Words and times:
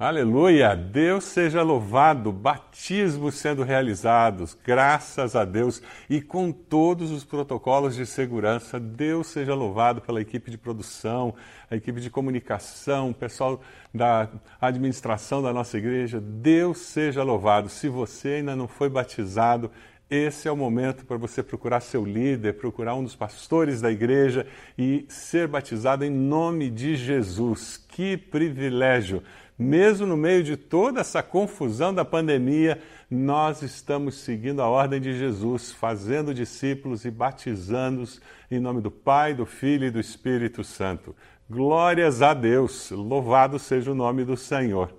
Aleluia! 0.00 0.74
Deus 0.74 1.24
seja 1.24 1.62
louvado, 1.62 2.32
batismos 2.32 3.34
sendo 3.34 3.62
realizados, 3.62 4.56
graças 4.64 5.36
a 5.36 5.44
Deus 5.44 5.82
e 6.08 6.22
com 6.22 6.50
todos 6.50 7.10
os 7.10 7.22
protocolos 7.22 7.96
de 7.96 8.06
segurança. 8.06 8.80
Deus 8.80 9.26
seja 9.26 9.54
louvado 9.54 10.00
pela 10.00 10.18
equipe 10.18 10.50
de 10.50 10.56
produção, 10.56 11.34
a 11.70 11.76
equipe 11.76 12.00
de 12.00 12.08
comunicação, 12.08 13.10
o 13.10 13.14
pessoal 13.14 13.60
da 13.92 14.26
administração 14.58 15.42
da 15.42 15.52
nossa 15.52 15.76
igreja. 15.76 16.18
Deus 16.18 16.78
seja 16.78 17.22
louvado. 17.22 17.68
Se 17.68 17.86
você 17.86 18.36
ainda 18.36 18.56
não 18.56 18.66
foi 18.66 18.88
batizado, 18.88 19.70
esse 20.08 20.48
é 20.48 20.50
o 20.50 20.56
momento 20.56 21.04
para 21.04 21.18
você 21.18 21.42
procurar 21.42 21.80
seu 21.80 22.06
líder, 22.06 22.54
procurar 22.54 22.94
um 22.94 23.04
dos 23.04 23.14
pastores 23.14 23.82
da 23.82 23.92
igreja 23.92 24.46
e 24.78 25.04
ser 25.10 25.46
batizado 25.46 26.06
em 26.06 26.10
nome 26.10 26.70
de 26.70 26.96
Jesus. 26.96 27.76
Que 27.86 28.16
privilégio! 28.16 29.22
Mesmo 29.60 30.06
no 30.06 30.16
meio 30.16 30.42
de 30.42 30.56
toda 30.56 31.02
essa 31.02 31.22
confusão 31.22 31.92
da 31.92 32.02
pandemia, 32.02 32.80
nós 33.10 33.60
estamos 33.60 34.14
seguindo 34.14 34.62
a 34.62 34.66
ordem 34.66 34.98
de 34.98 35.12
Jesus, 35.12 35.70
fazendo 35.70 36.32
discípulos 36.32 37.04
e 37.04 37.10
batizando-os 37.10 38.22
em 38.50 38.58
nome 38.58 38.80
do 38.80 38.90
Pai, 38.90 39.34
do 39.34 39.44
Filho 39.44 39.84
e 39.84 39.90
do 39.90 40.00
Espírito 40.00 40.64
Santo. 40.64 41.14
Glórias 41.50 42.22
a 42.22 42.32
Deus, 42.32 42.90
louvado 42.90 43.58
seja 43.58 43.92
o 43.92 43.94
nome 43.94 44.24
do 44.24 44.34
Senhor. 44.34 44.94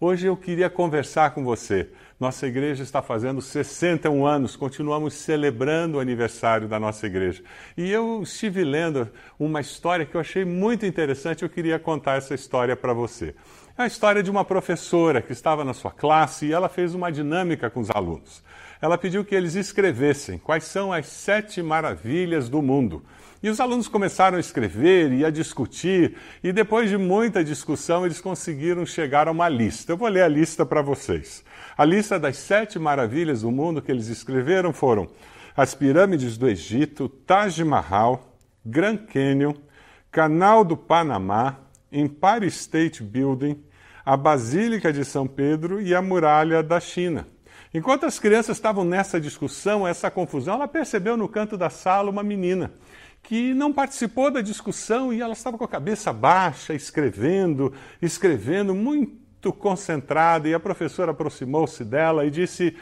Hoje 0.00 0.26
eu 0.26 0.36
queria 0.36 0.70
conversar 0.70 1.34
com 1.34 1.44
você. 1.44 1.90
Nossa 2.18 2.46
igreja 2.46 2.82
está 2.82 3.02
fazendo 3.02 3.42
61 3.42 4.24
anos, 4.26 4.56
continuamos 4.56 5.12
celebrando 5.12 5.98
o 5.98 6.00
aniversário 6.00 6.66
da 6.66 6.80
nossa 6.80 7.06
igreja. 7.06 7.42
E 7.76 7.92
eu 7.92 8.22
estive 8.22 8.64
lendo 8.64 9.10
uma 9.38 9.60
história 9.60 10.06
que 10.06 10.14
eu 10.14 10.20
achei 10.22 10.42
muito 10.42 10.86
interessante, 10.86 11.42
eu 11.42 11.50
queria 11.50 11.78
contar 11.78 12.16
essa 12.16 12.34
história 12.34 12.74
para 12.74 12.94
você. 12.94 13.34
É 13.78 13.82
a 13.82 13.86
história 13.86 14.22
de 14.22 14.30
uma 14.30 14.42
professora 14.42 15.20
que 15.20 15.34
estava 15.34 15.62
na 15.62 15.74
sua 15.74 15.90
classe 15.90 16.46
e 16.46 16.52
ela 16.52 16.66
fez 16.66 16.94
uma 16.94 17.12
dinâmica 17.12 17.68
com 17.68 17.78
os 17.78 17.90
alunos. 17.90 18.42
Ela 18.80 18.96
pediu 18.96 19.22
que 19.22 19.34
eles 19.34 19.54
escrevessem 19.54 20.38
quais 20.38 20.64
são 20.64 20.90
as 20.90 21.04
sete 21.08 21.60
maravilhas 21.60 22.48
do 22.48 22.62
mundo. 22.62 23.04
E 23.42 23.50
os 23.50 23.60
alunos 23.60 23.86
começaram 23.86 24.38
a 24.38 24.40
escrever 24.40 25.12
e 25.12 25.26
a 25.26 25.30
discutir, 25.30 26.16
e 26.42 26.54
depois 26.54 26.88
de 26.88 26.96
muita 26.96 27.44
discussão, 27.44 28.06
eles 28.06 28.18
conseguiram 28.18 28.86
chegar 28.86 29.28
a 29.28 29.30
uma 29.30 29.46
lista. 29.46 29.92
Eu 29.92 29.98
vou 29.98 30.08
ler 30.08 30.22
a 30.22 30.28
lista 30.28 30.64
para 30.64 30.80
vocês. 30.80 31.44
A 31.76 31.84
lista 31.84 32.18
das 32.18 32.38
sete 32.38 32.78
maravilhas 32.78 33.42
do 33.42 33.50
mundo 33.50 33.82
que 33.82 33.92
eles 33.92 34.08
escreveram 34.08 34.72
foram 34.72 35.06
as 35.54 35.74
pirâmides 35.74 36.38
do 36.38 36.48
Egito, 36.48 37.10
Taj 37.10 37.62
Mahal, 37.62 38.38
Grand 38.64 38.96
Canyon, 38.96 39.52
Canal 40.10 40.64
do 40.64 40.78
Panamá, 40.78 41.58
Empire 41.92 42.46
State 42.46 43.02
Building, 43.02 43.65
a 44.06 44.16
Basílica 44.16 44.92
de 44.92 45.04
São 45.04 45.26
Pedro 45.26 45.80
e 45.80 45.92
a 45.92 46.00
Muralha 46.00 46.62
da 46.62 46.78
China. 46.78 47.26
Enquanto 47.74 48.06
as 48.06 48.20
crianças 48.20 48.56
estavam 48.56 48.84
nessa 48.84 49.20
discussão, 49.20 49.86
essa 49.86 50.08
confusão, 50.08 50.54
ela 50.54 50.68
percebeu 50.68 51.16
no 51.16 51.28
canto 51.28 51.58
da 51.58 51.68
sala 51.68 52.08
uma 52.08 52.22
menina 52.22 52.70
que 53.24 53.52
não 53.52 53.72
participou 53.72 54.30
da 54.30 54.40
discussão 54.40 55.12
e 55.12 55.20
ela 55.20 55.32
estava 55.32 55.58
com 55.58 55.64
a 55.64 55.68
cabeça 55.68 56.12
baixa, 56.12 56.72
escrevendo, 56.72 57.72
escrevendo, 58.00 58.72
muito 58.72 59.52
concentrada. 59.52 60.48
E 60.48 60.54
a 60.54 60.60
professora 60.60 61.10
aproximou-se 61.10 61.84
dela 61.84 62.24
e 62.24 62.30
disse: 62.30 62.76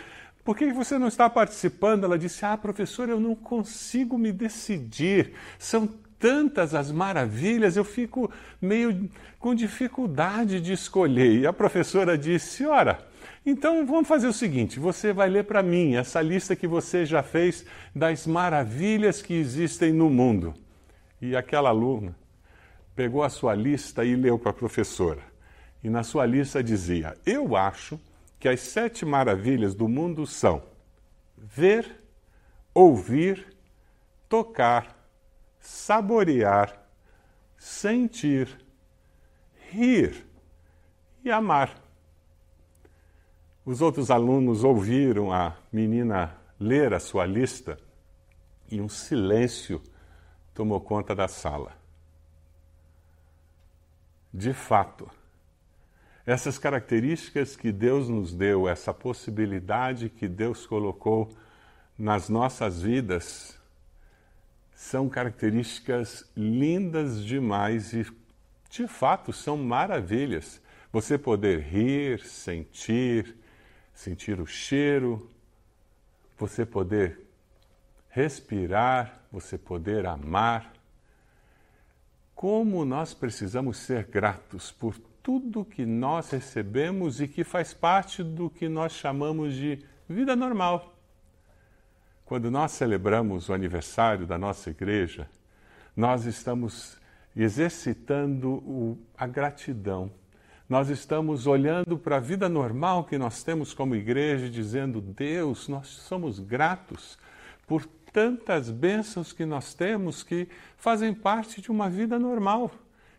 Por 0.45 0.55
que 0.55 0.71
você 0.71 0.99
não 0.99 1.09
está 1.09 1.31
participando? 1.31 2.05
Ela 2.05 2.19
disse: 2.19 2.45
Ah, 2.45 2.59
professora, 2.59 3.13
eu 3.13 3.19
não 3.19 3.35
consigo 3.35 4.19
me 4.19 4.31
decidir. 4.31 5.33
São 5.59 5.89
tantas 6.25 6.75
as 6.75 6.91
maravilhas, 6.91 7.77
eu 7.77 7.85
fico 7.85 8.33
meio 8.59 9.11
com 9.39 9.55
dificuldade 9.55 10.59
de 10.59 10.73
escolher. 10.73 11.41
E 11.41 11.47
a 11.47 11.53
professora 11.53 12.17
disse: 12.17 12.65
Ora, 12.65 13.07
então 13.45 13.85
vamos 13.85 14.09
fazer 14.09 14.27
o 14.27 14.33
seguinte: 14.33 14.81
você 14.81 15.13
vai 15.13 15.29
ler 15.29 15.45
para 15.45 15.63
mim 15.63 15.97
essa 15.97 16.23
lista 16.23 16.57
que 16.57 16.67
você 16.67 17.05
já 17.05 17.23
fez 17.23 17.67
das 17.95 18.27
maravilhas 18.27 19.21
que 19.21 19.35
existem 19.35 19.93
no 19.93 20.09
mundo. 20.09 20.55
E 21.21 21.37
aquela 21.37 21.69
aluna 21.69 22.17
pegou 22.97 23.23
a 23.23 23.29
sua 23.29 23.55
lista 23.55 24.03
e 24.03 24.17
leu 24.17 24.39
para 24.39 24.51
a 24.51 24.55
professora. 24.55 25.21
E 25.83 25.91
na 25.91 26.03
sua 26.03 26.25
lista 26.25 26.65
dizia: 26.65 27.19
Eu 27.27 27.55
acho 27.55 28.01
que 28.41 28.49
as 28.49 28.61
sete 28.61 29.05
maravilhas 29.05 29.75
do 29.75 29.87
mundo 29.87 30.27
são 30.27 30.63
ver, 31.37 32.03
ouvir, 32.73 33.47
tocar, 34.27 35.04
saborear, 35.65 36.79
sentir, 37.57 38.63
rir 39.71 40.27
e 41.25 41.31
amar. 41.31 41.83
Os 43.65 43.81
outros 43.81 44.11
alunos 44.11 44.63
ouviram 44.63 45.33
a 45.33 45.57
menina 45.73 46.37
ler 46.61 46.93
a 46.93 47.01
sua 47.01 47.25
lista 47.25 47.79
e 48.71 48.79
um 48.79 48.91
silêncio 48.91 49.83
tomou 50.53 50.83
conta 50.83 51.15
da 51.15 51.27
sala. 51.27 51.73
De 54.33 54.53
fato, 54.53 55.11
essas 56.27 56.59
características 56.59 57.57
que 57.57 57.73
Deus 57.73 58.07
nos 58.07 58.35
deu, 58.35 58.69
essa 58.69 58.93
possibilidade 58.93 60.11
que 60.11 60.29
Deus 60.29 60.67
colocou 60.67 61.35
nas 61.99 62.29
nossas 62.29 62.83
vidas, 62.83 63.59
são 64.75 65.09
características 65.09 66.29
lindas 66.37 67.25
demais 67.25 67.93
e, 67.93 68.07
de 68.69 68.89
fato, 68.89 69.33
são 69.33 69.57
maravilhas. 69.57 70.61
Você 70.93 71.17
poder 71.17 71.61
rir, 71.61 72.21
sentir, 72.25 73.37
sentir 73.95 74.41
o 74.41 74.47
cheiro, 74.47 75.31
você 76.37 76.67
poder 76.67 77.21
respirar, 78.11 79.21
você 79.31 79.57
poder 79.57 80.07
amar. 80.07 80.73
Como 82.35 82.85
nós 82.85 83.15
precisamos 83.15 83.79
ser 83.79 84.05
gratos 84.05 84.71
por 84.71 84.99
tudo 85.23 85.65
que 85.65 85.87
nós 85.87 86.31
recebemos 86.31 87.21
e 87.21 87.27
que 87.27 87.45
faz 87.45 87.73
parte 87.73 88.23
do 88.23 88.51
que 88.51 88.69
nós 88.69 88.93
chamamos 88.93 89.55
de 89.55 89.85
vida 90.09 90.37
normal. 90.37 90.94
Quando 92.25 92.51
nós 92.51 92.73
celebramos 92.73 93.51
o 93.51 93.53
aniversário 93.53 94.27
da 94.27 94.39
nossa 94.39 94.71
igreja, 94.71 95.29
nós 95.95 96.25
estamos 96.25 96.97
exercitando 97.37 98.55
o, 98.55 98.99
a 99.17 99.27
gratidão. 99.27 100.11
Nós 100.67 100.89
estamos 100.89 101.47
olhando 101.47 101.99
para 101.99 102.17
a 102.17 102.21
vida 102.21 102.49
normal 102.49 103.05
que 103.05 103.19
nós 103.19 103.43
temos 103.43 103.75
como 103.75 103.95
igreja, 103.95 104.49
dizendo: 104.49 105.03
Deus, 105.03 105.69
nós 105.69 105.87
somos 105.89 106.41
gratos 106.41 107.19
por 107.67 107.85
tantas 108.11 108.71
bênçãos 108.71 109.31
que 109.31 109.45
nós 109.45 109.75
temos 109.75 110.23
que 110.23 110.49
fazem 110.79 111.13
parte 111.13 111.61
de 111.61 111.71
uma 111.71 111.91
vida 111.91 112.19
normal, 112.19 112.71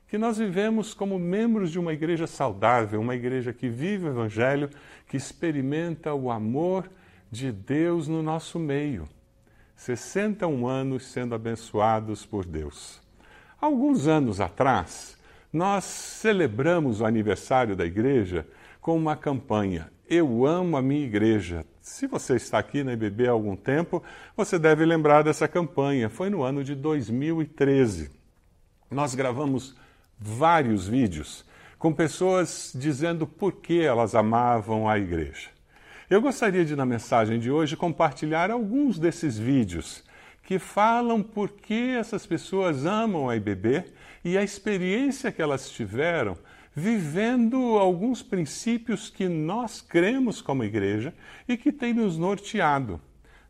que 0.08 0.18
nós 0.18 0.40
vivemos 0.40 0.96
como 0.96 1.20
membros 1.20 1.70
de 1.70 1.78
uma 1.78 1.94
igreja 1.94 2.26
saudável, 2.26 3.00
uma 3.00 3.14
igreja 3.14 3.54
que 3.54 3.70
vive 3.70 4.08
o 4.08 4.10
Evangelho, 4.10 4.68
que 5.08 5.16
experimenta 5.16 6.12
o 6.16 6.32
amor 6.32 6.90
de 7.36 7.52
Deus 7.52 8.08
no 8.08 8.24
nosso 8.24 8.58
meio. 8.58 9.08
61 9.76 10.68
anos 10.68 11.06
sendo 11.06 11.36
abençoados 11.36 12.26
por 12.26 12.46
Deus. 12.46 13.02
Alguns 13.60 14.08
anos 14.08 14.40
atrás, 14.40 15.18
nós 15.52 15.84
celebramos 15.84 17.02
o 17.02 17.06
aniversário 17.06 17.76
da 17.76 17.86
igreja 17.86 18.48
com 18.80 18.96
uma 18.96 19.16
campanha 19.16 19.90
Eu 20.08 20.46
amo 20.46 20.78
a 20.78 20.82
minha 20.82 21.04
igreja. 21.04 21.66
Se 21.82 22.06
você 22.06 22.36
está 22.36 22.60
aqui 22.60 22.84
na 22.84 22.94
IBB 22.94 23.28
há 23.28 23.32
algum 23.32 23.56
tempo, 23.56 24.04
você 24.38 24.60
deve 24.60 24.86
lembrar 24.86 25.24
dessa 25.24 25.48
campanha. 25.48 26.10
Foi 26.10 26.30
no 26.30 26.44
ano 26.44 26.64
de 26.64 26.76
2013. 26.76 28.12
Nós 28.92 29.16
gravamos 29.16 29.76
vários 30.20 30.88
vídeos 30.88 31.44
com 31.80 31.92
pessoas 31.92 32.72
dizendo 32.76 33.26
por 33.26 33.54
que 33.54 33.82
elas 33.82 34.14
amavam 34.14 34.88
a 34.88 35.00
igreja. 35.00 35.55
Eu 36.08 36.22
gostaria 36.22 36.64
de, 36.64 36.76
na 36.76 36.86
mensagem 36.86 37.40
de 37.40 37.50
hoje, 37.50 37.76
compartilhar 37.76 38.52
alguns 38.52 39.00
desses 39.00 39.40
vídeos 39.40 40.04
que 40.44 40.60
falam 40.60 41.24
por 41.24 41.50
que 41.50 41.96
essas 41.96 42.28
pessoas 42.28 42.86
amam 42.86 43.28
a 43.28 43.36
IBB 43.36 43.84
e 44.24 44.38
a 44.38 44.44
experiência 44.44 45.32
que 45.32 45.42
elas 45.42 45.68
tiveram 45.68 46.38
vivendo 46.76 47.58
alguns 47.80 48.22
princípios 48.22 49.10
que 49.10 49.28
nós 49.28 49.82
cremos 49.82 50.42
como 50.42 50.64
igreja 50.64 51.12
e 51.48 51.58
que 51.58 51.72
tem 51.72 51.92
nos 51.92 52.20
norteado. 52.20 53.02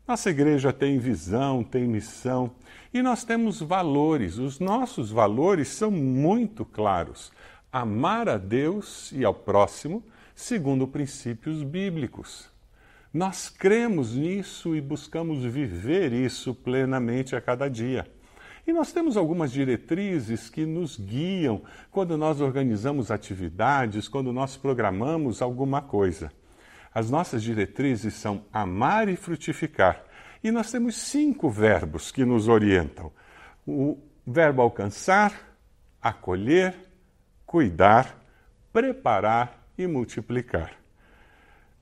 Nossa 0.08 0.30
igreja 0.30 0.72
tem 0.72 0.98
visão, 0.98 1.62
tem 1.62 1.84
missão 1.84 2.52
e 2.94 3.02
nós 3.02 3.22
temos 3.22 3.60
valores. 3.60 4.38
Os 4.38 4.58
nossos 4.58 5.10
valores 5.10 5.68
são 5.68 5.90
muito 5.90 6.64
claros. 6.64 7.30
Amar 7.70 8.30
a 8.30 8.38
Deus 8.38 9.12
e 9.12 9.26
ao 9.26 9.34
próximo 9.34 10.02
segundo 10.36 10.86
princípios 10.86 11.62
bíblicos. 11.62 12.50
Nós 13.12 13.48
cremos 13.48 14.14
nisso 14.14 14.76
e 14.76 14.80
buscamos 14.80 15.42
viver 15.42 16.12
isso 16.12 16.54
plenamente 16.54 17.34
a 17.34 17.40
cada 17.40 17.68
dia. 17.68 18.06
E 18.66 18.72
nós 18.72 18.92
temos 18.92 19.16
algumas 19.16 19.50
diretrizes 19.50 20.50
que 20.50 20.66
nos 20.66 20.98
guiam 20.98 21.62
quando 21.90 22.18
nós 22.18 22.40
organizamos 22.40 23.10
atividades, 23.10 24.08
quando 24.08 24.32
nós 24.32 24.56
programamos 24.56 25.40
alguma 25.40 25.80
coisa. 25.80 26.30
As 26.92 27.08
nossas 27.08 27.42
diretrizes 27.42 28.14
são 28.14 28.44
amar 28.52 29.08
e 29.08 29.16
frutificar. 29.16 30.04
E 30.44 30.50
nós 30.50 30.70
temos 30.70 30.96
cinco 30.96 31.48
verbos 31.48 32.10
que 32.10 32.24
nos 32.24 32.48
orientam: 32.48 33.10
o 33.66 33.98
verbo 34.26 34.60
alcançar, 34.60 35.32
acolher, 36.02 36.74
cuidar, 37.46 38.22
preparar 38.72 39.65
e 39.78 39.86
multiplicar. 39.86 40.74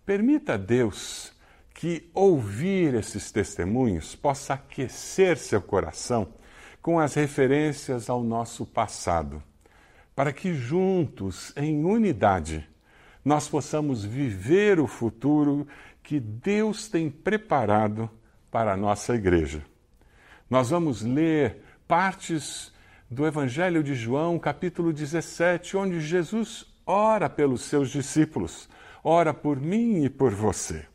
Permita 0.05 0.55
a 0.55 0.57
Deus 0.57 1.33
que 1.73 2.09
ouvir 2.15 2.95
esses 2.95 3.33
testemunhos 3.33 4.15
possa 4.15 4.55
aquecer 4.55 5.37
seu 5.37 5.61
coração 5.61 6.29
com 6.81 7.01
as 7.01 7.15
referências 7.15 8.11
ao 8.11 8.23
nosso 8.23 8.67
passado, 8.67 9.43
para 10.15 10.33
que 10.33 10.55
juntos, 10.55 11.53
em 11.57 11.85
unidade, 11.85 12.69
nós 13.25 13.49
possamos 13.49 14.05
viver 14.05 14.79
o 14.79 14.87
futuro 14.87 15.67
que 16.03 16.21
Deus 16.21 16.89
tem 16.89 17.11
preparado 17.11 18.11
para 18.51 18.75
a 18.75 18.77
nossa 18.77 19.15
igreja. 19.15 19.65
Nós 20.49 20.71
vamos 20.71 21.03
ler 21.03 21.63
partes 21.89 22.71
do 23.11 23.27
Evangelho 23.27 23.83
de 23.83 23.95
João, 23.95 24.39
capítulo 24.39 24.93
17, 24.93 25.77
onde 25.77 26.01
Jesus 26.01 26.74
ora 26.87 27.29
pelos 27.29 27.63
seus 27.63 27.91
discípulos, 27.91 28.69
ora 29.03 29.33
por 29.33 29.61
mim 29.61 30.05
e 30.05 30.11
por 30.11 30.33
você. 30.33 30.87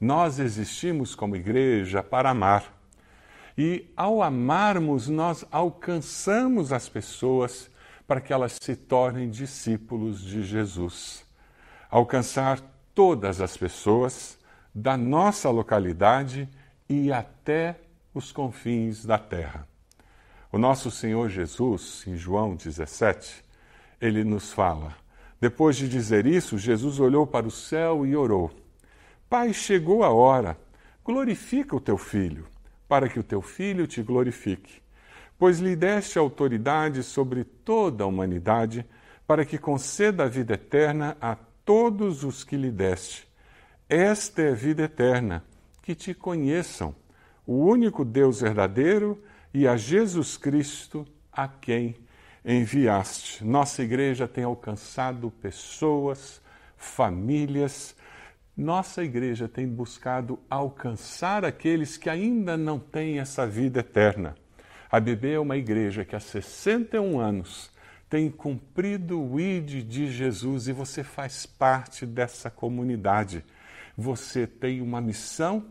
Nós 0.00 0.38
existimos 0.38 1.14
como 1.14 1.36
igreja 1.36 2.02
para 2.02 2.30
amar. 2.30 2.72
E 3.56 3.90
ao 3.96 4.22
amarmos, 4.22 5.08
nós 5.08 5.44
alcançamos 5.50 6.72
as 6.72 6.88
pessoas 6.88 7.70
para 8.06 8.20
que 8.20 8.32
elas 8.32 8.58
se 8.60 8.76
tornem 8.76 9.30
discípulos 9.30 10.20
de 10.22 10.42
Jesus 10.42 11.26
alcançar 11.90 12.60
todas 12.94 13.40
as 13.40 13.56
pessoas 13.56 14.38
da 14.74 14.96
nossa 14.96 15.50
localidade 15.50 16.48
e 16.88 17.12
até 17.12 17.80
os 18.12 18.32
confins 18.32 19.04
da 19.04 19.18
terra. 19.18 19.66
O 20.52 20.58
nosso 20.58 20.90
Senhor 20.90 21.28
Jesus, 21.28 22.04
em 22.06 22.16
João 22.16 22.54
17, 22.54 23.44
ele 24.00 24.24
nos 24.24 24.52
fala. 24.52 24.94
Depois 25.40 25.76
de 25.76 25.88
dizer 25.88 26.26
isso, 26.26 26.56
Jesus 26.56 26.98
olhou 26.98 27.26
para 27.26 27.46
o 27.46 27.50
céu 27.50 28.06
e 28.06 28.16
orou: 28.16 28.50
Pai, 29.28 29.52
chegou 29.52 30.02
a 30.02 30.10
hora, 30.10 30.58
glorifica 31.04 31.76
o 31.76 31.80
teu 31.80 31.98
filho, 31.98 32.46
para 32.88 33.08
que 33.08 33.18
o 33.18 33.22
teu 33.22 33.42
filho 33.42 33.86
te 33.86 34.02
glorifique, 34.02 34.80
pois 35.38 35.58
lhe 35.58 35.76
deste 35.76 36.18
autoridade 36.18 37.02
sobre 37.02 37.44
toda 37.44 38.04
a 38.04 38.06
humanidade, 38.06 38.86
para 39.26 39.44
que 39.44 39.58
conceda 39.58 40.24
a 40.24 40.28
vida 40.28 40.54
eterna 40.54 41.16
a 41.20 41.36
todos 41.64 42.24
os 42.24 42.42
que 42.42 42.56
lhe 42.56 42.70
deste. 42.70 43.28
Esta 43.88 44.42
é 44.42 44.50
a 44.50 44.54
vida 44.54 44.84
eterna, 44.84 45.44
que 45.82 45.94
te 45.94 46.14
conheçam, 46.14 46.94
o 47.46 47.64
único 47.64 48.04
Deus 48.04 48.40
verdadeiro 48.40 49.22
e 49.52 49.68
a 49.68 49.76
Jesus 49.76 50.36
Cristo, 50.36 51.06
a 51.30 51.46
quem 51.46 51.94
enviaste. 52.46 53.44
Nossa 53.44 53.82
igreja 53.82 54.28
tem 54.28 54.44
alcançado 54.44 55.30
pessoas, 55.30 56.40
famílias. 56.76 57.96
Nossa 58.56 59.02
igreja 59.02 59.48
tem 59.48 59.66
buscado 59.66 60.38
alcançar 60.48 61.44
aqueles 61.44 61.96
que 61.96 62.08
ainda 62.08 62.56
não 62.56 62.78
têm 62.78 63.18
essa 63.18 63.46
vida 63.46 63.80
eterna. 63.80 64.36
A 64.88 65.00
BB 65.00 65.32
é 65.32 65.40
uma 65.40 65.56
igreja 65.56 66.04
que 66.04 66.14
há 66.14 66.20
61 66.20 67.18
anos 67.18 67.74
tem 68.08 68.30
cumprido 68.30 69.20
o 69.20 69.40
ID 69.40 69.82
de 69.82 70.10
Jesus 70.10 70.68
e 70.68 70.72
você 70.72 71.02
faz 71.02 71.44
parte 71.44 72.06
dessa 72.06 72.48
comunidade. 72.48 73.44
Você 73.96 74.46
tem 74.46 74.80
uma 74.80 75.00
missão 75.00 75.66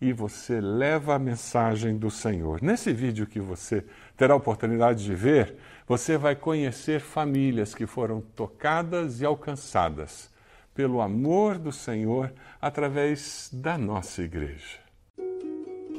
e 0.00 0.12
você 0.12 0.60
leva 0.60 1.14
a 1.14 1.18
mensagem 1.18 1.96
do 1.96 2.10
Senhor. 2.10 2.62
Nesse 2.62 2.92
vídeo 2.92 3.26
que 3.26 3.38
você 3.38 3.84
terá 4.16 4.34
a 4.34 4.36
oportunidade 4.36 5.04
de 5.04 5.14
ver, 5.14 5.56
você 5.86 6.16
vai 6.16 6.34
conhecer 6.34 7.00
famílias 7.00 7.74
que 7.74 7.86
foram 7.86 8.20
tocadas 8.20 9.20
e 9.20 9.24
alcançadas 9.24 10.30
pelo 10.74 11.00
amor 11.00 11.58
do 11.58 11.72
Senhor 11.72 12.32
através 12.60 13.50
da 13.52 13.76
nossa 13.76 14.22
igreja. 14.22 14.78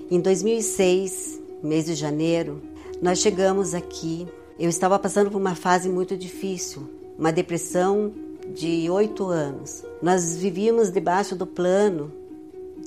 Em 0.10 0.20
2006, 0.20 1.42
mês 1.62 1.86
de 1.86 1.96
janeiro, 1.96 2.62
nós 3.02 3.20
chegamos 3.20 3.74
aqui 3.74 4.28
eu 4.62 4.70
estava 4.70 5.00
passando 5.00 5.32
por 5.32 5.40
uma 5.40 5.56
fase 5.56 5.90
muito 5.90 6.16
difícil, 6.16 6.88
uma 7.18 7.32
depressão 7.32 8.14
de 8.54 8.88
oito 8.92 9.26
anos. 9.26 9.84
Nós 10.04 10.36
vivíamos 10.38 10.92
debaixo 10.92 11.36
do 11.36 11.48
plano 11.48 12.12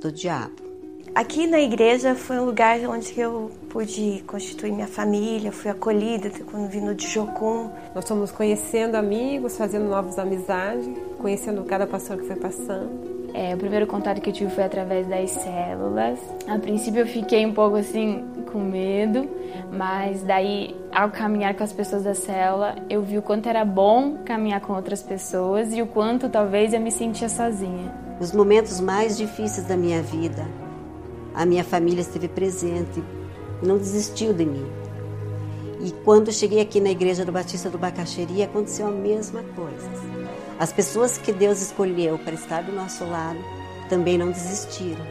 do 0.01 0.13
diabo. 0.13 0.74
Aqui 1.15 1.47
na 1.47 1.61
igreja 1.61 2.17
foi 2.17 2.41
um 2.41 2.45
lugar 2.45 2.77
onde 2.89 3.21
eu 3.21 3.49
pude 3.71 4.25
constituir 4.27 4.73
minha 4.73 4.89
família, 4.89 5.53
fui 5.53 5.71
acolhida 5.71 6.29
quando 6.51 6.69
vim 6.69 6.81
no 6.81 6.93
Dijocum. 6.93 7.71
Nós 7.95 8.09
fomos 8.09 8.33
conhecendo 8.33 8.97
amigos, 8.97 9.57
fazendo 9.57 9.89
novas 9.89 10.19
amizades, 10.19 10.91
conhecendo 11.19 11.63
cada 11.63 11.87
pastor 11.87 12.17
que 12.17 12.27
foi 12.27 12.35
passando. 12.35 12.91
É, 13.33 13.55
o 13.55 13.57
primeiro 13.57 13.87
contato 13.87 14.21
que 14.21 14.31
eu 14.31 14.33
tive 14.33 14.51
foi 14.51 14.65
através 14.65 15.07
das 15.07 15.31
células. 15.31 16.19
A 16.49 16.59
princípio 16.59 17.03
eu 17.03 17.07
fiquei 17.07 17.47
um 17.47 17.55
pouco 17.55 17.77
assim 17.77 18.25
com 18.51 18.59
medo, 18.59 19.29
mas 19.73 20.25
daí 20.25 20.75
ao 20.93 21.11
caminhar 21.13 21.55
com 21.55 21.63
as 21.63 21.73
pessoas 21.73 22.03
da 22.03 22.15
célula, 22.17 22.75
eu 22.91 23.03
vi 23.03 23.19
o 23.19 23.23
quanto 23.23 23.49
era 23.49 23.65
bom 23.65 24.19
caminhar 24.25 24.61
com 24.61 24.73
outras 24.73 25.01
pessoas 25.01 25.73
e 25.73 25.81
o 25.81 25.87
quanto 25.87 26.29
talvez 26.29 26.73
eu 26.73 26.81
me 26.81 26.91
sentia 26.91 27.29
sozinha. 27.29 27.93
Os 28.19 28.33
momentos 28.33 28.81
mais 28.81 29.17
difíceis 29.17 29.67
da 29.67 29.77
minha 29.77 30.03
vida, 30.03 30.45
a 31.35 31.45
minha 31.45 31.65
família 31.65 32.01
esteve 32.01 32.29
presente, 32.29 33.03
não 33.63 33.77
desistiu 33.77 34.33
de 34.33 34.45
mim. 34.45 34.67
E 35.81 35.91
quando 36.05 36.33
cheguei 36.33 36.61
aqui 36.61 36.81
na 36.81 36.91
igreja 36.91 37.25
do 37.25 37.33
Batista 37.33 37.69
do 37.69 37.77
Bacaxeri, 37.77 38.43
aconteceu 38.43 38.87
a 38.87 38.91
mesma 38.91 39.43
coisa. 39.55 39.91
As 40.59 40.73
pessoas 40.73 41.19
que 41.19 41.33
Deus 41.33 41.61
escolheu 41.61 42.19
para 42.19 42.35
estar 42.35 42.63
do 42.63 42.73
nosso 42.73 43.05
lado 43.05 43.39
também 43.89 44.17
não 44.17 44.31
desistiram. 44.31 45.05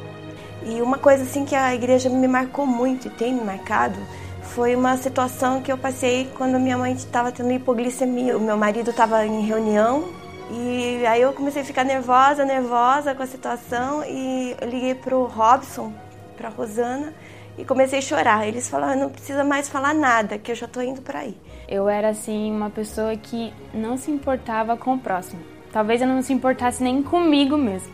E 0.66 0.81
uma 0.81 0.98
coisa 0.98 1.24
assim 1.24 1.46
que 1.46 1.56
a 1.56 1.75
igreja 1.75 2.10
me 2.10 2.28
marcou 2.28 2.66
muito 2.66 3.08
e 3.08 3.12
tem 3.12 3.34
me 3.34 3.44
marcado 3.44 4.00
foi 4.42 4.75
uma 4.75 4.96
situação 4.98 5.62
que 5.62 5.72
eu 5.72 5.78
passei 5.78 6.30
quando 6.38 6.60
minha 6.60 6.78
mãe 6.78 6.94
estava 6.94 7.31
tendo 7.31 7.52
hipoglicemia. 7.52 8.38
O 8.38 8.42
meu 8.42 8.56
marido 8.56 8.92
estava 8.92 9.25
em 9.25 9.42
reunião 9.46 10.10
e 10.52 11.06
aí 11.06 11.22
eu 11.22 11.34
comecei 11.34 11.62
a 11.62 11.66
ficar 11.66 11.84
nervosa, 11.84 12.46
nervosa 12.46 13.14
com 13.14 13.24
a 13.24 13.27
situação 13.27 14.03
e 14.06 14.56
eu 14.60 14.70
liguei 14.70 14.96
pro 14.96 15.25
Robson, 15.25 15.92
pra 16.34 16.50
Rosana 16.50 17.13
e 17.58 17.63
comecei 17.63 18.00
a 18.00 18.02
chorar. 18.02 18.48
Eles 18.48 18.70
falaram: 18.70 19.00
"Não 19.00 19.10
precisa 19.10 19.44
mais 19.44 19.70
falar 19.70 19.94
nada, 19.94 20.38
que 20.38 20.52
eu 20.52 20.56
já 20.56 20.66
estou 20.66 20.84
indo 20.84 21.02
para 21.02 21.20
aí". 21.20 21.38
Eu 21.68 21.88
era 21.88 22.10
assim 22.10 22.52
uma 22.52 22.70
pessoa 22.70 23.16
que 23.16 23.54
não 23.74 23.98
se 23.98 24.12
importava 24.12 24.75
com 24.75 24.94
o 24.96 25.00
próximo. 25.00 25.42
Talvez 25.72 26.02
eu 26.02 26.08
não 26.08 26.22
se 26.22 26.34
importasse 26.34 26.84
nem 26.84 27.02
comigo 27.02 27.58
mesmo. 27.58 27.94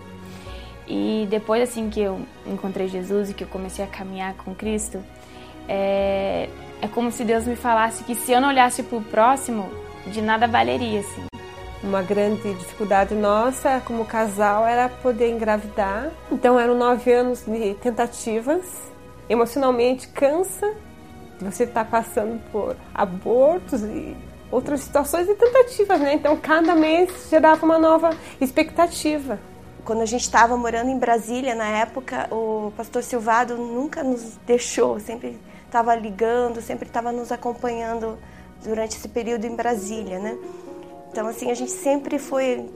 E 0.87 1.27
depois 1.29 1.61
assim 1.61 1.89
que 1.89 2.01
eu 2.01 2.19
encontrei 2.47 2.87
Jesus 2.87 3.29
e 3.29 3.33
que 3.33 3.43
eu 3.43 3.47
comecei 3.47 3.85
a 3.85 3.87
caminhar 3.87 4.33
com 4.33 4.55
Cristo, 4.55 5.03
é, 5.67 6.49
é 6.81 6.87
como 6.87 7.11
se 7.11 7.23
Deus 7.23 7.45
me 7.45 7.55
falasse 7.55 8.03
que 8.03 8.15
se 8.15 8.31
eu 8.31 8.41
não 8.41 8.49
olhasse 8.49 8.81
para 8.81 8.97
o 8.97 9.01
próximo, 9.03 9.69
de 10.07 10.19
nada 10.19 10.47
valeria 10.47 11.01
assim. 11.01 11.28
Uma 11.81 12.01
grande 12.01 12.53
dificuldade 12.55 13.15
nossa 13.15 13.81
como 13.85 14.05
casal 14.05 14.67
era 14.67 14.89
poder 14.89 15.29
engravidar. 15.29 16.11
Então 16.31 16.59
eram 16.59 16.75
nove 16.75 17.11
anos 17.11 17.45
de 17.45 17.73
tentativas. 17.75 18.65
Emocionalmente 19.29 20.07
cansa 20.09 20.73
você 21.41 21.63
está 21.63 21.85
passando 21.85 22.41
por 22.51 22.75
abortos 22.93 23.81
e 23.83 24.15
outras 24.51 24.81
situações 24.81 25.27
e 25.29 25.35
tentativas, 25.35 25.99
né? 25.99 26.13
Então 26.13 26.35
cada 26.37 26.75
mês 26.75 27.29
gerava 27.29 27.65
uma 27.65 27.77
nova 27.77 28.09
expectativa. 28.41 29.39
Quando 29.85 30.01
a 30.01 30.05
gente 30.05 30.21
estava 30.21 30.57
morando 30.57 30.89
em 30.89 30.99
Brasília 30.99 31.55
na 31.55 31.67
época, 31.67 32.27
o 32.29 32.71
pastor 32.75 33.01
Silvado 33.01 33.57
nunca 33.57 34.03
nos 34.03 34.37
deixou, 34.45 34.99
sempre 34.99 35.39
estava 35.65 35.95
ligando, 35.95 36.61
sempre 36.61 36.87
estava 36.87 37.11
nos 37.11 37.31
acompanhando 37.31 38.17
durante 38.63 38.97
esse 38.97 39.07
período 39.07 39.45
em 39.45 39.55
Brasília, 39.55 40.19
né? 40.19 40.37
Então 41.11 41.27
assim 41.27 41.51
a 41.51 41.53
gente 41.53 41.71
sempre 41.71 42.19
foi 42.19 42.69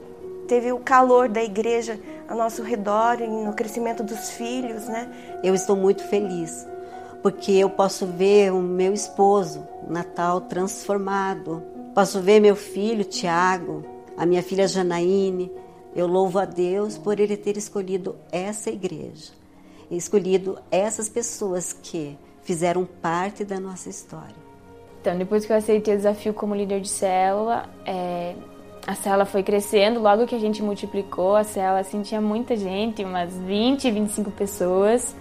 teve 0.46 0.72
o 0.72 0.78
calor 0.78 1.28
da 1.28 1.42
igreja 1.42 1.98
ao 2.28 2.36
nosso 2.36 2.62
redor 2.62 3.20
e 3.20 3.26
no 3.26 3.54
crescimento 3.54 4.02
dos 4.02 4.30
filhos, 4.30 4.86
né? 4.88 5.10
Eu 5.42 5.54
estou 5.54 5.74
muito 5.74 6.06
feliz 6.08 6.66
porque 7.24 7.52
eu 7.52 7.70
posso 7.70 8.04
ver 8.04 8.52
o 8.52 8.60
meu 8.60 8.92
esposo, 8.92 9.66
Natal, 9.88 10.42
transformado. 10.42 11.62
Posso 11.94 12.20
ver 12.20 12.38
meu 12.38 12.54
filho, 12.54 13.02
Tiago, 13.02 13.82
a 14.14 14.26
minha 14.26 14.42
filha 14.42 14.68
Janaíne. 14.68 15.50
Eu 15.96 16.06
louvo 16.06 16.38
a 16.38 16.44
Deus 16.44 16.98
por 16.98 17.18
ele 17.18 17.34
ter 17.34 17.56
escolhido 17.56 18.14
essa 18.30 18.68
igreja, 18.68 19.32
escolhido 19.90 20.58
essas 20.70 21.08
pessoas 21.08 21.72
que 21.72 22.18
fizeram 22.42 22.84
parte 22.84 23.42
da 23.42 23.58
nossa 23.58 23.88
história. 23.88 24.36
Então, 25.04 25.18
depois 25.18 25.44
que 25.44 25.52
eu 25.52 25.56
aceitei 25.58 25.92
o 25.92 25.96
desafio 25.98 26.32
como 26.32 26.54
líder 26.54 26.80
de 26.80 26.88
célula, 26.88 27.64
é, 27.84 28.32
a 28.86 28.94
célula 28.94 29.26
foi 29.26 29.42
crescendo. 29.42 30.00
Logo 30.00 30.26
que 30.26 30.34
a 30.34 30.38
gente 30.38 30.62
multiplicou 30.62 31.36
a 31.36 31.44
célula, 31.44 31.80
assim, 31.80 32.00
tinha 32.00 32.22
muita 32.22 32.56
gente, 32.56 33.04
umas 33.04 33.36
20, 33.36 33.90
25 33.90 34.30
pessoas. 34.30 35.14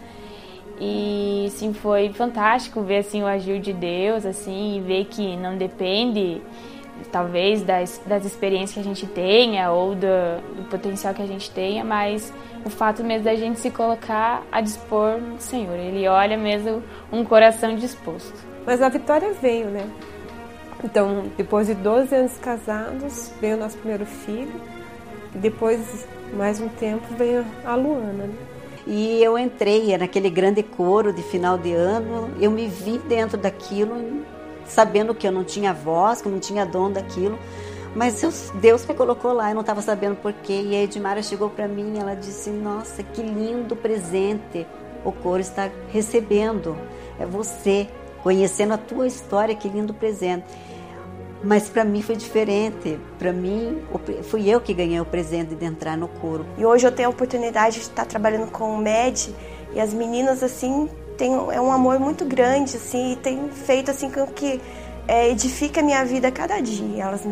E, 0.80 1.48
assim, 1.48 1.74
foi 1.74 2.14
fantástico 2.14 2.80
ver, 2.80 3.00
assim, 3.00 3.24
o 3.24 3.28
agir 3.28 3.60
de 3.60 3.74
Deus, 3.74 4.26
assim, 4.26 4.78
e 4.78 4.80
ver 4.80 5.04
que 5.04 5.36
não 5.36 5.58
depende, 5.58 6.42
talvez, 7.12 7.62
das, 7.62 8.02
das 8.06 8.24
experiências 8.24 8.76
que 8.76 8.80
a 8.80 8.84
gente 8.84 9.06
tenha 9.08 9.70
ou 9.70 9.96
do, 9.96 10.08
do 10.56 10.70
potencial 10.70 11.14
que 11.14 11.22
a 11.22 11.28
gente 11.28 11.52
tenha, 11.52 11.84
mas 11.84 12.32
o 12.64 12.70
fato 12.70 13.04
mesmo 13.04 13.26
da 13.26 13.36
gente 13.36 13.60
se 13.60 13.70
colocar 13.70 14.44
a 14.50 14.62
dispor 14.62 15.20
no 15.20 15.42
Senhor. 15.42 15.76
Ele 15.76 16.08
olha 16.08 16.38
mesmo 16.38 16.82
um 17.12 17.26
coração 17.26 17.76
disposto. 17.76 18.53
Mas 18.66 18.82
a 18.82 18.90
vitória 18.90 19.34
veio, 19.34 19.68
né? 19.68 19.90
Então, 20.84 21.26
depois 21.38 21.68
de 21.68 21.74
12 21.74 22.14
anos 22.14 22.38
casados, 22.38 23.32
veio 23.40 23.56
o 23.56 23.60
nosso 23.60 23.78
primeiro 23.78 24.06
filho. 24.06 24.54
Depois, 25.36 26.08
mais 26.34 26.60
um 26.60 26.68
tempo, 26.68 27.06
veio 27.16 27.46
a 27.66 27.76
Luana, 27.76 28.26
né? 28.26 28.34
E 28.86 29.24
eu 29.24 29.38
entrei 29.38 29.98
naquele 29.98 30.30
grande 30.30 30.62
coro 30.62 31.14
de 31.14 31.24
final 31.24 31.58
de 31.58 31.74
ano, 31.74 32.30
eu 32.40 32.52
me 32.52 32.68
vi 32.68 32.98
dentro 32.98 33.38
daquilo, 33.38 34.26
sabendo 34.66 35.16
que 35.16 35.26
eu 35.26 35.32
não 35.32 35.44
tinha 35.44 35.74
voz, 35.74 36.22
que 36.22 36.28
eu 36.28 36.32
não 36.32 36.40
tinha 36.40 36.66
dom 36.66 36.92
daquilo, 36.92 37.40
mas 37.96 38.52
Deus 38.56 38.86
me 38.86 38.94
colocou 38.94 39.32
lá, 39.32 39.52
eu 39.52 39.54
não 39.54 39.62
estava 39.62 39.82
sabendo 39.82 40.16
porquê. 40.16 40.62
E 40.66 40.76
a 40.76 40.84
Edmara 40.84 41.22
chegou 41.22 41.50
para 41.50 41.68
mim 41.68 41.94
e 41.96 42.00
ela 42.00 42.16
disse: 42.16 42.50
Nossa, 42.50 43.04
que 43.04 43.22
lindo 43.22 43.76
presente 43.76 44.66
o 45.06 45.12
coro 45.12 45.40
está 45.40 45.70
recebendo. 45.90 46.76
É 47.20 47.26
você, 47.26 47.88
conhecendo 48.24 48.74
a 48.74 48.78
tua 48.78 49.06
história, 49.06 49.54
que 49.54 49.68
lindo 49.68 49.94
presente. 49.94 50.46
Mas 51.44 51.70
para 51.70 51.84
mim 51.84 52.02
foi 52.02 52.16
diferente. 52.16 52.98
Para 53.20 53.34
mim, 53.34 53.82
fui 54.24 54.50
eu 54.50 54.62
que 54.62 54.74
ganhei 54.74 55.00
o 55.02 55.06
presente 55.06 55.54
de 55.54 55.66
entrar 55.66 55.98
no 55.98 56.08
coro. 56.08 56.46
E 56.58 56.66
hoje 56.66 56.88
eu 56.88 56.92
tenho 56.92 57.10
a 57.10 57.12
oportunidade 57.12 57.76
de 57.76 57.82
estar 57.82 58.06
trabalhando 58.06 58.50
com 58.50 58.74
o 58.74 58.78
MED 58.78 59.36
e 59.76 59.80
as 59.80 59.94
meninas 59.94 60.42
assim 60.42 60.90
têm 61.18 61.34
é 61.34 61.60
um 61.60 61.72
amor 61.72 62.00
muito 62.00 62.26
grande 62.26 62.78
assim 62.78 63.14
e 63.14 63.16
tem 63.18 63.50
feito 63.50 63.92
assim 63.92 64.10
com 64.10 64.26
que 64.28 64.62
é, 65.08 65.30
edifica 65.30 65.82
a 65.82 65.84
minha 65.84 66.06
vida 66.06 66.30
a 66.30 66.32
cada 66.32 66.62
dia. 66.62 67.04
Elas 67.04 67.28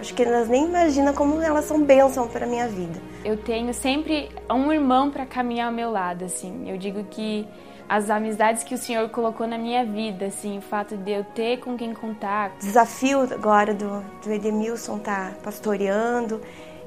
acho 0.00 0.12
que 0.12 0.22
elas 0.24 0.48
nem 0.48 0.64
imaginam 0.64 1.14
como 1.14 1.40
elas 1.40 1.64
são 1.64 1.80
bênção 1.80 2.26
para 2.26 2.44
minha 2.44 2.66
vida. 2.66 3.00
Eu 3.24 3.36
tenho 3.36 3.72
sempre 3.72 4.28
um 4.50 4.72
irmão 4.72 5.08
para 5.08 5.24
caminhar 5.24 5.68
ao 5.68 5.72
meu 5.72 5.90
lado 5.90 6.24
assim. 6.24 6.68
Eu 6.68 6.76
digo 6.76 7.04
que 7.04 7.46
as 7.92 8.08
amizades 8.08 8.64
que 8.64 8.74
o 8.74 8.78
Senhor 8.78 9.06
colocou 9.10 9.46
na 9.46 9.58
minha 9.58 9.84
vida, 9.84 10.24
assim, 10.24 10.56
o 10.56 10.62
fato 10.62 10.96
de 10.96 11.10
eu 11.10 11.24
ter 11.24 11.58
com 11.58 11.76
quem 11.76 11.92
contar. 11.92 12.52
Desafio 12.58 13.20
agora 13.20 13.74
do, 13.74 14.02
do 14.24 14.32
Edemilson 14.32 14.96
estar 14.96 15.32
tá 15.32 15.36
pastoreando 15.42 16.40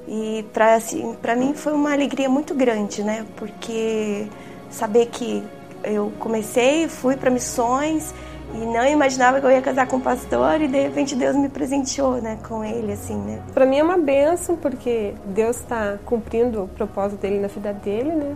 e 0.08 0.44
para 0.52 0.74
assim, 0.74 1.16
para 1.22 1.36
mim 1.36 1.54
foi 1.54 1.74
uma 1.74 1.94
alegria 1.94 2.28
muito 2.28 2.56
grande, 2.56 3.04
né? 3.04 3.24
Porque 3.36 4.28
saber 4.72 5.06
que 5.06 5.44
eu 5.84 6.12
comecei, 6.18 6.88
fui 6.88 7.16
para 7.16 7.30
missões 7.30 8.12
e 8.56 8.66
não 8.66 8.84
imaginava 8.88 9.40
que 9.40 9.46
eu 9.46 9.52
ia 9.52 9.62
casar 9.62 9.86
com 9.86 9.98
um 9.98 10.02
pastor 10.02 10.60
e 10.60 10.68
de 10.68 10.82
repente 10.82 11.16
Deus 11.16 11.36
me 11.36 11.50
presenteou, 11.50 12.20
né, 12.20 12.40
com 12.48 12.64
ele 12.64 12.94
assim, 12.94 13.16
né? 13.16 13.44
Para 13.54 13.68
mim 13.68 13.78
é 13.78 13.84
uma 13.84 14.00
benção 14.00 14.56
porque 14.56 15.14
Deus 15.28 15.58
está 15.58 16.00
cumprindo 16.04 16.64
o 16.64 16.68
propósito 16.68 17.22
dele 17.22 17.40
na 17.40 17.48
vida 17.48 17.72
dele, 17.74 18.12
né? 18.12 18.36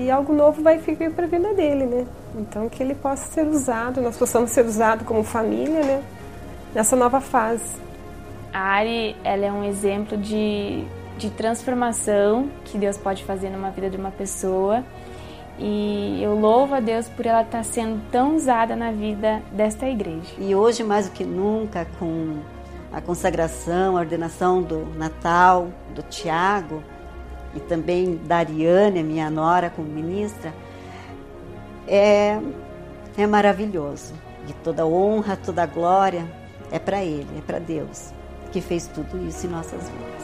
E 0.00 0.10
algo 0.10 0.32
novo 0.32 0.62
vai 0.62 0.78
ficar 0.78 1.10
para 1.10 1.26
a 1.26 1.28
vida 1.28 1.52
dele, 1.54 1.84
né? 1.84 2.06
Então 2.34 2.68
que 2.68 2.82
ele 2.82 2.94
possa 2.94 3.30
ser 3.30 3.46
usado, 3.46 4.00
nós 4.00 4.16
possamos 4.16 4.50
ser 4.50 4.64
usados 4.64 5.06
como 5.06 5.22
família, 5.22 5.84
né? 5.84 6.02
Nessa 6.74 6.96
nova 6.96 7.20
fase. 7.20 7.76
A 8.52 8.58
Ari, 8.58 9.14
ela 9.22 9.44
é 9.44 9.52
um 9.52 9.62
exemplo 9.62 10.16
de, 10.16 10.84
de 11.18 11.30
transformação 11.30 12.48
que 12.64 12.78
Deus 12.78 12.96
pode 12.96 13.24
fazer 13.24 13.50
numa 13.50 13.70
vida 13.70 13.90
de 13.90 13.96
uma 13.96 14.10
pessoa. 14.10 14.82
E 15.58 16.20
eu 16.22 16.34
louvo 16.34 16.74
a 16.74 16.80
Deus 16.80 17.06
por 17.08 17.26
ela 17.26 17.42
estar 17.42 17.62
sendo 17.62 18.00
tão 18.10 18.36
usada 18.36 18.74
na 18.74 18.90
vida 18.90 19.42
desta 19.52 19.86
igreja. 19.86 20.32
E 20.38 20.54
hoje, 20.54 20.82
mais 20.82 21.06
do 21.06 21.12
que 21.12 21.22
nunca, 21.22 21.86
com 21.98 22.38
a 22.90 23.00
consagração, 23.00 23.96
a 23.96 24.00
ordenação 24.00 24.62
do 24.62 24.86
Natal, 24.96 25.68
do 25.94 26.02
Tiago, 26.02 26.82
e 27.54 27.60
também 27.60 28.16
da 28.24 28.38
Ariane, 28.38 29.02
minha 29.02 29.30
nora, 29.30 29.70
como 29.70 29.88
ministra, 29.88 30.52
é, 31.86 32.40
é 33.16 33.26
maravilhoso. 33.26 34.14
E 34.48 34.52
toda 34.64 34.86
honra, 34.86 35.36
toda 35.36 35.66
glória 35.66 36.24
é 36.70 36.78
para 36.78 37.02
Ele, 37.02 37.28
é 37.38 37.40
para 37.40 37.58
Deus, 37.58 38.12
que 38.52 38.60
fez 38.60 38.86
tudo 38.86 39.18
isso 39.26 39.46
em 39.46 39.50
nossas 39.50 39.88
vidas. 39.88 40.20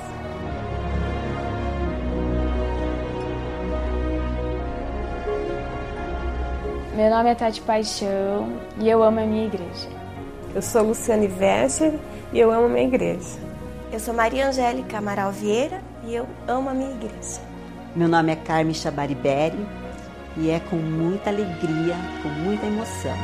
Meu 6.96 7.10
nome 7.10 7.28
é 7.28 7.34
Tati 7.34 7.60
Paixão 7.60 8.58
e 8.78 8.88
eu 8.88 9.02
amo 9.02 9.20
a 9.20 9.26
minha 9.26 9.46
igreja. 9.46 9.88
Eu 10.54 10.62
sou 10.62 10.82
Luciane 10.82 11.26
Vescher 11.26 11.92
e 12.32 12.38
eu 12.38 12.50
amo 12.50 12.64
a 12.64 12.68
minha 12.70 12.86
igreja. 12.86 13.38
Eu 13.92 14.00
sou 14.00 14.14
Maria 14.14 14.48
Angélica 14.48 14.96
Amaral 14.96 15.30
Vieira 15.30 15.82
e 16.06 16.14
eu 16.14 16.26
amo 16.46 16.70
a 16.70 16.74
minha 16.74 16.92
igreja. 16.92 17.40
Meu 17.94 18.08
nome 18.08 18.32
é 18.32 18.36
Carmen 18.36 18.72
Chabariberi 18.72 19.58
e 20.36 20.50
é 20.50 20.60
com 20.60 20.76
muita 20.76 21.30
alegria, 21.30 21.96
com 22.22 22.28
muita 22.28 22.66
emoção 22.66 23.16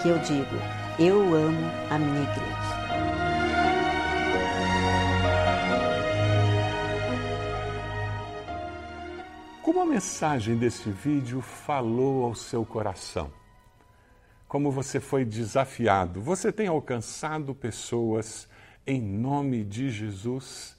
que 0.00 0.08
eu 0.08 0.18
digo: 0.20 0.56
eu 0.98 1.34
amo 1.34 1.70
a 1.90 1.98
minha 1.98 2.22
igreja. 2.22 2.74
Como 9.62 9.80
a 9.80 9.86
mensagem 9.86 10.56
desse 10.56 10.90
vídeo 10.90 11.40
falou 11.42 12.24
ao 12.24 12.34
seu 12.34 12.64
coração? 12.64 13.30
Como 14.48 14.70
você 14.70 15.00
foi 15.00 15.24
desafiado? 15.24 16.22
Você 16.22 16.52
tem 16.52 16.68
alcançado 16.68 17.54
pessoas 17.54 18.48
em 18.86 19.00
nome 19.02 19.64
de 19.64 19.90
Jesus? 19.90 20.73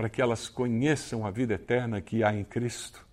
Para 0.00 0.08
que 0.08 0.22
elas 0.22 0.48
conheçam 0.48 1.26
a 1.26 1.30
vida 1.30 1.52
eterna 1.52 2.00
que 2.00 2.24
há 2.24 2.34
em 2.34 2.42
Cristo. 2.42 3.06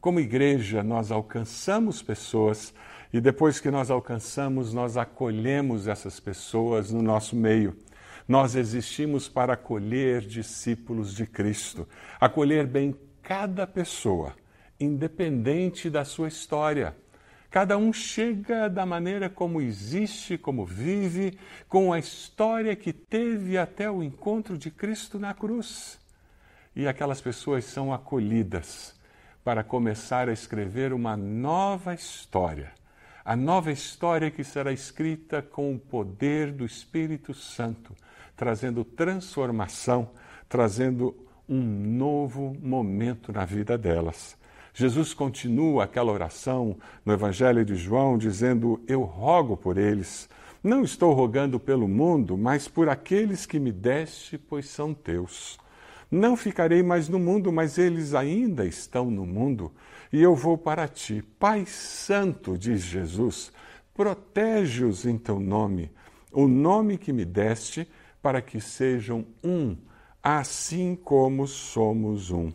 Como 0.00 0.18
igreja, 0.18 0.82
nós 0.82 1.12
alcançamos 1.12 2.02
pessoas 2.02 2.74
e 3.12 3.20
depois 3.20 3.60
que 3.60 3.70
nós 3.70 3.92
alcançamos, 3.92 4.74
nós 4.74 4.96
acolhemos 4.96 5.86
essas 5.86 6.18
pessoas 6.18 6.90
no 6.90 7.00
nosso 7.00 7.36
meio. 7.36 7.76
Nós 8.26 8.56
existimos 8.56 9.28
para 9.28 9.52
acolher 9.52 10.20
discípulos 10.22 11.14
de 11.14 11.28
Cristo, 11.28 11.88
acolher 12.18 12.66
bem 12.66 12.92
cada 13.22 13.64
pessoa, 13.64 14.34
independente 14.80 15.88
da 15.88 16.04
sua 16.04 16.26
história. 16.26 16.96
Cada 17.48 17.78
um 17.78 17.92
chega 17.92 18.68
da 18.68 18.84
maneira 18.84 19.30
como 19.30 19.60
existe, 19.60 20.36
como 20.36 20.66
vive, 20.66 21.38
com 21.68 21.92
a 21.92 22.00
história 22.00 22.74
que 22.74 22.92
teve 22.92 23.56
até 23.56 23.88
o 23.88 24.02
encontro 24.02 24.58
de 24.58 24.72
Cristo 24.72 25.20
na 25.20 25.32
cruz 25.32 26.04
e 26.76 26.86
aquelas 26.86 27.22
pessoas 27.22 27.64
são 27.64 27.92
acolhidas 27.92 28.94
para 29.42 29.64
começar 29.64 30.28
a 30.28 30.32
escrever 30.32 30.92
uma 30.92 31.16
nova 31.16 31.94
história. 31.94 32.70
A 33.24 33.34
nova 33.34 33.72
história 33.72 34.30
que 34.30 34.44
será 34.44 34.70
escrita 34.70 35.40
com 35.40 35.74
o 35.74 35.78
poder 35.78 36.52
do 36.52 36.66
Espírito 36.66 37.32
Santo, 37.32 37.94
trazendo 38.36 38.84
transformação, 38.84 40.10
trazendo 40.48 41.16
um 41.48 41.62
novo 41.62 42.54
momento 42.60 43.32
na 43.32 43.44
vida 43.46 43.78
delas. 43.78 44.36
Jesus 44.74 45.14
continua 45.14 45.84
aquela 45.84 46.12
oração 46.12 46.76
no 47.04 47.12
Evangelho 47.12 47.64
de 47.64 47.74
João, 47.74 48.18
dizendo: 48.18 48.80
Eu 48.86 49.02
rogo 49.02 49.56
por 49.56 49.78
eles. 49.78 50.28
Não 50.62 50.82
estou 50.82 51.14
rogando 51.14 51.58
pelo 51.58 51.88
mundo, 51.88 52.36
mas 52.36 52.68
por 52.68 52.88
aqueles 52.88 53.46
que 53.46 53.58
me 53.58 53.72
deste, 53.72 54.36
pois 54.36 54.68
são 54.68 54.92
teus. 54.92 55.58
Não 56.10 56.36
ficarei 56.36 56.82
mais 56.82 57.08
no 57.08 57.18
mundo, 57.18 57.52
mas 57.52 57.78
eles 57.78 58.14
ainda 58.14 58.64
estão 58.64 59.10
no 59.10 59.26
mundo, 59.26 59.72
e 60.12 60.22
eu 60.22 60.36
vou 60.36 60.56
para 60.56 60.86
ti. 60.86 61.22
Pai 61.38 61.66
Santo, 61.66 62.56
diz 62.56 62.82
Jesus, 62.82 63.52
protege-os 63.92 65.04
em 65.04 65.18
teu 65.18 65.40
nome, 65.40 65.90
o 66.30 66.46
nome 66.46 66.96
que 66.96 67.12
me 67.12 67.24
deste, 67.24 67.88
para 68.22 68.40
que 68.40 68.60
sejam 68.60 69.26
um, 69.42 69.76
assim 70.22 70.94
como 70.94 71.46
somos 71.46 72.30
um. 72.30 72.52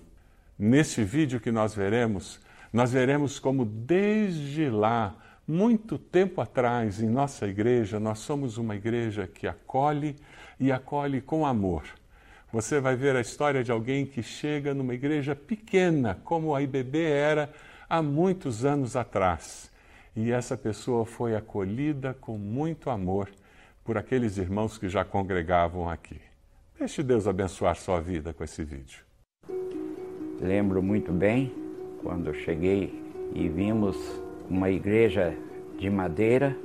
Neste 0.58 1.04
vídeo 1.04 1.42
que 1.42 1.52
nós 1.52 1.74
veremos, 1.74 2.40
nós 2.72 2.92
veremos 2.92 3.38
como 3.38 3.66
desde 3.66 4.70
lá, 4.70 5.16
muito 5.46 5.98
tempo 5.98 6.40
atrás, 6.40 7.02
em 7.02 7.10
nossa 7.10 7.48
igreja, 7.48 8.00
nós 8.00 8.20
somos 8.20 8.58
uma 8.58 8.76
igreja 8.76 9.28
que 9.28 9.46
acolhe 9.46 10.16
e 10.58 10.72
acolhe 10.72 11.20
com 11.20 11.46
amor 11.46 11.84
você 12.52 12.80
vai 12.80 12.96
ver 12.96 13.16
a 13.16 13.22
história 13.22 13.64
de 13.64 13.72
alguém 13.72 14.06
que 14.06 14.22
chega 14.22 14.74
numa 14.74 14.94
igreja 14.94 15.36
pequena, 15.36 16.20
como 16.24 16.54
a 16.54 16.62
IBB 16.62 17.02
era 17.02 17.50
há 17.90 18.02
muitos 18.02 18.66
anos 18.66 18.96
atrás. 18.96 19.72
e 20.14 20.30
essa 20.30 20.58
pessoa 20.58 21.06
foi 21.06 21.38
acolhida 21.38 22.14
com 22.20 22.38
muito 22.38 22.90
amor 22.90 23.30
por 23.82 23.98
aqueles 23.98 24.38
irmãos 24.38 24.78
que 24.78 24.90
já 24.90 25.06
congregavam 25.06 25.90
aqui. 25.90 26.20
Deixe 26.78 27.02
Deus 27.02 27.28
abençoar 27.28 27.78
sua 27.78 28.02
vida 28.02 28.34
com 28.34 28.44
esse 28.44 28.62
vídeo. 28.62 29.06
Lembro 30.42 30.84
muito 30.84 31.14
bem 31.14 31.54
quando 32.02 32.34
cheguei 32.34 33.02
e 33.34 33.48
vimos 33.48 33.96
uma 34.50 34.70
igreja 34.70 35.34
de 35.80 35.90
madeira, 35.90 36.58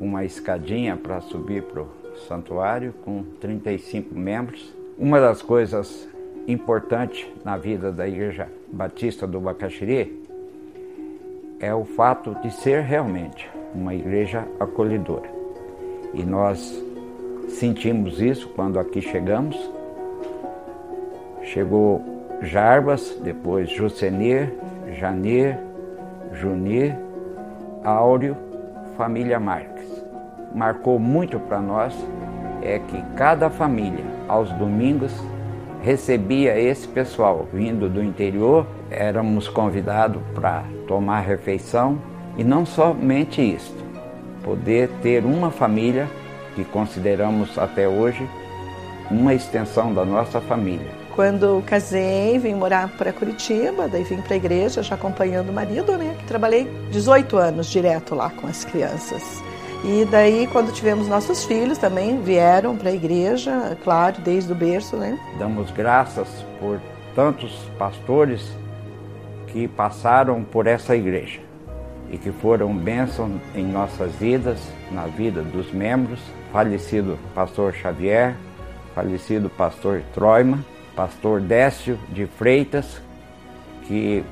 uma 0.00 0.24
escadinha 0.24 0.96
para 0.96 1.20
subir 1.20 1.62
para 1.62 1.82
o 1.82 2.01
santuário 2.28 2.94
com 3.04 3.22
35 3.40 4.14
membros. 4.14 4.72
Uma 4.98 5.20
das 5.20 5.42
coisas 5.42 6.08
importantes 6.46 7.26
na 7.44 7.56
vida 7.56 7.92
da 7.92 8.06
Igreja 8.06 8.48
Batista 8.72 9.26
do 9.26 9.40
Bacaxiri 9.40 10.22
é 11.60 11.72
o 11.74 11.84
fato 11.84 12.34
de 12.42 12.50
ser 12.50 12.82
realmente 12.82 13.48
uma 13.74 13.94
igreja 13.94 14.46
acolhedora. 14.58 15.30
E 16.12 16.24
nós 16.24 16.84
sentimos 17.48 18.20
isso 18.20 18.48
quando 18.48 18.78
aqui 18.78 19.00
chegamos. 19.00 19.56
Chegou 21.44 22.02
Jarbas, 22.42 23.16
depois 23.22 23.70
Jucenir, 23.70 24.52
Janir, 24.98 25.58
Junir, 26.32 26.96
Áureo, 27.84 28.36
família 28.96 29.38
Marques. 29.38 29.71
Marcou 30.54 30.98
muito 30.98 31.38
para 31.40 31.60
nós 31.60 31.94
é 32.62 32.78
que 32.78 33.02
cada 33.16 33.50
família, 33.50 34.04
aos 34.28 34.50
domingos, 34.52 35.12
recebia 35.82 36.58
esse 36.58 36.86
pessoal 36.86 37.48
vindo 37.52 37.88
do 37.88 38.02
interior, 38.02 38.66
éramos 38.90 39.48
convidados 39.48 40.22
para 40.34 40.62
tomar 40.86 41.20
refeição 41.20 41.98
e 42.36 42.44
não 42.44 42.64
somente 42.64 43.42
isto, 43.42 43.84
poder 44.44 44.88
ter 45.02 45.24
uma 45.24 45.50
família 45.50 46.08
que 46.54 46.64
consideramos 46.64 47.58
até 47.58 47.88
hoje 47.88 48.28
uma 49.10 49.34
extensão 49.34 49.92
da 49.92 50.04
nossa 50.04 50.40
família. 50.40 51.02
Quando 51.14 51.62
casei, 51.66 52.38
vim 52.38 52.54
morar 52.54 52.88
para 52.96 53.12
Curitiba, 53.12 53.86
daí 53.86 54.02
vim 54.02 54.22
para 54.22 54.32
a 54.32 54.36
igreja 54.36 54.82
já 54.82 54.94
acompanhando 54.94 55.50
o 55.50 55.52
marido, 55.52 55.98
né? 55.98 56.16
Trabalhei 56.26 56.64
18 56.90 57.36
anos 57.36 57.66
direto 57.66 58.14
lá 58.14 58.30
com 58.30 58.46
as 58.46 58.64
crianças. 58.64 59.42
E 59.84 60.04
daí, 60.04 60.46
quando 60.46 60.72
tivemos 60.72 61.08
nossos 61.08 61.44
filhos, 61.44 61.76
também 61.76 62.22
vieram 62.22 62.76
para 62.76 62.90
a 62.90 62.92
igreja, 62.92 63.76
claro, 63.82 64.20
desde 64.20 64.52
o 64.52 64.54
berço, 64.54 64.96
né? 64.96 65.18
Damos 65.38 65.72
graças 65.72 66.28
por 66.60 66.80
tantos 67.16 67.52
pastores 67.76 68.56
que 69.48 69.66
passaram 69.66 70.44
por 70.44 70.68
essa 70.68 70.94
igreja 70.94 71.40
e 72.12 72.16
que 72.16 72.30
foram 72.30 72.72
bênção 72.72 73.40
em 73.56 73.64
nossas 73.64 74.12
vidas, 74.12 74.60
na 74.92 75.06
vida 75.06 75.42
dos 75.42 75.72
membros. 75.72 76.20
Falecido 76.52 77.18
pastor 77.34 77.74
Xavier, 77.74 78.36
falecido 78.94 79.50
pastor 79.50 80.02
Troima, 80.14 80.64
pastor 80.94 81.40
Décio 81.40 81.98
de 82.10 82.26
Freitas, 82.26 83.00
que 83.88 84.22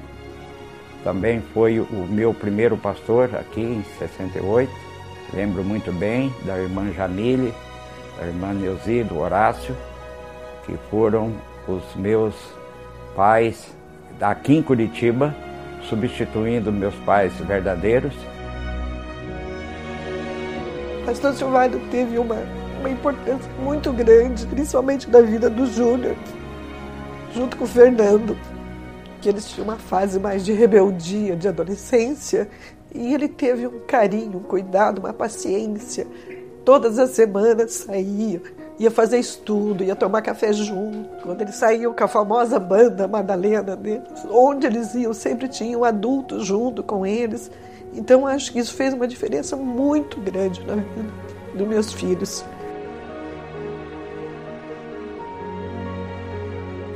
também 1.03 1.43
foi 1.53 1.81
o 1.81 2.07
meu 2.09 2.33
primeiro 2.33 2.77
pastor 2.77 3.35
aqui 3.35 3.63
em 3.63 3.83
68 3.99 4.90
Lembro 5.33 5.63
muito 5.63 5.93
bem 5.93 6.35
da 6.45 6.59
irmã 6.59 6.93
Jamile, 6.93 7.55
da 8.19 8.27
irmã 8.27 8.53
Neuzi, 8.53 9.05
do 9.05 9.19
Horácio, 9.19 9.77
que 10.67 10.77
foram 10.91 11.33
os 11.69 11.95
meus 11.95 12.35
pais 13.15 13.73
aqui 14.21 14.57
em 14.57 14.63
Curitiba, 14.63 15.35
substituindo 15.89 16.73
meus 16.73 16.95
pais 17.07 17.33
verdadeiros. 17.35 18.13
Pastor 21.07 21.33
Silvado 21.35 21.81
teve 21.91 22.19
uma, 22.19 22.37
uma 22.81 22.91
importância 22.91 23.51
muito 23.63 23.93
grande, 23.93 24.47
principalmente 24.47 25.09
na 25.09 25.21
vida 25.21 25.49
do 25.49 25.65
Júnior, 25.67 26.17
junto 27.35 27.57
com 27.57 27.65
o 27.65 27.69
Fernando, 27.69 28.37
que 29.21 29.29
eles 29.29 29.49
tinham 29.49 29.69
uma 29.69 29.77
fase 29.77 30.19
mais 30.19 30.45
de 30.45 30.53
rebeldia, 30.53 31.37
de 31.37 31.49
adolescência, 31.49 32.49
e 32.95 33.15
ele 33.15 33.29
teve 33.29 33.67
um 33.67 33.81
carinho, 33.87 34.39
um 34.39 34.43
cuidado, 34.43 34.99
uma 34.99 35.13
paciência. 35.13 36.07
Todas 36.65 36.99
as 36.99 37.11
semanas 37.11 37.73
saía, 37.73 38.43
ia 38.79 38.91
fazer 38.91 39.19
estudo, 39.19 39.85
ia 39.85 39.95
tomar 39.95 40.23
café 40.23 40.53
junto. 40.53 41.23
Quando 41.23 41.41
eles 41.43 41.55
saíam 41.55 41.93
com 41.93 42.05
a 42.05 42.09
famosa 42.09 42.59
banda 42.59 43.07
Madalena 43.07 43.77
deles, 43.77 44.09
onde 44.31 44.67
eles 44.67 44.95
iam, 44.95 45.13
sempre 45.13 45.49
tinham 45.49 45.85
adultos 45.85 46.45
junto 46.45 46.83
com 46.83 47.07
eles. 47.07 47.51
Então 47.95 48.27
acho 48.27 48.53
que 48.53 48.59
isso 48.59 48.75
fez 48.75 48.93
uma 48.93 49.07
diferença 49.07 49.57
muito 49.57 50.21
grande 50.21 50.65
na 50.65 50.77
vida 50.77 51.13
dos 51.55 51.67
meus 51.67 51.93
filhos. 51.93 52.45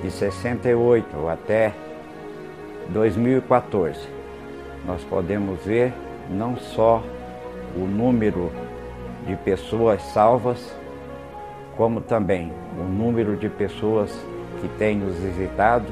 De 0.03 0.11
68 0.11 1.29
até 1.29 1.75
2014 2.91 4.14
nós 4.87 5.03
podemos 5.05 5.65
ver 5.65 5.93
não 6.31 6.57
só 6.57 7.03
o 7.77 7.81
número 7.81 8.53
de 9.27 9.37
pessoas 9.37 10.03
salvas, 10.03 10.75
como 11.77 12.01
também 12.01 12.53
o 12.79 12.85
número 12.85 13.37
de 13.37 13.49
pessoas 13.49 14.11
que 14.61 14.69
têm 14.79 14.97
nos 14.97 15.17
visitado 15.17 15.87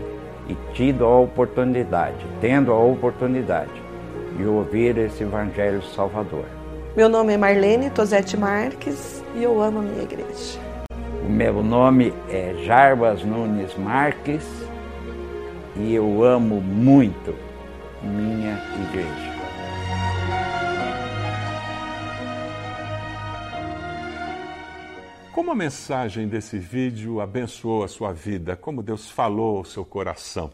e 0.48 0.56
tido 0.74 1.04
a 1.04 1.18
oportunidade, 1.20 2.24
tendo 2.40 2.72
a 2.72 2.78
oportunidade 2.78 3.70
de 4.36 4.44
ouvir 4.44 4.96
esse 4.98 5.22
Evangelho 5.22 5.82
Salvador. 5.82 6.44
Meu 6.96 7.08
nome 7.08 7.32
é 7.32 7.38
Marlene 7.38 7.90
Tosetti 7.90 8.36
Marques 8.36 9.24
e 9.34 9.42
eu 9.42 9.62
amo 9.62 9.78
a 9.78 9.82
minha 9.82 10.02
igreja. 10.02 10.60
O 11.26 11.30
meu 11.30 11.62
nome 11.62 12.12
é 12.28 12.54
Jarbas 12.64 13.24
Nunes 13.24 13.74
Marques 13.76 14.46
e 15.76 15.94
eu 15.94 16.22
amo 16.22 16.60
muito 16.60 17.34
minha 18.02 18.58
igreja. 18.88 19.32
Como 25.32 25.50
a 25.50 25.54
mensagem 25.54 26.28
desse 26.28 26.58
vídeo 26.58 27.20
abençoou 27.20 27.84
a 27.84 27.88
sua 27.88 28.12
vida, 28.12 28.54
como 28.54 28.82
Deus 28.82 29.10
falou 29.10 29.58
ao 29.58 29.64
seu 29.64 29.84
coração. 29.84 30.52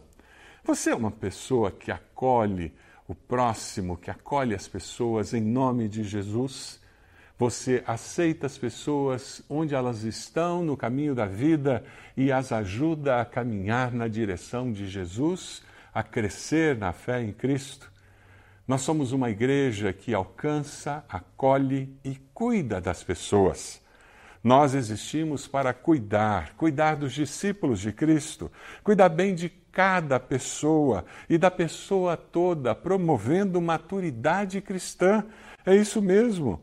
Você 0.65 0.91
é 0.91 0.95
uma 0.95 1.11
pessoa 1.11 1.71
que 1.71 1.91
acolhe 1.91 2.73
o 3.09 3.15
próximo, 3.15 3.97
que 3.97 4.11
acolhe 4.11 4.55
as 4.55 4.69
pessoas 4.69 5.35
em 5.35 5.41
nome 5.41 5.89
de 5.89 6.05
Jesus? 6.05 6.79
Você 7.39 7.83
aceita 7.87 8.47
as 8.47 8.59
pessoas 8.59 9.43
onde 9.49 9.75
elas 9.75 10.03
estão 10.03 10.63
no 10.63 10.77
caminho 10.77 11.15
da 11.15 11.25
vida 11.25 11.85
e 12.17 12.31
as 12.31 12.53
ajuda 12.53 13.21
a 13.21 13.25
caminhar 13.25 13.93
na 13.93 14.09
direção 14.09 14.73
de 14.73 14.87
Jesus? 14.87 15.63
A 15.99 16.03
crescer 16.05 16.77
na 16.77 16.93
fé 16.93 17.21
em 17.21 17.33
Cristo. 17.33 17.91
Nós 18.69 18.83
somos 18.83 19.11
uma 19.11 19.31
igreja 19.31 19.93
que 19.93 20.15
alcança, 20.15 21.05
acolhe 21.09 21.93
e 22.05 22.15
cuida 22.33 22.81
das 22.81 23.03
pessoas. 23.03 23.83
Nós 24.41 24.75
existimos 24.75 25.49
para 25.49 25.75
cuidar, 25.75 26.55
cuidar 26.55 26.95
dos 26.95 27.13
discípulos 27.13 27.81
de 27.81 27.91
Cristo, 27.91 28.49
cuidar 28.85 29.09
bem 29.09 29.35
de 29.35 29.49
cada 29.49 30.21
pessoa 30.21 31.05
e 31.29 31.37
da 31.37 31.51
pessoa 31.51 32.17
toda, 32.17 32.77
promovendo 32.77 33.61
maturidade 33.61 34.61
cristã. 34.61 35.25
É 35.67 35.75
isso 35.75 36.01
mesmo. 36.01 36.61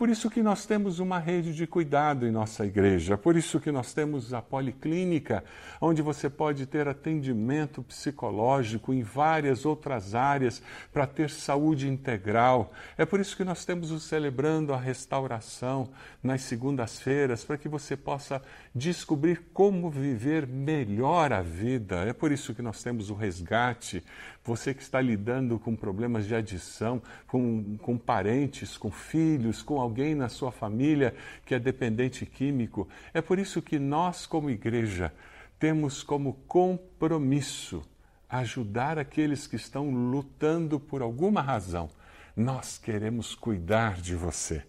Por 0.00 0.08
isso 0.08 0.30
que 0.30 0.42
nós 0.42 0.64
temos 0.64 0.98
uma 0.98 1.18
rede 1.18 1.52
de 1.52 1.66
cuidado 1.66 2.26
em 2.26 2.30
nossa 2.30 2.64
igreja, 2.64 3.18
por 3.18 3.36
isso 3.36 3.60
que 3.60 3.70
nós 3.70 3.92
temos 3.92 4.32
a 4.32 4.40
policlínica, 4.40 5.44
onde 5.78 6.00
você 6.00 6.30
pode 6.30 6.64
ter 6.64 6.88
atendimento 6.88 7.82
psicológico 7.82 8.94
em 8.94 9.02
várias 9.02 9.66
outras 9.66 10.14
áreas 10.14 10.62
para 10.90 11.06
ter 11.06 11.28
saúde 11.28 11.86
integral. 11.86 12.72
É 12.96 13.04
por 13.04 13.20
isso 13.20 13.36
que 13.36 13.44
nós 13.44 13.66
temos 13.66 13.90
o 13.90 14.00
celebrando 14.00 14.72
a 14.72 14.78
restauração 14.78 15.90
nas 16.22 16.40
segundas-feiras, 16.44 17.44
para 17.44 17.58
que 17.58 17.68
você 17.68 17.94
possa 17.94 18.40
descobrir 18.74 19.50
como 19.52 19.90
viver 19.90 20.46
melhor 20.46 21.30
a 21.30 21.42
vida. 21.42 22.06
É 22.06 22.14
por 22.14 22.32
isso 22.32 22.54
que 22.54 22.62
nós 22.62 22.82
temos 22.82 23.10
o 23.10 23.14
resgate. 23.14 24.02
Você 24.44 24.72
que 24.72 24.82
está 24.82 25.00
lidando 25.00 25.58
com 25.58 25.76
problemas 25.76 26.26
de 26.26 26.34
adição, 26.34 27.02
com, 27.26 27.76
com 27.78 27.98
parentes, 27.98 28.78
com 28.78 28.90
filhos, 28.90 29.62
com 29.62 29.80
alguém 29.80 30.14
na 30.14 30.28
sua 30.28 30.50
família 30.50 31.14
que 31.44 31.54
é 31.54 31.58
dependente 31.58 32.24
químico. 32.24 32.88
É 33.12 33.20
por 33.20 33.38
isso 33.38 33.60
que 33.60 33.78
nós, 33.78 34.24
como 34.24 34.48
igreja, 34.48 35.12
temos 35.58 36.02
como 36.02 36.32
compromisso 36.48 37.82
ajudar 38.30 38.98
aqueles 38.98 39.46
que 39.46 39.56
estão 39.56 39.90
lutando 39.90 40.80
por 40.80 41.02
alguma 41.02 41.42
razão. 41.42 41.90
Nós 42.34 42.78
queremos 42.78 43.34
cuidar 43.34 44.00
de 44.00 44.14
você. 44.14 44.64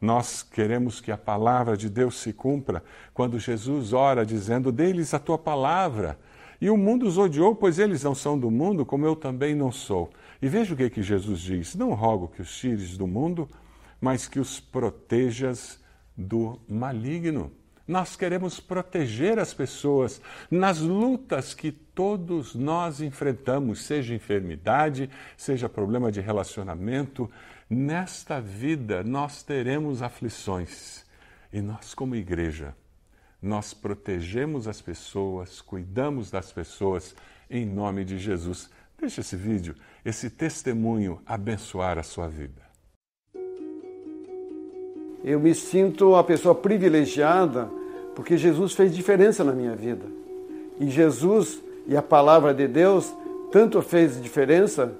Nós 0.00 0.42
queremos 0.42 0.98
que 0.98 1.12
a 1.12 1.18
palavra 1.18 1.76
de 1.76 1.90
Deus 1.90 2.18
se 2.20 2.32
cumpra 2.32 2.82
quando 3.12 3.38
Jesus 3.38 3.92
ora 3.92 4.24
dizendo: 4.24 4.72
Deles 4.72 5.12
a 5.12 5.18
tua 5.18 5.36
palavra. 5.36 6.18
E 6.60 6.68
o 6.68 6.76
mundo 6.76 7.06
os 7.06 7.16
odiou, 7.16 7.54
pois 7.54 7.78
eles 7.78 8.02
não 8.02 8.14
são 8.14 8.38
do 8.38 8.50
mundo, 8.50 8.84
como 8.84 9.06
eu 9.06 9.16
também 9.16 9.54
não 9.54 9.72
sou. 9.72 10.10
E 10.42 10.48
veja 10.48 10.74
o 10.74 10.76
que, 10.76 10.90
que 10.90 11.02
Jesus 11.02 11.40
diz: 11.40 11.74
Não 11.74 11.94
rogo 11.94 12.28
que 12.28 12.42
os 12.42 12.58
tires 12.58 12.96
do 12.96 13.06
mundo, 13.06 13.48
mas 14.00 14.28
que 14.28 14.38
os 14.38 14.60
protejas 14.60 15.80
do 16.16 16.60
maligno. 16.68 17.50
Nós 17.88 18.14
queremos 18.14 18.60
proteger 18.60 19.38
as 19.38 19.52
pessoas 19.52 20.20
nas 20.48 20.80
lutas 20.80 21.54
que 21.54 21.72
todos 21.72 22.54
nós 22.54 23.00
enfrentamos, 23.00 23.82
seja 23.82 24.14
enfermidade, 24.14 25.10
seja 25.36 25.68
problema 25.68 26.12
de 26.12 26.20
relacionamento. 26.20 27.28
Nesta 27.68 28.40
vida 28.40 29.02
nós 29.02 29.42
teremos 29.42 30.02
aflições 30.02 31.04
e 31.52 31.60
nós, 31.60 31.94
como 31.94 32.14
igreja, 32.14 32.76
nós 33.42 33.72
protegemos 33.72 34.68
as 34.68 34.80
pessoas, 34.80 35.60
cuidamos 35.60 36.30
das 36.30 36.52
pessoas 36.52 37.14
em 37.48 37.64
nome 37.64 38.04
de 38.04 38.18
Jesus. 38.18 38.70
Deixa 38.98 39.22
esse 39.22 39.34
vídeo, 39.34 39.74
esse 40.04 40.28
testemunho 40.28 41.20
abençoar 41.24 41.98
a 41.98 42.02
sua 42.02 42.28
vida. 42.28 42.62
Eu 45.24 45.40
me 45.40 45.54
sinto 45.54 46.10
uma 46.10 46.24
pessoa 46.24 46.54
privilegiada 46.54 47.70
porque 48.14 48.36
Jesus 48.36 48.72
fez 48.72 48.94
diferença 48.94 49.42
na 49.42 49.52
minha 49.52 49.74
vida. 49.74 50.04
E 50.78 50.88
Jesus 50.90 51.60
e 51.86 51.96
a 51.96 52.02
palavra 52.02 52.52
de 52.52 52.66
Deus 52.68 53.14
tanto 53.50 53.80
fez 53.82 54.20
diferença 54.20 54.94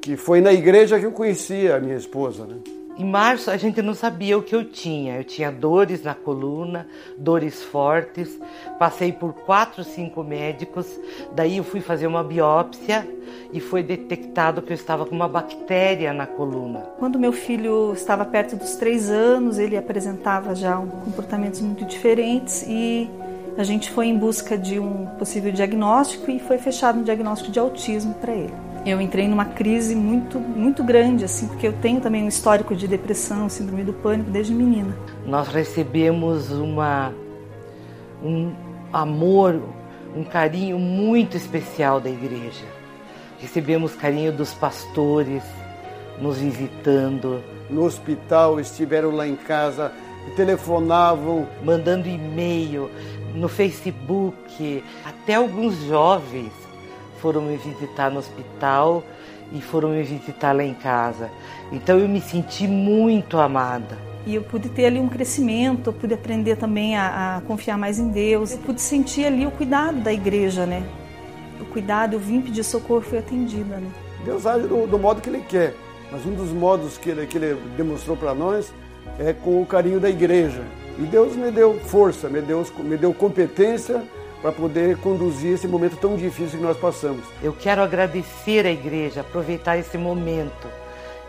que 0.00 0.16
foi 0.16 0.40
na 0.40 0.52
igreja 0.52 0.98
que 0.98 1.06
eu 1.06 1.12
conheci 1.12 1.70
a 1.70 1.78
minha 1.78 1.96
esposa. 1.96 2.46
Né? 2.46 2.56
Em 2.98 3.04
março 3.04 3.50
a 3.50 3.58
gente 3.58 3.82
não 3.82 3.92
sabia 3.92 4.38
o 4.38 4.42
que 4.42 4.56
eu 4.56 4.64
tinha. 4.64 5.18
Eu 5.18 5.24
tinha 5.24 5.52
dores 5.52 6.02
na 6.02 6.14
coluna, 6.14 6.86
dores 7.18 7.62
fortes. 7.62 8.40
Passei 8.78 9.12
por 9.12 9.34
quatro, 9.34 9.84
cinco 9.84 10.24
médicos. 10.24 10.86
Daí 11.34 11.58
eu 11.58 11.64
fui 11.64 11.82
fazer 11.82 12.06
uma 12.06 12.24
biópsia 12.24 13.06
e 13.52 13.60
foi 13.60 13.82
detectado 13.82 14.62
que 14.62 14.72
eu 14.72 14.74
estava 14.74 15.04
com 15.04 15.14
uma 15.14 15.28
bactéria 15.28 16.14
na 16.14 16.26
coluna. 16.26 16.80
Quando 16.98 17.18
meu 17.18 17.32
filho 17.32 17.92
estava 17.92 18.24
perto 18.24 18.56
dos 18.56 18.76
três 18.76 19.10
anos, 19.10 19.58
ele 19.58 19.76
apresentava 19.76 20.54
já 20.54 20.78
um 20.78 20.88
comportamentos 20.88 21.60
muito 21.60 21.84
diferentes 21.84 22.64
e 22.66 23.10
a 23.58 23.62
gente 23.62 23.90
foi 23.90 24.06
em 24.06 24.16
busca 24.16 24.56
de 24.56 24.78
um 24.78 25.04
possível 25.18 25.52
diagnóstico 25.52 26.30
e 26.30 26.38
foi 26.38 26.56
fechado 26.56 26.98
um 26.98 27.02
diagnóstico 27.02 27.52
de 27.52 27.58
autismo 27.58 28.14
para 28.14 28.34
ele 28.34 28.65
eu 28.86 29.00
entrei 29.00 29.26
numa 29.26 29.44
crise 29.44 29.96
muito, 29.96 30.38
muito 30.38 30.84
grande, 30.84 31.24
assim, 31.24 31.48
porque 31.48 31.66
eu 31.66 31.72
tenho 31.72 32.00
também 32.00 32.22
um 32.22 32.28
histórico 32.28 32.74
de 32.74 32.86
depressão, 32.86 33.48
síndrome 33.48 33.82
do 33.82 33.92
pânico 33.92 34.30
desde 34.30 34.54
menina. 34.54 34.96
Nós 35.26 35.48
recebemos 35.48 36.52
uma, 36.52 37.12
um 38.22 38.52
amor, 38.92 39.60
um 40.16 40.22
carinho 40.22 40.78
muito 40.78 41.36
especial 41.36 42.00
da 42.00 42.08
igreja. 42.08 42.64
Recebemos 43.40 43.94
carinho 43.96 44.32
dos 44.32 44.54
pastores, 44.54 45.42
nos 46.20 46.38
visitando. 46.38 47.42
No 47.68 47.84
hospital, 47.84 48.60
estiveram 48.60 49.10
lá 49.10 49.26
em 49.26 49.36
casa, 49.36 49.90
telefonavam. 50.36 51.46
Mandando 51.64 52.08
e-mail, 52.08 52.88
no 53.34 53.48
Facebook, 53.48 54.84
até 55.04 55.34
alguns 55.34 55.74
jovens 55.84 56.65
foram 57.20 57.42
me 57.42 57.56
visitar 57.56 58.10
no 58.10 58.18
hospital 58.18 59.02
e 59.52 59.60
foram 59.60 59.90
me 59.90 60.02
visitar 60.02 60.52
lá 60.52 60.64
em 60.64 60.74
casa. 60.74 61.30
Então 61.72 61.98
eu 61.98 62.08
me 62.08 62.20
senti 62.20 62.66
muito 62.66 63.38
amada. 63.38 63.98
E 64.26 64.34
eu 64.34 64.42
pude 64.42 64.68
ter 64.68 64.86
ali 64.86 64.98
um 64.98 65.08
crescimento, 65.08 65.90
eu 65.90 65.92
pude 65.92 66.14
aprender 66.14 66.56
também 66.56 66.96
a, 66.96 67.36
a 67.36 67.40
confiar 67.42 67.78
mais 67.78 67.98
em 67.98 68.08
Deus, 68.08 68.52
eu 68.52 68.58
pude 68.58 68.80
sentir 68.80 69.24
ali 69.24 69.46
o 69.46 69.50
cuidado 69.52 70.00
da 70.00 70.12
igreja, 70.12 70.66
né? 70.66 70.84
O 71.60 71.64
cuidado, 71.64 72.14
eu 72.14 72.20
vim 72.20 72.40
pedir 72.40 72.64
socorro, 72.64 73.02
fui 73.02 73.18
atendida, 73.18 73.76
né? 73.76 73.88
Deus 74.24 74.44
age 74.44 74.66
do, 74.66 74.86
do 74.86 74.98
modo 74.98 75.20
que 75.20 75.28
Ele 75.28 75.44
quer, 75.48 75.74
mas 76.10 76.26
um 76.26 76.34
dos 76.34 76.50
modos 76.50 76.98
que 76.98 77.10
Ele, 77.10 77.24
que 77.26 77.38
ele 77.38 77.56
demonstrou 77.76 78.16
para 78.16 78.34
nós 78.34 78.74
é 79.18 79.32
com 79.32 79.62
o 79.62 79.66
carinho 79.66 80.00
da 80.00 80.10
igreja. 80.10 80.62
E 80.98 81.02
Deus 81.02 81.36
me 81.36 81.50
deu 81.52 81.78
força, 81.78 82.28
me 82.28 82.40
deu, 82.40 82.66
me 82.78 82.96
deu 82.96 83.14
competência 83.14 84.02
para 84.40 84.52
poder 84.52 84.96
conduzir 84.98 85.54
esse 85.54 85.66
momento 85.66 85.96
tão 85.96 86.16
difícil 86.16 86.58
que 86.58 86.64
nós 86.64 86.76
passamos. 86.76 87.24
Eu 87.42 87.52
quero 87.52 87.82
agradecer 87.82 88.66
à 88.66 88.70
igreja, 88.70 89.22
aproveitar 89.22 89.78
esse 89.78 89.96
momento 89.96 90.68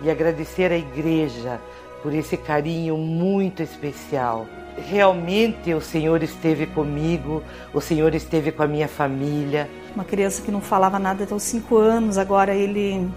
e 0.01 0.09
agradecer 0.09 0.71
à 0.71 0.77
igreja 0.77 1.59
por 2.03 2.13
esse 2.13 2.37
carinho 2.37 2.97
muito 2.97 3.63
especial. 3.63 4.45
Realmente 4.77 5.73
o 5.73 5.81
Senhor 5.81 6.21
esteve 6.21 6.67
comigo, 6.67 7.41
o 7.73 7.81
Senhor 7.81 8.13
esteve 8.13 8.51
com 8.51 8.61
a 8.61 8.67
minha 8.67 8.87
família. 8.87 9.67
Uma 9.95 10.05
criança 10.05 10.41
que 10.43 10.51
não 10.51 10.61
falava 10.61 10.99
nada 10.99 11.23
até 11.23 11.33
os 11.33 11.43
cinco 11.43 11.77
anos, 11.77 12.17
agora 12.17 12.53
ele 12.53 13.09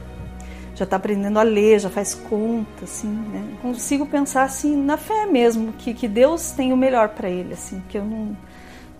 já 0.74 0.85
está 0.85 0.96
aprendendo 0.96 1.38
a 1.38 1.42
ler, 1.42 1.79
já 1.79 1.90
faz 1.90 2.14
conta, 2.14 2.85
assim, 2.85 3.09
né? 3.09 3.44
Consigo 3.61 4.07
pensar 4.07 4.44
assim 4.44 4.74
na 4.74 4.96
fé 4.96 5.26
mesmo, 5.26 5.74
que, 5.74 5.92
que 5.92 6.09
Deus 6.09 6.53
tem 6.53 6.72
o 6.72 6.76
melhor 6.76 7.11
para 7.11 7.29
ele, 7.29 7.53
assim, 7.53 7.83
que 7.87 7.98
eu 7.98 8.05
não 8.05 8.35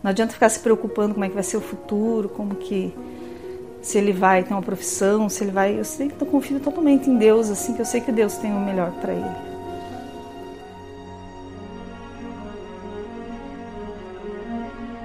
não 0.03 0.11
adianta 0.11 0.33
ficar 0.33 0.49
se 0.49 0.61
preocupando 0.61 1.15
como 1.15 1.25
é 1.25 1.29
que 1.29 1.35
vai 1.35 1.43
ser 1.43 1.57
o 1.57 1.61
futuro, 1.61 2.29
como 2.29 2.55
que 2.55 2.95
se 3.83 3.99
ele 3.99 4.13
vai 4.13 4.43
ter 4.43 4.53
uma 4.53 4.63
profissão, 4.63 5.29
se 5.29 5.45
ele 5.45 5.51
vai, 5.51 5.79
eu 5.79 5.85
sei 5.85 6.09
que 6.09 6.21
eu 6.21 6.27
confio 6.27 6.61
totalmente 6.61 7.09
em 7.09 7.17
Deus, 7.17 7.51
assim 7.51 7.75
que 7.75 7.81
eu 7.81 7.87
sei 7.87 8.01
que 8.01 8.13
Deus 8.13 8.37
tem 8.37 8.53
o 8.53 8.61
melhor 8.61 8.91
para 9.01 9.13
ele. 9.13 9.51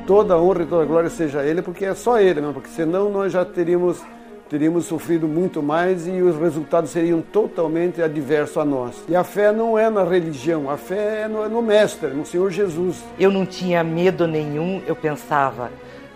Toda 0.05 0.37
honra 0.37 0.61
e 0.61 0.65
toda 0.67 0.85
glória 0.85 1.09
seja 1.09 1.43
Ele, 1.43 1.63
porque 1.63 1.83
é 1.83 1.95
só 1.95 2.19
Ele, 2.19 2.39
mesmo, 2.39 2.53
porque 2.53 2.69
senão 2.69 3.09
nós 3.09 3.33
já 3.33 3.43
teríamos 3.43 4.03
teríamos 4.49 4.85
sofrido 4.85 5.27
muito 5.27 5.61
mais 5.61 6.07
e 6.07 6.21
os 6.21 6.39
resultados 6.39 6.91
seriam 6.91 7.21
totalmente 7.21 8.01
adversos 8.01 8.57
a 8.57 8.65
nós. 8.65 8.95
E 9.07 9.15
a 9.15 9.23
fé 9.23 9.51
não 9.51 9.77
é 9.77 9.89
na 9.89 10.03
religião, 10.03 10.69
a 10.69 10.77
fé 10.77 11.23
é 11.23 11.27
no, 11.27 11.43
é 11.43 11.49
no 11.49 11.61
Mestre, 11.61 12.09
no 12.09 12.25
Senhor 12.25 12.51
Jesus. 12.51 13.03
Eu 13.19 13.31
não 13.31 13.45
tinha 13.45 13.83
medo 13.83 14.27
nenhum, 14.27 14.81
eu 14.85 14.95
pensava, 14.95 15.71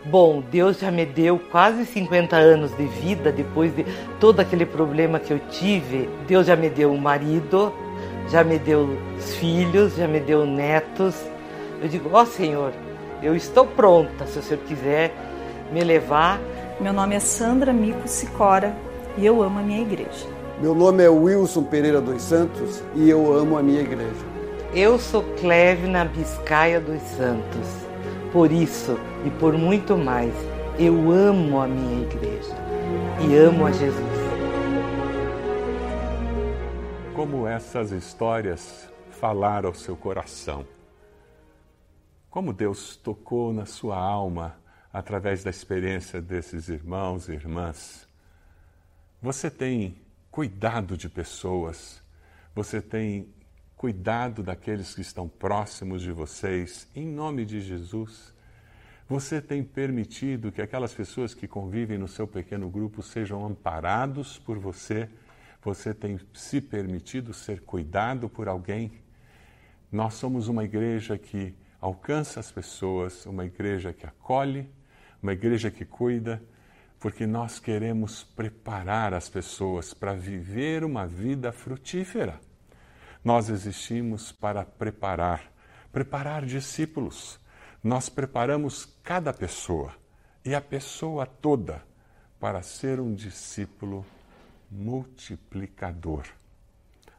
bom, 0.06 0.44
Deus 0.52 0.80
já 0.80 0.92
me 0.92 1.06
deu 1.06 1.40
quase 1.52 1.86
50 1.86 2.36
anos 2.36 2.76
de 2.78 2.86
vida 2.86 3.32
depois 3.32 3.76
de 3.76 3.86
todo 4.20 4.40
aquele 4.40 4.66
problema 4.66 5.20
que 5.20 5.34
eu 5.34 5.40
tive. 5.50 6.08
Deus 6.28 6.46
já 6.46 6.56
me 6.56 6.70
deu 6.70 6.92
um 6.92 6.98
marido, 6.98 7.74
já 8.30 8.44
me 8.44 8.60
deu 8.60 8.98
filhos, 9.40 9.96
já 9.96 10.08
me 10.08 10.20
deu 10.20 10.46
netos. 10.46 11.16
Eu 11.82 11.88
digo, 11.88 12.10
ó 12.14 12.22
oh, 12.22 12.26
Senhor, 12.26 12.74
eu 13.24 13.36
estou 13.36 13.66
pronta, 13.66 14.28
se 14.28 14.38
o 14.38 14.44
Senhor 14.44 14.62
quiser 14.66 15.14
me 15.72 15.84
levar 15.84 16.40
meu 16.80 16.94
nome 16.94 17.14
é 17.14 17.20
Sandra 17.20 17.74
Mico 17.74 18.08
Sicora 18.08 18.74
e 19.18 19.26
eu 19.26 19.44
amo 19.44 19.60
a 19.60 19.62
minha 19.62 19.82
igreja. 19.82 20.26
Meu 20.62 20.74
nome 20.74 21.04
é 21.04 21.10
Wilson 21.10 21.64
Pereira 21.64 22.00
dos 22.00 22.22
Santos 22.22 22.82
e 22.96 23.10
eu 23.10 23.34
amo 23.34 23.58
a 23.58 23.64
minha 23.64 23.82
igreja. 23.82 24.26
Eu 24.74 24.98
sou 24.98 25.24
Clevina 25.36 26.06
Biscaia 26.06 26.80
dos 26.80 27.02
Santos. 27.02 27.68
Por 28.32 28.50
isso 28.50 28.98
e 29.26 29.30
por 29.32 29.58
muito 29.58 29.98
mais, 29.98 30.34
eu 30.78 31.12
amo 31.12 31.60
a 31.60 31.68
minha 31.68 32.04
igreja 32.04 32.56
e 33.28 33.36
amo 33.36 33.66
a 33.66 33.72
Jesus. 33.72 34.20
Como 37.14 37.46
essas 37.46 37.92
histórias 37.92 38.88
falaram 39.10 39.68
ao 39.68 39.76
seu 39.76 39.98
coração? 39.98 40.66
Como 42.30 42.54
Deus 42.54 42.96
tocou 42.96 43.52
na 43.52 43.66
sua 43.66 43.98
alma 43.98 44.59
através 44.92 45.44
da 45.44 45.50
experiência 45.50 46.22
desses 46.22 46.68
irmãos 46.68 47.30
e 47.30 47.34
irmãs. 47.34 48.08
Você 49.22 49.50
tem 49.50 49.96
cuidado 50.32 50.98
de 50.98 51.10
pessoas, 51.10 52.02
você 52.56 52.82
tem 52.82 53.28
cuidado 53.76 54.44
daqueles 54.44 54.94
que 54.94 55.02
estão 55.02 55.28
próximos 55.28 56.02
de 56.02 56.12
vocês, 56.12 56.88
em 56.96 57.06
nome 57.06 57.46
de 57.46 57.62
Jesus. 57.62 58.34
Você 59.08 59.42
tem 59.42 59.64
permitido 59.64 60.52
que 60.52 60.62
aquelas 60.62 60.94
pessoas 60.94 61.34
que 61.34 61.48
convivem 61.48 61.98
no 61.98 62.08
seu 62.08 62.28
pequeno 62.28 62.70
grupo 62.70 63.02
sejam 63.02 63.46
amparados 63.46 64.38
por 64.38 64.60
você? 64.60 65.10
Você 65.64 65.94
tem 65.94 66.20
se 66.34 66.62
permitido 66.62 67.34
ser 67.34 67.62
cuidado 67.62 68.30
por 68.30 68.48
alguém? 68.48 68.92
Nós 69.92 70.14
somos 70.16 70.48
uma 70.48 70.64
igreja 70.64 71.18
que 71.18 71.56
alcança 71.82 72.40
as 72.40 72.52
pessoas, 72.52 73.26
uma 73.26 73.46
igreja 73.46 73.92
que 73.94 74.06
acolhe, 74.06 74.70
uma 75.22 75.34
igreja 75.34 75.70
que 75.70 75.86
cuida, 75.86 76.42
porque 77.00 77.26
nós 77.26 77.60
queremos 77.60 78.24
preparar 78.24 79.14
as 79.14 79.30
pessoas 79.30 79.94
para 79.94 80.14
viver 80.14 80.84
uma 80.84 81.08
vida 81.08 81.52
frutífera. 81.52 82.40
Nós 83.24 83.50
existimos 83.50 84.32
para 84.32 84.66
preparar, 84.66 85.52
preparar 85.92 86.46
discípulos. 86.46 87.40
Nós 87.84 88.10
preparamos 88.10 88.86
cada 89.04 89.34
pessoa 89.34 89.94
e 90.44 90.54
a 90.54 90.62
pessoa 90.62 91.26
toda 91.26 91.82
para 92.40 92.62
ser 92.62 93.00
um 93.00 93.14
discípulo 93.14 94.06
multiplicador. 94.72 96.24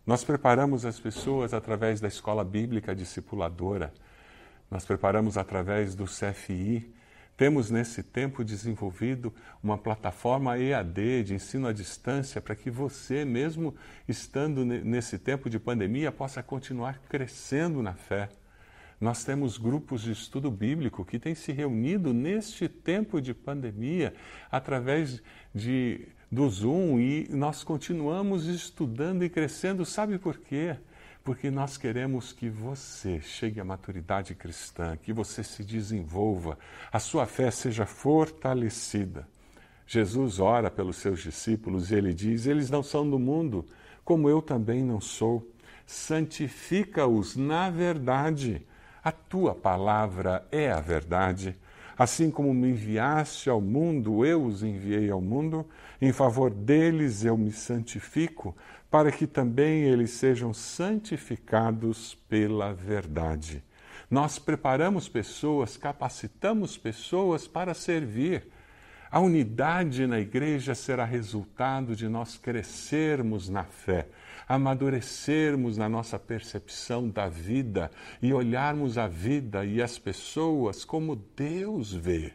Nós 0.07 0.25
preparamos 0.25 0.85
as 0.85 0.99
pessoas 0.99 1.53
através 1.53 2.01
da 2.01 2.09
escola 2.09 2.45
bíblica 2.45 2.95
discipuladora, 2.95 3.93
nós 4.71 4.85
preparamos 4.85 5.37
através 5.37 5.95
do 5.95 6.05
CFI, 6.05 6.95
Temos 7.41 7.71
nesse 7.71 8.03
tempo 8.03 8.45
desenvolvido 8.45 9.33
uma 9.63 9.79
plataforma 9.79 10.59
EAD 10.59 11.25
de 11.25 11.35
ensino 11.37 11.67
à 11.67 11.73
distância 11.73 12.39
para 12.39 12.55
que 12.55 12.71
você, 12.71 13.25
mesmo 13.25 13.75
estando 14.07 14.63
nesse 14.63 15.19
tempo 15.19 15.49
de 15.49 15.59
pandemia, 15.59 16.13
possa 16.13 16.43
continuar 16.43 17.01
crescendo 17.09 17.83
na 17.83 17.95
fé. 17.95 18.29
Nós 19.01 19.25
temos 19.25 19.57
grupos 19.57 20.03
de 20.03 20.13
estudo 20.13 20.51
bíblico 20.51 21.03
que 21.03 21.19
têm 21.19 21.35
se 21.35 21.51
reunido 21.51 22.13
neste 22.13 22.69
tempo 22.69 23.23
de 23.23 23.33
pandemia 23.33 24.13
através 24.51 25.23
de, 25.55 26.09
do 26.31 26.47
Zoom 26.47 27.01
e 27.01 27.27
nós 27.31 27.65
continuamos 27.65 28.45
estudando 28.45 29.25
e 29.25 29.31
crescendo. 29.31 29.87
Sabe 29.87 30.19
por 30.19 30.37
quê? 30.37 30.77
Porque 31.23 31.51
nós 31.51 31.77
queremos 31.77 32.33
que 32.33 32.49
você 32.49 33.21
chegue 33.21 33.61
à 33.61 33.65
maturidade 33.65 34.35
cristã, 34.35 34.97
que 34.97 35.13
você 35.13 35.45
se 35.45 35.63
desenvolva, 35.63 36.59
a 36.91 36.99
sua 36.99 37.27
fé 37.27 37.51
seja 37.51 37.85
fortalecida. 37.85 39.29
Jesus 39.87 40.39
ora 40.39 40.71
pelos 40.71 40.97
seus 40.97 41.21
discípulos 41.21 41.91
e 41.91 41.97
ele 41.97 42.15
diz: 42.15 42.47
Eles 42.47 42.71
não 42.71 42.83
são 42.83 43.09
do 43.09 43.19
mundo, 43.19 43.67
como 44.05 44.31
eu 44.31 44.41
também 44.41 44.83
não 44.83 45.01
sou. 45.01 45.47
Santifica-os 45.85 47.37
na 47.37 47.69
verdade. 47.69 48.67
A 49.03 49.11
tua 49.11 49.55
palavra 49.55 50.47
é 50.53 50.71
a 50.71 50.81
verdade. 50.81 51.59
Assim 52.01 52.31
como 52.31 52.55
me 52.55 52.71
enviaste 52.71 53.51
ao 53.51 53.61
mundo, 53.61 54.25
eu 54.25 54.43
os 54.43 54.63
enviei 54.63 55.11
ao 55.11 55.21
mundo, 55.21 55.67
em 56.01 56.15
favor 56.15 56.51
deles 56.51 57.27
eu 57.27 57.37
me 57.37 57.53
santifico, 57.53 58.57
para 58.91 59.13
que 59.13 59.27
também 59.27 59.83
eles 59.83 60.13
sejam 60.13 60.55
santificados 60.55 62.15
pela 62.27 62.73
verdade. 62.73 63.63
Nós 64.11 64.39
preparamos 64.39 65.11
pessoas, 65.11 65.77
capacitamos 65.77 66.79
pessoas 66.79 67.47
para 67.47 67.75
servir. 67.75 68.49
A 69.11 69.21
unidade 69.21 70.07
na 70.07 70.19
igreja 70.19 70.75
será 70.75 71.05
resultado 71.05 71.95
de 71.95 72.09
nós 72.09 72.35
crescermos 72.35 73.51
na 73.51 73.65
fé, 73.65 74.09
amadurecermos 74.51 75.77
na 75.77 75.89
nossa 75.89 76.19
percepção 76.19 77.09
da 77.09 77.29
vida 77.29 77.89
e 78.21 78.35
olharmos 78.35 78.99
a 78.99 79.07
vida 79.07 79.65
e 79.65 79.81
as 79.81 79.97
pessoas 79.97 80.85
como 80.85 81.15
Deus 81.37 81.93
vê. 81.93 82.33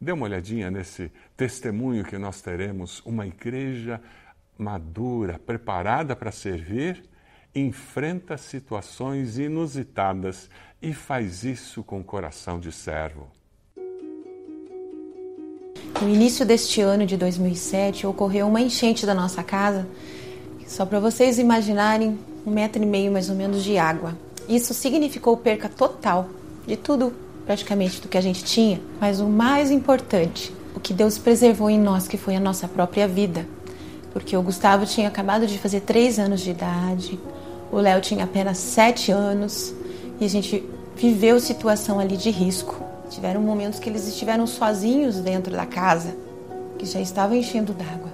Dê 0.00 0.10
uma 0.10 0.24
olhadinha 0.24 0.72
nesse 0.72 1.12
testemunho 1.36 2.04
que 2.04 2.18
nós 2.18 2.42
teremos, 2.42 3.00
uma 3.06 3.24
igreja 3.24 4.00
madura, 4.58 5.38
preparada 5.38 6.16
para 6.16 6.32
servir, 6.32 7.04
enfrenta 7.54 8.36
situações 8.36 9.38
inusitadas 9.38 10.50
e 10.82 10.92
faz 10.92 11.44
isso 11.44 11.84
com 11.84 12.02
coração 12.02 12.58
de 12.58 12.72
servo. 12.72 13.30
No 16.02 16.08
início 16.08 16.44
deste 16.44 16.80
ano 16.80 17.06
de 17.06 17.16
2007, 17.16 18.04
ocorreu 18.04 18.48
uma 18.48 18.60
enchente 18.60 19.06
da 19.06 19.14
nossa 19.14 19.44
casa 19.44 19.86
só 20.68 20.84
para 20.84 21.00
vocês 21.00 21.38
imaginarem, 21.38 22.18
um 22.46 22.50
metro 22.50 22.82
e 22.82 22.86
meio 22.86 23.10
mais 23.10 23.30
ou 23.30 23.34
menos 23.34 23.64
de 23.64 23.78
água. 23.78 24.14
Isso 24.46 24.74
significou 24.74 25.34
perca 25.36 25.66
total 25.66 26.28
de 26.66 26.76
tudo, 26.76 27.12
praticamente, 27.46 28.02
do 28.02 28.08
que 28.08 28.18
a 28.18 28.20
gente 28.20 28.44
tinha. 28.44 28.78
Mas 29.00 29.18
o 29.18 29.26
mais 29.26 29.70
importante, 29.70 30.54
o 30.76 30.80
que 30.80 30.92
Deus 30.92 31.16
preservou 31.16 31.70
em 31.70 31.80
nós, 31.80 32.06
que 32.06 32.18
foi 32.18 32.36
a 32.36 32.40
nossa 32.40 32.68
própria 32.68 33.08
vida. 33.08 33.46
Porque 34.12 34.36
o 34.36 34.42
Gustavo 34.42 34.84
tinha 34.84 35.08
acabado 35.08 35.46
de 35.46 35.58
fazer 35.58 35.80
três 35.80 36.18
anos 36.18 36.42
de 36.42 36.50
idade, 36.50 37.18
o 37.72 37.78
Léo 37.78 38.02
tinha 38.02 38.24
apenas 38.24 38.58
sete 38.58 39.10
anos 39.10 39.72
e 40.20 40.24
a 40.26 40.28
gente 40.28 40.62
viveu 40.94 41.40
situação 41.40 41.98
ali 41.98 42.16
de 42.16 42.30
risco. 42.30 42.82
Tiveram 43.08 43.40
momentos 43.40 43.78
que 43.78 43.88
eles 43.88 44.06
estiveram 44.06 44.46
sozinhos 44.46 45.16
dentro 45.16 45.50
da 45.50 45.64
casa, 45.64 46.14
que 46.78 46.84
já 46.84 47.00
estava 47.00 47.34
enchendo 47.34 47.72
d'água 47.72 48.07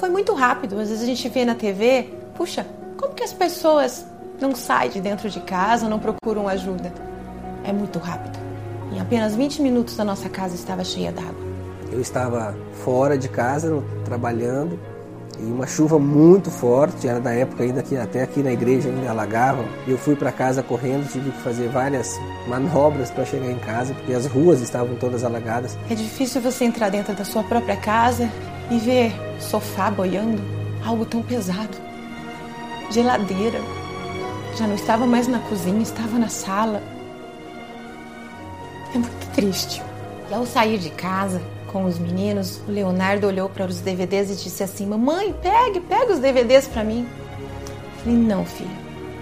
foi 0.00 0.08
muito 0.08 0.32
rápido. 0.32 0.80
Às 0.80 0.88
vezes 0.88 1.02
a 1.02 1.06
gente 1.06 1.28
vê 1.28 1.44
na 1.44 1.54
TV, 1.54 2.08
puxa, 2.34 2.66
como 2.96 3.14
que 3.14 3.22
as 3.22 3.34
pessoas 3.34 4.06
não 4.40 4.54
saem 4.54 4.90
de 4.90 5.00
dentro 5.00 5.28
de 5.28 5.40
casa, 5.40 5.88
não 5.88 5.98
procuram 5.98 6.48
ajuda? 6.48 6.90
É 7.62 7.72
muito 7.72 7.98
rápido. 7.98 8.38
Em 8.90 8.98
apenas 8.98 9.36
20 9.36 9.60
minutos 9.60 10.00
a 10.00 10.04
nossa 10.04 10.28
casa 10.30 10.54
estava 10.54 10.82
cheia 10.82 11.12
d'água. 11.12 11.50
Eu 11.92 12.00
estava 12.00 12.56
fora 12.82 13.18
de 13.18 13.28
casa, 13.28 13.82
trabalhando, 14.04 14.78
e 15.38 15.44
uma 15.44 15.66
chuva 15.66 15.98
muito 15.98 16.50
forte, 16.50 17.06
era 17.06 17.20
da 17.20 17.32
época 17.32 17.62
ainda 17.62 17.82
que 17.82 17.96
até 17.96 18.22
aqui 18.22 18.42
na 18.42 18.52
igreja 18.52 18.88
ainda 18.88 19.10
alagavam. 19.10 19.64
Eu 19.86 19.98
fui 19.98 20.16
para 20.16 20.32
casa 20.32 20.62
correndo, 20.62 21.10
tive 21.10 21.30
que 21.30 21.42
fazer 21.42 21.68
várias 21.68 22.18
manobras 22.48 23.10
para 23.10 23.24
chegar 23.26 23.50
em 23.50 23.58
casa, 23.58 23.92
porque 23.92 24.14
as 24.14 24.26
ruas 24.26 24.60
estavam 24.62 24.96
todas 24.96 25.24
alagadas. 25.24 25.76
É 25.90 25.94
difícil 25.94 26.40
você 26.40 26.64
entrar 26.64 26.88
dentro 26.88 27.14
da 27.14 27.24
sua 27.24 27.42
própria 27.42 27.76
casa 27.76 28.30
e 28.70 28.78
ver 28.78 29.29
sofá 29.40 29.90
boiando, 29.90 30.42
algo 30.84 31.04
tão 31.04 31.22
pesado. 31.22 31.76
Geladeira, 32.90 33.60
já 34.56 34.66
não 34.66 34.74
estava 34.74 35.06
mais 35.06 35.26
na 35.26 35.38
cozinha, 35.38 35.82
estava 35.82 36.18
na 36.18 36.28
sala. 36.28 36.82
É 38.94 38.98
muito 38.98 39.32
triste. 39.32 39.82
E 40.30 40.34
ao 40.34 40.44
sair 40.46 40.78
de 40.78 40.90
casa 40.90 41.40
com 41.72 41.84
os 41.84 41.98
meninos, 41.98 42.60
o 42.68 42.70
Leonardo 42.70 43.26
olhou 43.26 43.48
para 43.48 43.66
os 43.66 43.80
DVDs 43.80 44.30
e 44.30 44.44
disse 44.44 44.62
assim: 44.62 44.86
Mamãe, 44.86 45.34
pegue, 45.40 45.80
pegue 45.80 46.12
os 46.12 46.18
DVDs 46.18 46.66
para 46.66 46.84
mim. 46.84 47.06
Eu 47.68 48.00
falei: 48.02 48.18
Não, 48.18 48.44
filho, 48.44 48.70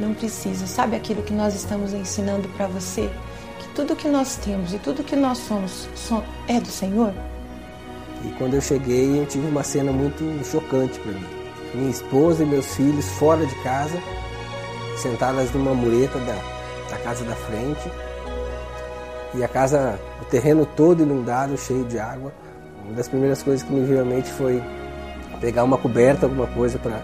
não 0.00 0.14
precisa. 0.14 0.66
Sabe 0.66 0.96
aquilo 0.96 1.22
que 1.22 1.32
nós 1.32 1.54
estamos 1.54 1.92
ensinando 1.92 2.48
para 2.50 2.66
você? 2.66 3.10
Que 3.58 3.68
tudo 3.74 3.96
que 3.96 4.08
nós 4.08 4.36
temos 4.36 4.72
e 4.72 4.78
tudo 4.78 5.04
que 5.04 5.16
nós 5.16 5.38
somos 5.38 5.88
é 6.46 6.58
do 6.58 6.68
Senhor? 6.68 7.12
E 8.24 8.28
quando 8.38 8.54
eu 8.54 8.60
cheguei, 8.60 9.20
eu 9.20 9.26
tive 9.26 9.46
uma 9.46 9.62
cena 9.62 9.92
muito 9.92 10.24
chocante 10.44 10.98
para 11.00 11.12
mim. 11.12 11.26
Minha 11.74 11.90
esposa 11.90 12.42
e 12.42 12.46
meus 12.46 12.74
filhos 12.74 13.06
fora 13.12 13.44
de 13.46 13.54
casa, 13.62 13.98
sentadas 14.96 15.52
numa 15.52 15.74
mureta 15.74 16.18
da, 16.20 16.34
da 16.90 16.96
casa 17.02 17.24
da 17.24 17.34
frente. 17.34 17.90
E 19.34 19.44
a 19.44 19.48
casa, 19.48 19.98
o 20.20 20.24
terreno 20.24 20.66
todo 20.66 21.02
inundado, 21.02 21.56
cheio 21.56 21.84
de 21.84 21.98
água. 21.98 22.32
Uma 22.84 22.94
das 22.94 23.08
primeiras 23.08 23.42
coisas 23.42 23.62
que 23.66 23.72
me 23.72 23.84
veio 23.84 24.00
à 24.00 24.04
mente 24.04 24.30
foi 24.32 24.62
pegar 25.40 25.64
uma 25.64 25.78
coberta, 25.78 26.26
alguma 26.26 26.46
coisa 26.48 26.78
para 26.78 27.02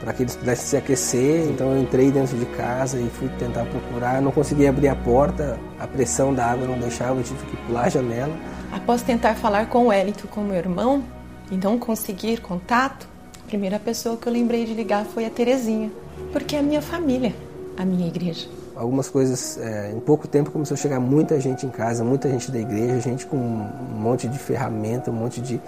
para 0.00 0.12
que 0.12 0.22
eles 0.22 0.36
pudessem 0.36 0.66
se 0.66 0.76
aquecer. 0.76 1.48
Então 1.50 1.72
eu 1.72 1.82
entrei 1.82 2.10
dentro 2.10 2.36
de 2.36 2.46
casa 2.46 2.98
e 2.98 3.08
fui 3.10 3.28
tentar 3.38 3.64
procurar. 3.66 4.22
Não 4.22 4.30
conseguia 4.30 4.70
abrir 4.70 4.88
a 4.88 4.96
porta, 4.96 5.58
a 5.78 5.86
pressão 5.86 6.32
da 6.34 6.46
água 6.46 6.66
não 6.66 6.78
deixava, 6.78 7.18
eu 7.18 7.24
tive 7.24 7.44
que 7.46 7.56
pular 7.66 7.86
a 7.86 7.88
janela. 7.88 8.34
Após 8.72 9.02
tentar 9.02 9.34
falar 9.34 9.68
com 9.68 9.84
o 9.84 9.86
Wellington, 9.88 10.28
com 10.28 10.42
meu 10.42 10.56
irmão, 10.56 11.02
e 11.50 11.56
não 11.56 11.78
conseguir 11.78 12.40
contato, 12.40 13.08
a 13.42 13.48
primeira 13.48 13.78
pessoa 13.78 14.16
que 14.16 14.26
eu 14.26 14.32
lembrei 14.32 14.66
de 14.66 14.74
ligar 14.74 15.04
foi 15.06 15.24
a 15.24 15.30
Terezinha, 15.30 15.90
porque 16.32 16.54
é 16.54 16.58
a 16.58 16.62
minha 16.62 16.82
família, 16.82 17.34
a 17.76 17.84
minha 17.84 18.06
igreja. 18.06 18.48
Algumas 18.76 19.08
coisas, 19.08 19.58
é, 19.58 19.90
em 19.90 20.00
pouco 20.00 20.28
tempo 20.28 20.50
começou 20.50 20.74
a 20.74 20.78
chegar 20.78 21.00
muita 21.00 21.40
gente 21.40 21.66
em 21.66 21.70
casa, 21.70 22.04
muita 22.04 22.28
gente 22.28 22.50
da 22.52 22.60
igreja, 22.60 23.00
gente 23.00 23.26
com 23.26 23.36
um 23.36 23.98
monte 23.98 24.28
de 24.28 24.38
ferramenta, 24.38 25.10
um 25.10 25.14
monte 25.14 25.40
de, 25.40 25.60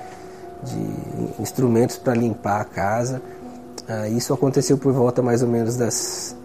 de 0.62 1.42
instrumentos 1.42 1.96
para 1.96 2.14
limpar 2.14 2.60
a 2.60 2.64
casa. 2.64 3.20
Ah, 3.92 4.08
isso 4.08 4.32
aconteceu 4.32 4.78
por 4.78 4.92
volta 4.92 5.20
mais 5.20 5.42
ou 5.42 5.48
menos 5.48 5.76
das 5.76 6.36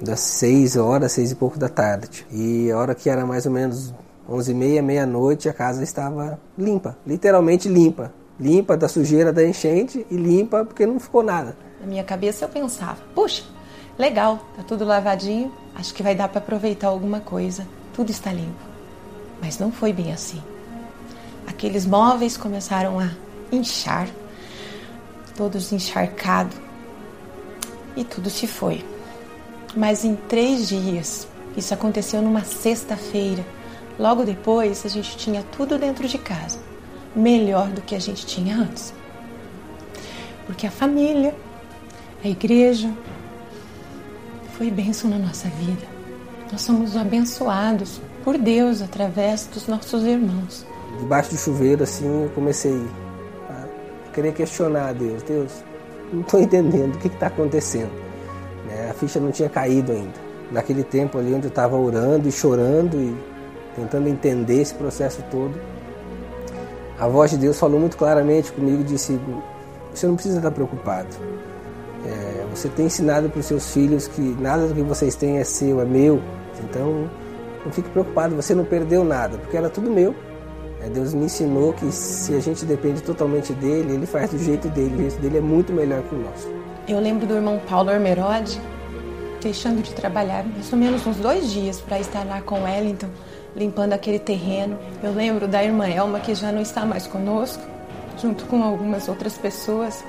das 0.00 0.18
seis 0.18 0.76
horas, 0.76 1.12
seis 1.12 1.30
e 1.30 1.36
pouco 1.36 1.56
da 1.56 1.68
tarde. 1.68 2.26
E 2.28 2.72
a 2.72 2.76
hora 2.76 2.92
que 2.92 3.08
era 3.08 3.24
mais 3.24 3.46
ou 3.46 3.52
menos 3.52 3.94
onze 4.28 4.50
e 4.50 4.54
meia, 4.54 4.82
meia-noite, 4.82 5.48
a 5.48 5.52
casa 5.52 5.84
estava 5.84 6.40
limpa, 6.58 6.98
literalmente 7.06 7.68
limpa. 7.68 8.12
Limpa 8.40 8.76
da 8.76 8.88
sujeira 8.88 9.32
da 9.32 9.46
enchente 9.46 10.04
e 10.10 10.16
limpa 10.16 10.64
porque 10.64 10.84
não 10.84 10.98
ficou 10.98 11.22
nada. 11.22 11.56
Na 11.80 11.86
minha 11.86 12.02
cabeça 12.02 12.46
eu 12.46 12.48
pensava, 12.48 12.98
puxa, 13.14 13.44
legal, 13.96 14.40
tá 14.56 14.64
tudo 14.64 14.84
lavadinho, 14.84 15.52
acho 15.76 15.94
que 15.94 16.02
vai 16.02 16.16
dar 16.16 16.28
para 16.28 16.40
aproveitar 16.40 16.88
alguma 16.88 17.20
coisa, 17.20 17.64
tudo 17.94 18.10
está 18.10 18.32
limpo. 18.32 18.58
Mas 19.40 19.56
não 19.56 19.70
foi 19.70 19.92
bem 19.92 20.12
assim. 20.12 20.42
Aqueles 21.46 21.86
móveis 21.86 22.36
começaram 22.36 22.98
a 22.98 23.10
inchar, 23.52 24.08
todos 25.36 25.72
encharcados, 25.72 26.56
e 27.96 28.04
tudo 28.04 28.30
se 28.30 28.46
foi. 28.46 28.84
Mas 29.76 30.04
em 30.04 30.14
três 30.14 30.68
dias, 30.68 31.26
isso 31.56 31.72
aconteceu 31.72 32.20
numa 32.22 32.44
sexta-feira, 32.44 33.44
Logo 33.98 34.24
depois, 34.24 34.84
a 34.86 34.88
gente 34.88 35.16
tinha 35.16 35.42
tudo 35.56 35.78
dentro 35.78 36.08
de 36.08 36.18
casa, 36.18 36.58
melhor 37.14 37.68
do 37.68 37.82
que 37.82 37.94
a 37.94 37.98
gente 37.98 38.24
tinha 38.24 38.56
antes. 38.56 38.92
Porque 40.46 40.66
a 40.66 40.70
família, 40.70 41.34
a 42.24 42.28
igreja, 42.28 42.92
foi 44.56 44.70
bênção 44.70 45.10
na 45.10 45.18
nossa 45.18 45.48
vida. 45.48 45.86
Nós 46.50 46.62
somos 46.62 46.96
abençoados 46.96 48.00
por 48.24 48.38
Deus 48.38 48.82
através 48.82 49.46
dos 49.46 49.66
nossos 49.66 50.02
irmãos. 50.04 50.66
Debaixo 50.98 51.30
do 51.30 51.36
chuveiro, 51.36 51.82
assim, 51.82 52.24
eu 52.24 52.30
comecei 52.30 52.86
a 53.48 54.10
querer 54.12 54.32
questionar 54.32 54.88
a 54.88 54.92
Deus. 54.92 55.22
Deus, 55.22 55.52
não 56.12 56.20
estou 56.20 56.40
entendendo 56.40 56.94
o 56.94 56.98
que 56.98 57.08
está 57.08 57.26
acontecendo. 57.28 57.90
Né? 58.68 58.90
A 58.90 58.94
ficha 58.94 59.18
não 59.18 59.30
tinha 59.30 59.48
caído 59.48 59.92
ainda. 59.92 60.32
Naquele 60.50 60.84
tempo 60.84 61.18
ali 61.18 61.34
onde 61.34 61.46
eu 61.46 61.48
estava 61.48 61.76
orando 61.76 62.28
e 62.28 62.32
chorando 62.32 62.96
e 62.96 63.16
tentando 63.74 64.08
entender 64.08 64.60
esse 64.60 64.74
processo 64.74 65.24
todo, 65.30 65.58
a 66.98 67.08
voz 67.08 67.30
de 67.30 67.38
Deus 67.38 67.58
falou 67.58 67.80
muito 67.80 67.96
claramente 67.96 68.52
comigo 68.52 68.82
e 68.82 68.84
disse: 68.84 69.18
Você 69.92 70.06
não 70.06 70.14
precisa 70.14 70.36
estar 70.36 70.50
preocupado. 70.50 71.08
É, 72.04 72.44
você 72.54 72.68
tem 72.68 72.86
ensinado 72.86 73.30
para 73.30 73.40
os 73.40 73.46
seus 73.46 73.72
filhos 73.72 74.06
que 74.06 74.20
nada 74.20 74.66
do 74.66 74.74
que 74.74 74.82
vocês 74.82 75.16
têm 75.16 75.38
é 75.38 75.44
seu, 75.44 75.80
é 75.80 75.84
meu. 75.84 76.20
Então 76.62 77.08
não 77.64 77.72
fique 77.72 77.88
preocupado, 77.88 78.36
você 78.36 78.54
não 78.54 78.64
perdeu 78.64 79.04
nada, 79.04 79.38
porque 79.38 79.56
era 79.56 79.70
tudo 79.70 79.90
meu. 79.90 80.14
É, 80.82 80.88
Deus 80.88 81.14
me 81.14 81.26
ensinou 81.26 81.72
que 81.72 81.90
se 81.92 82.34
a 82.34 82.40
gente 82.40 82.64
depende 82.64 83.02
totalmente 83.02 83.52
dele, 83.52 83.94
ele 83.94 84.06
faz 84.06 84.30
do 84.30 84.38
jeito 84.38 84.68
dele. 84.68 84.94
O 84.94 84.98
jeito 84.98 85.20
dele 85.20 85.38
é 85.38 85.40
muito 85.40 85.72
melhor 85.72 86.02
que 86.02 86.14
o 86.14 86.18
nosso. 86.18 86.48
Eu 86.88 86.98
lembro 86.98 87.26
do 87.26 87.34
irmão 87.34 87.60
Paulo 87.68 87.90
Armerode 87.90 88.60
deixando 89.40 89.82
de 89.82 89.92
trabalhar 89.92 90.44
mais 90.44 90.72
ou 90.72 90.78
menos 90.78 91.06
uns 91.06 91.16
dois 91.16 91.50
dias 91.50 91.80
para 91.80 91.98
estar 91.98 92.24
lá 92.24 92.40
com 92.40 92.62
Wellington, 92.62 93.08
limpando 93.56 93.92
aquele 93.92 94.18
terreno. 94.18 94.78
Eu 95.02 95.12
lembro 95.12 95.48
da 95.48 95.62
irmã 95.62 95.88
Elma, 95.88 96.20
que 96.20 96.34
já 96.34 96.52
não 96.52 96.62
está 96.62 96.84
mais 96.84 97.06
conosco, 97.06 97.62
junto 98.20 98.44
com 98.46 98.62
algumas 98.62 99.08
outras 99.08 99.36
pessoas, 99.36 100.04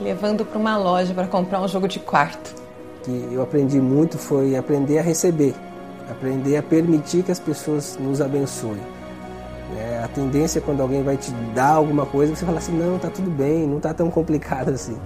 levando 0.00 0.44
para 0.44 0.58
uma 0.58 0.76
loja 0.76 1.14
para 1.14 1.26
comprar 1.26 1.60
um 1.60 1.68
jogo 1.68 1.88
de 1.88 1.98
quarto. 1.98 2.54
O 2.98 3.04
que 3.04 3.34
eu 3.34 3.42
aprendi 3.42 3.80
muito 3.80 4.18
foi 4.18 4.56
aprender 4.56 4.98
a 4.98 5.02
receber, 5.02 5.54
aprender 6.10 6.56
a 6.56 6.62
permitir 6.62 7.22
que 7.22 7.32
as 7.32 7.38
pessoas 7.38 7.98
nos 8.00 8.20
abençoem. 8.20 8.80
É, 9.76 10.02
a 10.02 10.08
tendência 10.08 10.60
quando 10.60 10.80
alguém 10.80 11.02
vai 11.02 11.16
te 11.16 11.30
dar 11.54 11.74
alguma 11.74 12.06
coisa, 12.06 12.34
você 12.34 12.46
fala 12.46 12.58
assim, 12.58 12.72
não, 12.72 12.98
tá 12.98 13.10
tudo 13.10 13.30
bem, 13.30 13.66
não 13.66 13.78
tá 13.78 13.92
tão 13.92 14.10
complicado 14.10 14.70
assim 14.74 14.96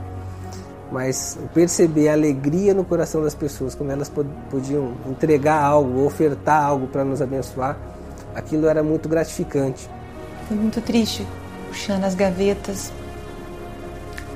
mas 0.93 1.38
perceber 1.55 2.11
a 2.11 2.12
alegria 2.12 2.75
no 2.75 2.85
coração 2.85 3.23
das 3.23 3.35
pessoas, 3.35 3.75
como 3.75 3.91
elas 3.91 4.12
podiam 4.51 4.93
entregar 5.09 5.65
algo, 5.65 6.05
ofertar 6.05 6.62
algo 6.62 6.87
para 6.87 7.03
nos 7.03 7.23
abençoar, 7.23 7.79
aquilo 8.35 8.69
era 8.69 8.83
muito 8.83 9.09
gratificante. 9.09 9.88
Foi 10.47 10.57
muito 10.57 10.83
triste, 10.83 11.27
puxando 11.69 12.05
as 12.05 12.15
gavetas, 12.15 12.93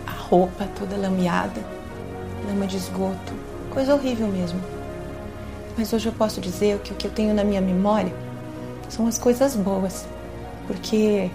a 0.07 0.12
roupa 0.12 0.66
toda 0.79 0.96
lameada, 0.96 1.61
lama 2.48 2.66
de 2.66 2.79
esgoto, 2.79 3.35
coisa 3.70 3.94
horrível 3.94 4.29
mesmo. 4.29 4.59
Mas 5.76 5.92
hoje 5.92 6.06
eu 6.06 6.12
posso 6.12 6.40
dizer 6.40 6.78
que 6.80 6.92
o 6.92 6.96
que 6.96 7.06
eu 7.06 7.10
tenho 7.10 7.34
na 7.34 7.44
minha 7.44 7.60
memória 7.60 8.12
são 8.88 9.06
as 9.06 9.18
coisas 9.18 9.54
boas, 9.54 10.06
porque 10.66 11.30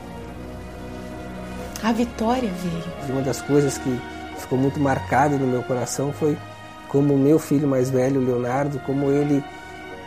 a 1.83 1.91
vitória 1.91 2.49
veio. 2.49 3.11
Uma 3.13 3.21
das 3.21 3.41
coisas 3.41 3.77
que 3.77 4.01
ficou 4.37 4.57
muito 4.57 4.79
marcado 4.79 5.37
no 5.37 5.45
meu 5.45 5.61
coração 5.63 6.11
foi 6.11 6.37
como 6.87 7.13
o 7.13 7.17
meu 7.17 7.37
filho 7.39 7.67
mais 7.67 7.89
velho, 7.89 8.19
Leonardo, 8.19 8.79
como 8.79 9.11
ele 9.11 9.43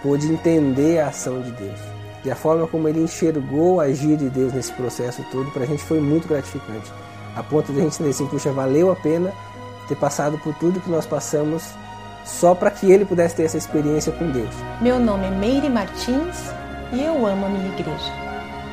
pôde 0.02 0.26
entender 0.26 0.98
a 0.98 1.08
ação 1.08 1.40
de 1.40 1.50
Deus. 1.52 1.78
E 2.24 2.30
a 2.30 2.36
forma 2.36 2.66
como 2.66 2.88
ele 2.88 3.00
enxergou 3.00 3.76
o 3.76 3.80
agir 3.80 4.16
de 4.16 4.28
Deus 4.28 4.52
nesse 4.52 4.72
processo 4.72 5.24
todo, 5.30 5.50
para 5.50 5.64
a 5.64 5.66
gente 5.66 5.82
foi 5.82 6.00
muito 6.00 6.26
gratificante. 6.26 6.90
A 7.36 7.42
ponto 7.42 7.72
de 7.72 7.80
a 7.80 7.82
gente 7.82 7.98
dizer 7.98 8.10
assim, 8.10 8.26
puxa, 8.26 8.52
valeu 8.52 8.90
a 8.90 8.96
pena 8.96 9.32
ter 9.88 9.96
passado 9.96 10.38
por 10.38 10.54
tudo 10.54 10.80
que 10.80 10.90
nós 10.90 11.06
passamos 11.06 11.64
só 12.24 12.54
para 12.54 12.70
que 12.70 12.90
ele 12.90 13.04
pudesse 13.04 13.36
ter 13.36 13.44
essa 13.44 13.58
experiência 13.58 14.12
com 14.12 14.30
Deus. 14.30 14.54
Meu 14.80 14.98
nome 14.98 15.26
é 15.26 15.30
Meire 15.30 15.68
Martins 15.68 16.50
e 16.92 17.02
eu 17.02 17.26
amo 17.26 17.46
a 17.46 17.48
minha 17.48 17.68
igreja. 17.68 18.12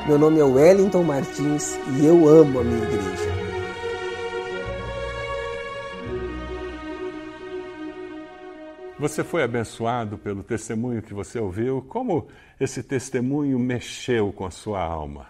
Meu 0.08 0.18
nome 0.18 0.40
é 0.40 0.44
Wellington 0.44 1.04
Martins 1.04 1.78
e 2.00 2.06
eu 2.06 2.28
amo 2.28 2.60
a 2.60 2.64
minha 2.64 2.84
igreja. 2.84 3.42
Você 8.98 9.24
foi 9.24 9.42
abençoado 9.42 10.18
pelo 10.18 10.44
testemunho 10.44 11.02
que 11.02 11.14
você 11.14 11.40
ouviu? 11.40 11.82
Como 11.90 12.28
esse 12.60 12.84
testemunho 12.84 13.58
mexeu 13.58 14.32
com 14.32 14.46
a 14.46 14.52
sua 14.52 14.80
alma? 14.80 15.28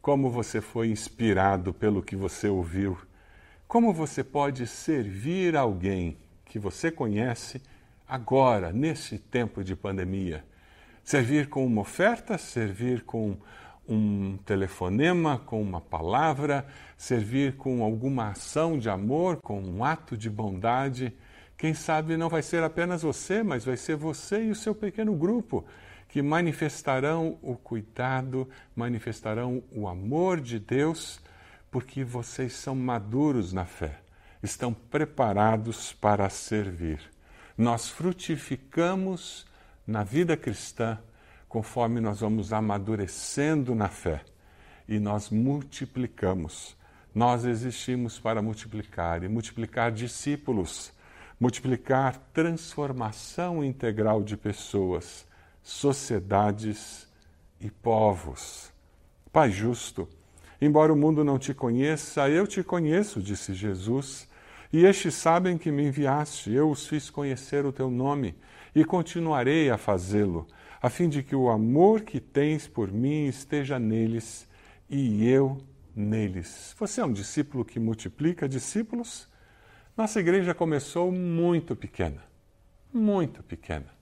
Como 0.00 0.30
você 0.30 0.62
foi 0.62 0.88
inspirado 0.88 1.74
pelo 1.74 2.02
que 2.02 2.16
você 2.16 2.48
ouviu? 2.48 2.96
Como 3.68 3.92
você 3.92 4.24
pode 4.24 4.66
servir 4.66 5.56
alguém 5.56 6.16
que 6.46 6.58
você 6.58 6.90
conhece 6.90 7.60
agora, 8.08 8.72
nesse 8.72 9.18
tempo 9.18 9.62
de 9.62 9.76
pandemia? 9.76 10.42
Servir 11.04 11.50
com 11.50 11.66
uma 11.66 11.82
oferta, 11.82 12.38
servir 12.38 13.02
com 13.02 13.36
um 13.86 14.38
telefonema, 14.38 15.38
com 15.38 15.60
uma 15.60 15.80
palavra, 15.80 16.66
servir 16.96 17.56
com 17.56 17.84
alguma 17.84 18.30
ação 18.30 18.78
de 18.78 18.88
amor, 18.88 19.36
com 19.42 19.60
um 19.60 19.84
ato 19.84 20.16
de 20.16 20.30
bondade 20.30 21.14
quem 21.56 21.72
sabe 21.72 22.18
não 22.18 22.28
vai 22.28 22.42
ser 22.42 22.62
apenas 22.62 23.02
você, 23.02 23.42
mas 23.42 23.64
vai 23.64 23.78
ser 23.78 23.96
você 23.96 24.44
e 24.44 24.50
o 24.50 24.54
seu 24.54 24.74
pequeno 24.74 25.14
grupo 25.14 25.64
que 26.06 26.20
manifestarão 26.20 27.38
o 27.42 27.56
cuidado, 27.56 28.48
manifestarão 28.74 29.62
o 29.72 29.88
amor 29.88 30.40
de 30.40 30.58
Deus, 30.58 31.18
porque 31.70 32.04
vocês 32.04 32.52
são 32.52 32.74
maduros 32.74 33.54
na 33.54 33.64
fé, 33.64 34.00
estão 34.46 34.72
preparados 34.72 35.92
para 35.92 36.28
servir. 36.30 37.00
Nós 37.56 37.88
frutificamos 37.88 39.46
na 39.86 40.02
vida 40.02 40.36
cristã 40.36 40.98
conforme 41.48 42.00
nós 42.00 42.20
vamos 42.20 42.52
amadurecendo 42.52 43.74
na 43.74 43.88
fé 43.88 44.22
e 44.88 44.98
nós 44.98 45.30
multiplicamos. 45.30 46.76
Nós 47.14 47.44
existimos 47.44 48.18
para 48.18 48.42
multiplicar 48.42 49.22
e 49.22 49.28
multiplicar 49.28 49.92
discípulos 49.92 50.92
multiplicar 51.38 52.16
transformação 52.32 53.62
integral 53.62 54.22
de 54.22 54.36
pessoas, 54.36 55.26
sociedades 55.62 57.06
e 57.60 57.70
povos. 57.70 58.72
Pai 59.32 59.50
justo, 59.50 60.08
embora 60.60 60.92
o 60.92 60.96
mundo 60.96 61.22
não 61.22 61.38
te 61.38 61.52
conheça, 61.52 62.28
eu 62.28 62.46
te 62.46 62.62
conheço, 62.62 63.20
disse 63.20 63.52
Jesus, 63.54 64.25
e 64.72 64.84
estes 64.84 65.14
sabem 65.14 65.56
que 65.56 65.70
me 65.70 65.86
enviaste, 65.86 66.52
eu 66.52 66.70
os 66.70 66.86
fiz 66.86 67.10
conhecer 67.10 67.64
o 67.64 67.72
teu 67.72 67.90
nome 67.90 68.34
e 68.74 68.84
continuarei 68.84 69.70
a 69.70 69.78
fazê-lo, 69.78 70.46
a 70.82 70.90
fim 70.90 71.08
de 71.08 71.22
que 71.22 71.34
o 71.34 71.48
amor 71.48 72.02
que 72.02 72.20
tens 72.20 72.66
por 72.66 72.90
mim 72.90 73.26
esteja 73.26 73.78
neles 73.78 74.48
e 74.88 75.26
eu 75.26 75.58
neles. 75.94 76.74
Você 76.78 77.00
é 77.00 77.04
um 77.04 77.12
discípulo 77.12 77.64
que 77.64 77.80
multiplica 77.80 78.48
discípulos? 78.48 79.28
Nossa 79.96 80.20
igreja 80.20 80.52
começou 80.52 81.10
muito 81.10 81.74
pequena, 81.74 82.22
muito 82.92 83.42
pequena. 83.42 83.96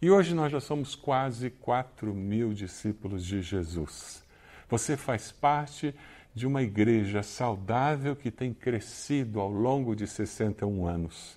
E 0.00 0.10
hoje 0.10 0.34
nós 0.34 0.52
já 0.52 0.60
somos 0.60 0.94
quase 0.94 1.50
4 1.50 2.12
mil 2.14 2.52
discípulos 2.52 3.24
de 3.24 3.40
Jesus. 3.40 4.22
Você 4.68 4.96
faz 4.96 5.30
parte 5.30 5.94
de 6.34 6.46
uma 6.46 6.62
igreja 6.62 7.22
saudável 7.22 8.16
que 8.16 8.30
tem 8.30 8.54
crescido 8.54 9.40
ao 9.40 9.50
longo 9.50 9.94
de 9.94 10.06
61 10.06 10.86
anos. 10.86 11.36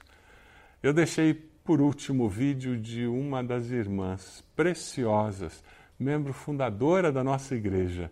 Eu 0.82 0.94
deixei 0.94 1.34
por 1.34 1.82
último 1.82 2.26
o 2.26 2.30
vídeo 2.30 2.78
de 2.78 3.08
uma 3.08 3.44
das 3.44 3.72
irmãs 3.72 4.44
preciosas, 4.56 5.64
membro 6.00 6.32
fundadora 6.32 7.12
da 7.12 7.24
nossa 7.24 7.56
igreja. 7.56 8.12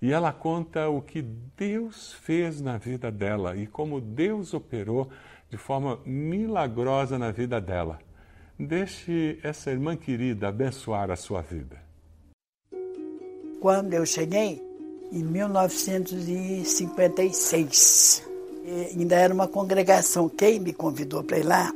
E 0.00 0.10
ela 0.10 0.32
conta 0.32 0.88
o 0.88 1.00
que 1.00 1.22
Deus 1.22 2.12
fez 2.12 2.60
na 2.60 2.78
vida 2.78 3.10
dela 3.10 3.56
e 3.56 3.66
como 3.66 4.00
Deus 4.00 4.54
operou 4.54 5.10
de 5.48 5.56
forma 5.56 6.00
milagrosa 6.04 7.18
na 7.18 7.30
vida 7.30 7.60
dela. 7.60 7.98
Deixe 8.58 9.38
essa 9.42 9.70
irmã 9.70 9.96
querida 9.96 10.48
abençoar 10.48 11.10
a 11.10 11.16
sua 11.16 11.42
vida. 11.42 11.82
Quando 13.60 13.94
eu 13.94 14.04
cheguei, 14.04 14.73
em 15.12 15.22
1956, 15.22 18.22
ainda 18.90 19.16
era 19.16 19.32
uma 19.32 19.48
congregação. 19.48 20.28
Quem 20.28 20.60
me 20.60 20.72
convidou 20.72 21.22
para 21.22 21.38
ir 21.38 21.44
lá 21.44 21.72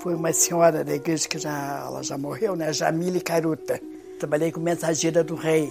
foi 0.00 0.14
uma 0.14 0.32
senhora 0.32 0.82
da 0.84 0.94
igreja 0.94 1.28
que 1.28 1.38
já, 1.38 1.84
ela 1.86 2.02
já 2.02 2.18
morreu, 2.18 2.56
né? 2.56 2.72
Jamile 2.72 3.20
Caruta. 3.20 3.80
Trabalhei 4.18 4.50
com 4.50 4.60
mensageira 4.60 5.22
do 5.22 5.34
rei. 5.34 5.70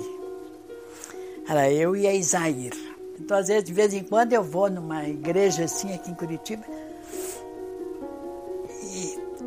Era 1.48 1.72
eu 1.72 1.96
e 1.96 2.08
a 2.08 2.14
Isair. 2.14 2.74
Então, 3.20 3.38
às 3.38 3.48
vezes, 3.48 3.64
de 3.64 3.74
vez 3.74 3.94
em 3.94 4.04
quando, 4.04 4.34
eu 4.34 4.44
vou 4.44 4.70
numa 4.70 5.08
igreja 5.08 5.64
assim 5.66 5.94
aqui 5.94 6.12
em 6.12 6.16
Curitiba 6.16 6.64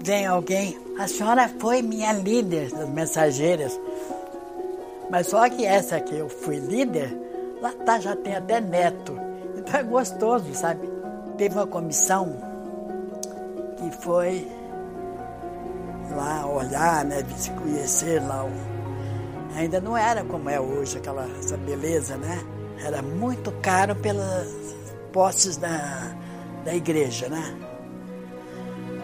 vem 0.02 0.26
alguém, 0.26 0.78
a 0.98 1.06
senhora 1.06 1.48
foi 1.58 1.82
minha 1.82 2.12
líder 2.12 2.70
das 2.70 2.88
mensageiras. 2.88 3.78
Mas 5.10 5.28
só 5.28 5.48
que 5.48 5.64
essa 5.64 6.00
que 6.00 6.14
eu 6.14 6.28
fui 6.28 6.56
líder, 6.56 7.16
lá 7.60 7.72
tá, 7.84 8.00
já 8.00 8.16
tem 8.16 8.34
até 8.34 8.60
neto. 8.60 9.18
Então 9.56 9.80
é 9.80 9.82
gostoso, 9.82 10.54
sabe? 10.54 10.88
Teve 11.36 11.54
uma 11.56 11.66
comissão 11.66 12.36
que 13.76 13.90
foi 14.02 14.50
lá 16.10 16.46
olhar, 16.46 17.04
né, 17.04 17.24
conhecer 17.62 18.20
lá. 18.20 18.44
Ainda 19.56 19.80
não 19.80 19.96
era 19.96 20.24
como 20.24 20.48
é 20.48 20.60
hoje, 20.60 20.98
aquela 20.98 21.28
essa 21.38 21.56
beleza, 21.56 22.16
né? 22.16 22.44
Era 22.84 23.02
muito 23.02 23.50
caro 23.60 23.94
pelas 23.96 24.48
posses 25.12 25.56
da, 25.56 26.14
da 26.64 26.74
igreja, 26.74 27.28
né? 27.28 27.58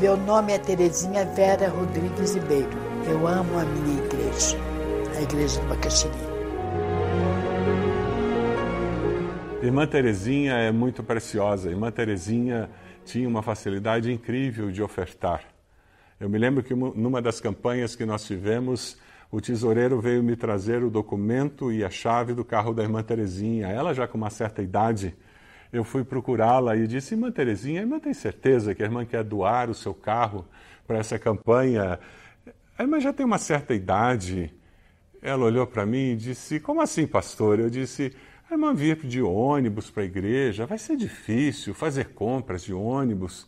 Meu 0.00 0.16
nome 0.16 0.52
é 0.52 0.58
Terezinha 0.58 1.24
Vera 1.26 1.68
Rodrigues 1.68 2.34
Ribeiro. 2.34 2.70
Eu 3.06 3.24
amo 3.26 3.58
a 3.58 3.64
minha 3.64 4.04
igreja, 4.04 4.56
a 5.16 5.22
igreja 5.22 5.58
do 5.60 5.68
Bacaxiri. 5.68 6.29
Irmã 9.62 9.86
Terezinha 9.86 10.54
é 10.54 10.72
muito 10.72 11.02
preciosa. 11.02 11.68
Irmã 11.68 11.90
Terezinha 11.90 12.70
tinha 13.04 13.28
uma 13.28 13.42
facilidade 13.42 14.10
incrível 14.10 14.70
de 14.70 14.82
ofertar. 14.82 15.44
Eu 16.18 16.30
me 16.30 16.38
lembro 16.38 16.62
que 16.62 16.74
numa 16.74 17.20
das 17.20 17.40
campanhas 17.40 17.94
que 17.94 18.06
nós 18.06 18.24
tivemos, 18.24 18.96
o 19.30 19.38
tesoureiro 19.38 20.00
veio 20.00 20.22
me 20.22 20.34
trazer 20.34 20.82
o 20.82 20.88
documento 20.88 21.70
e 21.70 21.84
a 21.84 21.90
chave 21.90 22.32
do 22.32 22.42
carro 22.42 22.72
da 22.72 22.82
irmã 22.82 23.02
Terezinha. 23.02 23.66
Ela 23.66 23.92
já 23.92 24.08
com 24.08 24.16
uma 24.16 24.30
certa 24.30 24.62
idade, 24.62 25.14
eu 25.70 25.84
fui 25.84 26.04
procurá-la 26.04 26.74
e 26.74 26.86
disse: 26.86 27.12
Irmã 27.12 27.30
Terezinha, 27.30 27.80
a 27.80 27.82
irmã 27.82 28.00
tem 28.00 28.14
certeza 28.14 28.74
que 28.74 28.82
a 28.82 28.86
irmã 28.86 29.04
quer 29.04 29.22
doar 29.22 29.68
o 29.68 29.74
seu 29.74 29.92
carro 29.92 30.46
para 30.86 30.96
essa 30.96 31.18
campanha? 31.18 32.00
A 32.78 32.82
irmã 32.82 32.98
já 32.98 33.12
tem 33.12 33.26
uma 33.26 33.38
certa 33.38 33.74
idade. 33.74 34.54
Ela 35.20 35.44
olhou 35.44 35.66
para 35.66 35.84
mim 35.84 36.12
e 36.12 36.16
disse: 36.16 36.58
Como 36.58 36.80
assim, 36.80 37.06
pastor? 37.06 37.60
Eu 37.60 37.68
disse: 37.68 38.16
a 38.50 38.54
irmã 38.54 38.74
vir 38.74 38.96
de 39.06 39.22
ônibus 39.22 39.92
para 39.92 40.02
a 40.02 40.06
igreja, 40.06 40.66
vai 40.66 40.76
ser 40.76 40.96
difícil 40.96 41.72
fazer 41.72 42.08
compras 42.08 42.64
de 42.64 42.74
ônibus. 42.74 43.46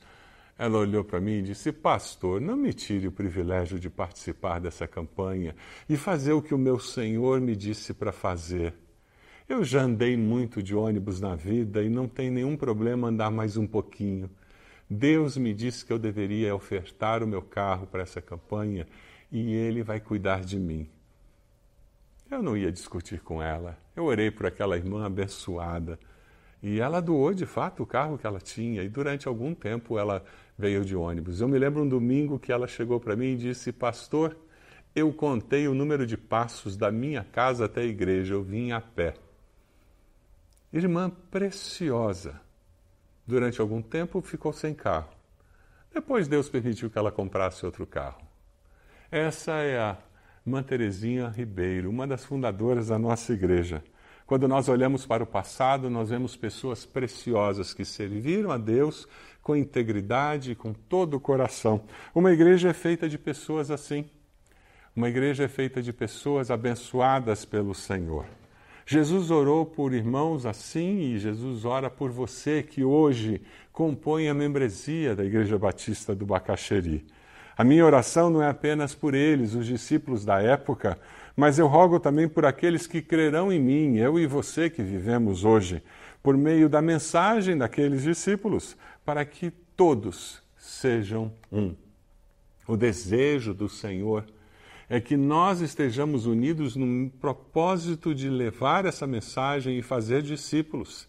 Ela 0.57 0.78
olhou 0.78 1.03
para 1.03 1.20
mim 1.20 1.38
e 1.38 1.42
disse: 1.42 1.72
Pastor, 1.72 2.40
não 2.40 2.57
me 2.57 2.72
tire 2.72 3.09
o 3.09 3.12
privilégio 3.12 3.80
de 3.80 3.90
participar 3.90 4.61
dessa 4.61 4.86
campanha 4.86 5.57
e 5.88 5.96
fazer 5.96 6.32
o 6.34 6.40
que 6.40 6.55
o 6.55 6.59
meu 6.59 6.78
Senhor 6.78 7.40
me 7.40 7.57
disse 7.57 7.92
para 7.92 8.12
fazer. 8.12 8.74
Eu 9.48 9.64
já 9.64 9.82
andei 9.82 10.16
muito 10.16 10.62
de 10.62 10.72
ônibus 10.72 11.20
na 11.20 11.34
vida 11.34 11.82
e 11.82 11.88
não 11.88 12.07
tem 12.07 12.30
nenhum 12.30 12.57
problema 12.57 13.09
andar 13.09 13.30
mais 13.30 13.57
um 13.57 13.66
pouquinho. 13.66 14.30
Deus 14.88 15.36
me 15.36 15.53
disse 15.53 15.84
que 15.84 15.92
eu 15.92 15.98
deveria 15.98 16.55
ofertar 16.55 17.24
o 17.24 17.26
meu 17.26 17.42
carro 17.42 17.88
para 17.88 18.03
essa 18.03 18.22
campanha 18.22 18.86
e 19.32 19.53
Ele 19.53 19.82
vai 19.82 19.98
cuidar 19.98 20.44
de 20.44 20.61
mim. 20.61 20.88
Eu 22.30 22.40
não 22.40 22.57
ia 22.57 22.70
discutir 22.70 23.20
com 23.20 23.42
ela. 23.42 23.82
Eu 23.95 24.05
orei 24.05 24.30
por 24.30 24.47
aquela 24.47 24.76
irmã 24.76 25.05
abençoada. 25.05 25.99
E 26.62 26.80
ela 26.80 27.01
doou 27.01 27.34
de 27.34 27.45
fato 27.45 27.82
o 27.82 27.86
carro 27.86 28.16
que 28.16 28.26
ela 28.26 28.38
tinha, 28.38 28.82
e 28.82 28.88
durante 28.88 29.26
algum 29.26 29.55
tempo 29.55 29.99
ela 29.99 30.24
veio 30.57 30.84
de 30.84 30.95
ônibus. 30.95 31.40
Eu 31.40 31.49
me 31.49 31.59
lembro 31.59 31.82
um 31.82 31.88
domingo 31.88 32.38
que 32.38 32.53
ela 32.53 32.68
chegou 32.68 33.01
para 33.01 33.16
mim 33.16 33.32
e 33.32 33.36
disse: 33.36 33.72
Pastor, 33.72 34.36
eu 34.95 35.12
contei 35.12 35.66
o 35.66 35.74
número 35.74 36.07
de 36.07 36.16
passos 36.16 36.76
da 36.76 36.90
minha 36.90 37.24
casa 37.24 37.64
até 37.64 37.80
a 37.80 37.84
igreja, 37.84 38.34
eu 38.34 38.43
vim 38.43 38.70
a 38.70 38.80
pé. 38.80 39.14
Irmã 40.72 41.11
preciosa. 41.30 42.40
Durante 43.26 43.61
algum 43.61 43.82
tempo 43.82 44.20
ficou 44.20 44.53
sem 44.53 44.72
carro. 44.72 45.11
Depois 45.93 46.28
Deus 46.28 46.49
permitiu 46.49 46.88
que 46.88 46.99
ela 46.99 47.12
comprasse 47.12 47.66
outro 47.66 47.86
carro. 47.86 48.22
Essa 49.11 49.53
é 49.53 49.78
a 49.78 49.99
Irmã 50.45 50.62
Terezinha 50.62 51.28
Ribeiro, 51.28 51.88
uma 51.88 52.07
das 52.07 52.24
fundadoras 52.24 52.88
da 52.88 52.99
nossa 52.99 53.32
igreja. 53.32 53.82
Quando 54.26 54.49
nós 54.49 54.68
olhamos 54.68 55.07
para 55.07 55.22
o 55.22 55.26
passado, 55.26 55.88
nós 55.88 56.11
vemos 56.11 56.36
pessoas 56.36 56.84
preciosas 56.84 57.72
que 57.72 57.84
serviram 57.84 58.51
a 58.51 58.59
Deus 58.59 59.07
com 59.43 59.55
integridade 59.55 60.53
e 60.53 60.55
com 60.55 60.72
todo 60.72 61.14
o 61.14 61.20
coração. 61.20 61.82
Uma 62.14 62.32
igreja 62.32 62.70
é 62.70 62.72
feita 62.72 63.09
de 63.09 63.18
pessoas 63.18 63.70
assim. 63.70 64.05
Uma 64.97 65.09
igreja 65.09 65.45
é 65.45 65.49
feita 65.49 65.80
de 65.80 65.93
pessoas 65.93 66.51
abençoadas 66.51 67.45
pelo 67.45 67.74
Senhor. 67.74 68.26
Jesus 68.84 69.30
orou 69.30 69.64
por 69.64 69.95
irmãos 69.95 70.45
assim 70.45 70.99
e 70.99 71.18
Jesus 71.18 71.64
ora 71.64 71.88
por 71.88 72.11
você 72.11 72.62
que 72.62 72.82
hoje 72.82 73.40
compõe 73.72 74.28
a 74.28 74.34
membresia 74.34 75.14
da 75.14 75.24
Igreja 75.24 75.57
Batista 75.57 76.14
do 76.14 76.26
Bacaxeri. 76.26 77.07
A 77.57 77.64
minha 77.64 77.84
oração 77.84 78.30
não 78.30 78.42
é 78.42 78.48
apenas 78.48 78.94
por 78.94 79.14
eles, 79.14 79.55
os 79.55 79.66
discípulos 79.66 80.24
da 80.24 80.40
época, 80.40 80.98
mas 81.36 81.59
eu 81.59 81.66
rogo 81.66 82.00
também 82.00 82.28
por 82.28 82.46
aqueles 82.46 82.86
que 82.86 83.03
crerão 83.03 83.53
em 83.53 83.61
mim, 83.61 83.96
eu 83.96 84.18
e 84.18 84.26
você 84.26 84.70
que 84.70 84.82
vivemos 84.82 85.44
hoje, 85.44 85.82
por 86.22 86.36
meio 86.36 86.68
da 86.68 86.80
mensagem 86.80 87.57
daqueles 87.57 88.03
discípulos, 88.03 88.76
para 89.05 89.24
que 89.24 89.50
todos 89.76 90.42
sejam 90.57 91.32
um. 91.50 91.74
O 92.66 92.76
desejo 92.76 93.53
do 93.53 93.68
Senhor 93.68 94.24
é 94.88 95.00
que 95.00 95.16
nós 95.16 95.61
estejamos 95.61 96.26
unidos 96.26 96.76
no 96.76 97.11
propósito 97.11 98.14
de 98.14 98.28
levar 98.28 98.84
essa 98.84 99.07
mensagem 99.07 99.78
e 99.78 99.82
fazer 99.82 100.22
discípulos 100.22 101.09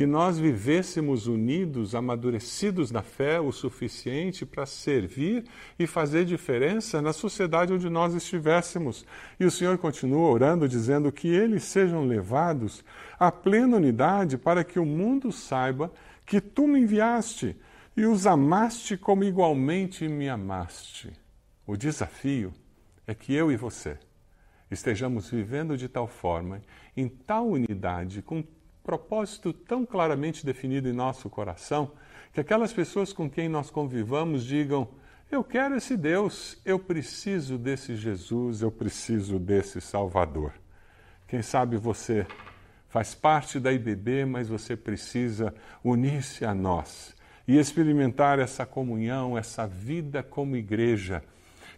que 0.00 0.06
nós 0.06 0.38
vivêssemos 0.38 1.26
unidos, 1.26 1.94
amadurecidos 1.94 2.90
na 2.90 3.02
fé 3.02 3.38
o 3.38 3.52
suficiente 3.52 4.46
para 4.46 4.64
servir 4.64 5.44
e 5.78 5.86
fazer 5.86 6.24
diferença 6.24 7.02
na 7.02 7.12
sociedade 7.12 7.74
onde 7.74 7.90
nós 7.90 8.14
estivéssemos. 8.14 9.04
E 9.38 9.44
o 9.44 9.50
Senhor 9.50 9.76
continua 9.76 10.30
orando, 10.30 10.66
dizendo 10.66 11.12
que 11.12 11.28
eles 11.28 11.64
sejam 11.64 12.06
levados 12.06 12.82
à 13.18 13.30
plena 13.30 13.76
unidade 13.76 14.38
para 14.38 14.64
que 14.64 14.78
o 14.78 14.86
mundo 14.86 15.30
saiba 15.30 15.92
que 16.24 16.40
tu 16.40 16.66
me 16.66 16.80
enviaste 16.80 17.54
e 17.94 18.06
os 18.06 18.26
amaste 18.26 18.96
como 18.96 19.22
igualmente 19.22 20.08
me 20.08 20.30
amaste. 20.30 21.12
O 21.66 21.76
desafio 21.76 22.54
é 23.06 23.14
que 23.14 23.34
eu 23.34 23.52
e 23.52 23.56
você 23.58 23.98
estejamos 24.70 25.28
vivendo 25.28 25.76
de 25.76 25.90
tal 25.90 26.06
forma, 26.06 26.62
em 26.96 27.06
tal 27.06 27.48
unidade, 27.48 28.22
com 28.22 28.42
propósito 28.90 29.52
tão 29.52 29.86
claramente 29.86 30.44
definido 30.44 30.88
em 30.88 30.92
nosso 30.92 31.30
coração 31.30 31.92
que 32.32 32.40
aquelas 32.40 32.72
pessoas 32.72 33.12
com 33.12 33.30
quem 33.30 33.48
nós 33.48 33.70
convivamos 33.70 34.44
digam: 34.44 34.88
Eu 35.30 35.44
quero 35.44 35.76
esse 35.76 35.96
Deus, 35.96 36.60
eu 36.64 36.76
preciso 36.76 37.56
desse 37.56 37.94
Jesus, 37.94 38.62
eu 38.62 38.72
preciso 38.72 39.38
desse 39.38 39.80
Salvador. 39.80 40.52
Quem 41.28 41.40
sabe 41.40 41.76
você 41.76 42.26
faz 42.88 43.14
parte 43.14 43.60
da 43.60 43.72
IBB, 43.72 44.24
mas 44.24 44.48
você 44.48 44.76
precisa 44.76 45.54
unir-se 45.84 46.44
a 46.44 46.52
nós 46.52 47.14
e 47.46 47.56
experimentar 47.58 48.40
essa 48.40 48.66
comunhão, 48.66 49.38
essa 49.38 49.68
vida 49.68 50.20
como 50.20 50.56
igreja 50.56 51.22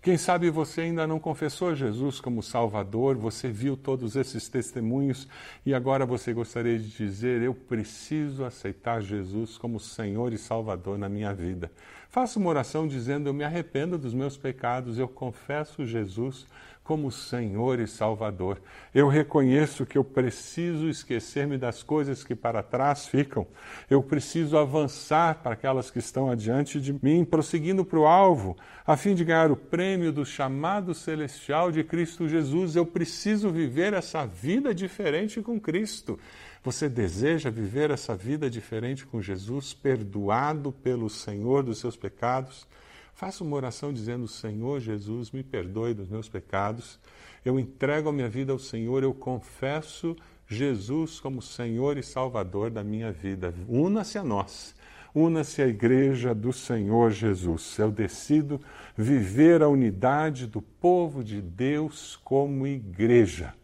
Quem 0.03 0.19
sabe 0.19 0.51
você 0.51 0.81
ainda 0.81 1.07
não 1.07 1.21
confessou 1.21 1.77
Jesus 1.77 2.19
como 2.19 2.43
Salvador, 2.43 3.17
você 3.17 3.49
viu 3.53 3.77
todos 3.77 4.17
esses 4.17 4.49
testemunhos 4.49 5.29
e 5.65 5.73
agora 5.73 6.05
você 6.05 6.33
gostaria 6.33 6.77
de 6.77 6.89
dizer: 6.89 7.41
Eu 7.41 7.55
preciso 7.55 8.45
aceitar 8.45 9.01
Jesus 9.01 9.57
como 9.57 9.79
Senhor 9.79 10.33
e 10.33 10.39
Salvador 10.39 10.99
na 10.99 11.09
minha 11.09 11.33
vida. 11.33 11.71
Faça 12.11 12.41
uma 12.41 12.51
oração 12.51 12.89
dizendo: 12.89 13.29
Eu 13.29 13.33
me 13.33 13.45
arrependo 13.45 13.97
dos 13.97 14.13
meus 14.13 14.37
pecados, 14.37 14.99
eu 14.99 15.07
confesso 15.07 15.87
Jesus 15.87 16.49
como 16.85 17.13
Senhor 17.13 17.79
e 17.79 17.87
Salvador. 17.87 18.61
Eu 18.95 19.09
reconheço 19.09 19.87
que 19.87 19.97
eu 19.97 20.03
preciso 20.03 20.89
esquecer-me 20.89 21.57
das 21.57 21.83
coisas 21.83 22.25
que 22.25 22.35
para 22.35 22.63
trás 22.63 23.07
ficam. 23.07 23.47
Eu 23.89 24.03
preciso 24.03 24.59
avançar 24.59 25.37
para 25.37 25.53
aquelas 25.53 25.91
que 25.91 26.01
estão 26.01 26.29
adiante 26.29 26.81
de 26.81 26.93
mim, 26.93 27.25
prosseguindo 27.25 27.85
para 27.85 27.99
o 27.99 28.07
alvo, 28.07 28.57
a 28.85 28.97
fim 28.97 29.15
de 29.15 29.25
ganhar 29.25 29.51
o 29.51 29.57
prêmio 29.57 30.13
do 30.13 30.27
chamado 30.27 30.93
celestial 30.93 31.71
de 31.71 31.85
Cristo 31.85 32.29
Jesus. 32.29 32.75
Eu 32.75 32.85
preciso 32.85 33.51
viver 33.51 33.93
essa 33.93 34.27
vida 34.27 34.75
diferente 34.75 35.41
com 35.41 35.61
Cristo. 35.61 36.19
Você 36.65 36.89
deseja 36.89 37.51
viver 37.51 37.91
essa 37.91 38.15
vida 38.15 38.49
diferente 38.49 39.05
com 39.05 39.21
Jesus, 39.21 39.73
perdoado 39.73 40.73
pelo 40.73 41.09
Senhor 41.11 41.63
dos 41.63 41.79
seus 41.79 41.97
pecados? 41.97 42.67
Faça 43.15 43.45
uma 43.45 43.57
oração 43.57 43.93
dizendo: 43.93 44.27
Senhor 44.27 44.81
Jesus, 44.81 45.31
me 45.31 45.43
perdoe 45.43 45.95
dos 45.95 46.09
meus 46.09 46.29
pecados. 46.29 46.99
Eu 47.45 47.59
entrego 47.59 48.09
a 48.09 48.13
minha 48.13 48.29
vida 48.29 48.53
ao 48.53 48.59
Senhor, 48.59 49.03
eu 49.03 49.13
confesso 49.13 50.17
Jesus 50.47 51.21
como 51.21 51.43
Senhor 51.43 51.97
e 51.97 52.03
Salvador 52.03 52.71
da 52.71 52.85
minha 52.85 53.13
vida. 53.13 53.55
Una-se 53.69 54.19
a 54.19 54.25
nós. 54.25 54.75
Una-se 55.15 55.61
à 55.61 55.67
igreja 55.67 56.35
do 56.35 56.53
Senhor 56.53 57.11
Jesus. 57.11 57.79
Eu 57.79 57.91
decido 57.91 58.61
viver 58.97 59.63
a 59.63 59.69
unidade 59.69 60.47
do 60.47 60.63
povo 60.63 61.23
de 61.23 61.43
Deus 61.43 62.19
como 62.25 62.67
igreja. 62.67 63.55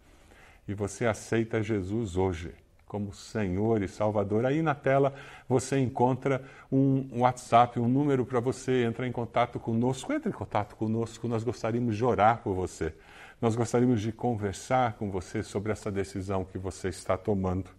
E 0.67 0.75
você 0.75 1.07
aceita 1.07 1.63
Jesus 1.63 2.17
hoje 2.17 2.53
como 2.89 3.13
Senhor 3.13 3.83
e 3.83 3.89
Salvador. 3.89 4.47
Aí 4.47 4.63
na 4.63 4.75
tela 4.75 5.15
você 5.49 5.79
encontra 5.79 6.43
um 6.73 7.21
WhatsApp, 7.21 7.79
um 7.79 7.87
número 7.87 8.25
para 8.25 8.41
você 8.41 8.85
entrar 8.85 9.07
em 9.07 9.13
contato 9.13 9.61
conosco. 9.61 10.13
Entre 10.13 10.31
em 10.31 10.33
contato 10.33 10.75
conosco, 10.75 11.29
nós 11.29 11.45
gostaríamos 11.45 11.97
de 11.97 12.05
orar 12.05 12.39
por 12.43 12.55
você. 12.55 12.95
Nós 13.41 13.55
gostaríamos 13.55 14.01
de 14.01 14.11
conversar 14.11 14.95
com 14.95 15.11
você 15.11 15.43
sobre 15.43 15.71
essa 15.71 15.93
decisão 15.93 16.45
que 16.45 16.59
você 16.59 16.89
está 16.89 17.17
tomando. 17.17 17.71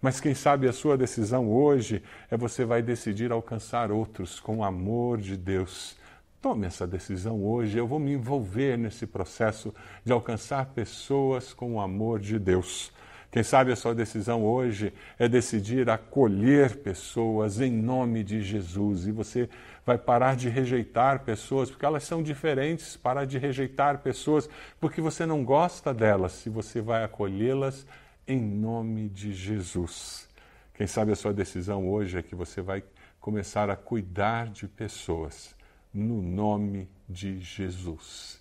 Mas 0.00 0.20
quem 0.20 0.34
sabe 0.34 0.68
a 0.68 0.72
sua 0.72 0.96
decisão 0.96 1.50
hoje 1.50 2.02
é 2.30 2.36
você 2.36 2.64
vai 2.64 2.80
decidir 2.80 3.32
alcançar 3.32 3.90
outros 3.90 4.38
com 4.38 4.58
o 4.58 4.64
amor 4.64 5.18
de 5.18 5.36
Deus. 5.36 5.96
Tome 6.40 6.66
essa 6.66 6.86
decisão 6.86 7.44
hoje. 7.44 7.76
Eu 7.76 7.86
vou 7.86 7.98
me 7.98 8.12
envolver 8.12 8.78
nesse 8.78 9.06
processo 9.06 9.74
de 10.02 10.10
alcançar 10.10 10.66
pessoas 10.66 11.52
com 11.52 11.74
o 11.74 11.80
amor 11.80 12.18
de 12.18 12.38
Deus. 12.38 12.90
Quem 13.30 13.44
sabe 13.44 13.70
a 13.70 13.76
sua 13.76 13.94
decisão 13.94 14.44
hoje 14.44 14.92
é 15.16 15.28
decidir 15.28 15.88
acolher 15.88 16.78
pessoas 16.78 17.60
em 17.60 17.70
nome 17.70 18.24
de 18.24 18.42
Jesus 18.42 19.06
e 19.06 19.12
você 19.12 19.48
vai 19.86 19.96
parar 19.96 20.34
de 20.34 20.48
rejeitar 20.48 21.20
pessoas 21.20 21.70
porque 21.70 21.86
elas 21.86 22.02
são 22.02 22.24
diferentes, 22.24 22.96
parar 22.96 23.24
de 23.26 23.38
rejeitar 23.38 23.98
pessoas 23.98 24.48
porque 24.80 25.00
você 25.00 25.24
não 25.24 25.44
gosta 25.44 25.94
delas 25.94 26.44
e 26.44 26.50
você 26.50 26.80
vai 26.80 27.04
acolhê-las 27.04 27.86
em 28.26 28.40
nome 28.40 29.08
de 29.08 29.32
Jesus. 29.32 30.28
Quem 30.74 30.88
sabe 30.88 31.12
a 31.12 31.16
sua 31.16 31.32
decisão 31.32 31.88
hoje 31.88 32.18
é 32.18 32.22
que 32.22 32.34
você 32.34 32.60
vai 32.60 32.82
começar 33.20 33.70
a 33.70 33.76
cuidar 33.76 34.48
de 34.48 34.66
pessoas 34.66 35.54
no 35.94 36.20
nome 36.20 36.90
de 37.08 37.38
Jesus. 37.38 38.40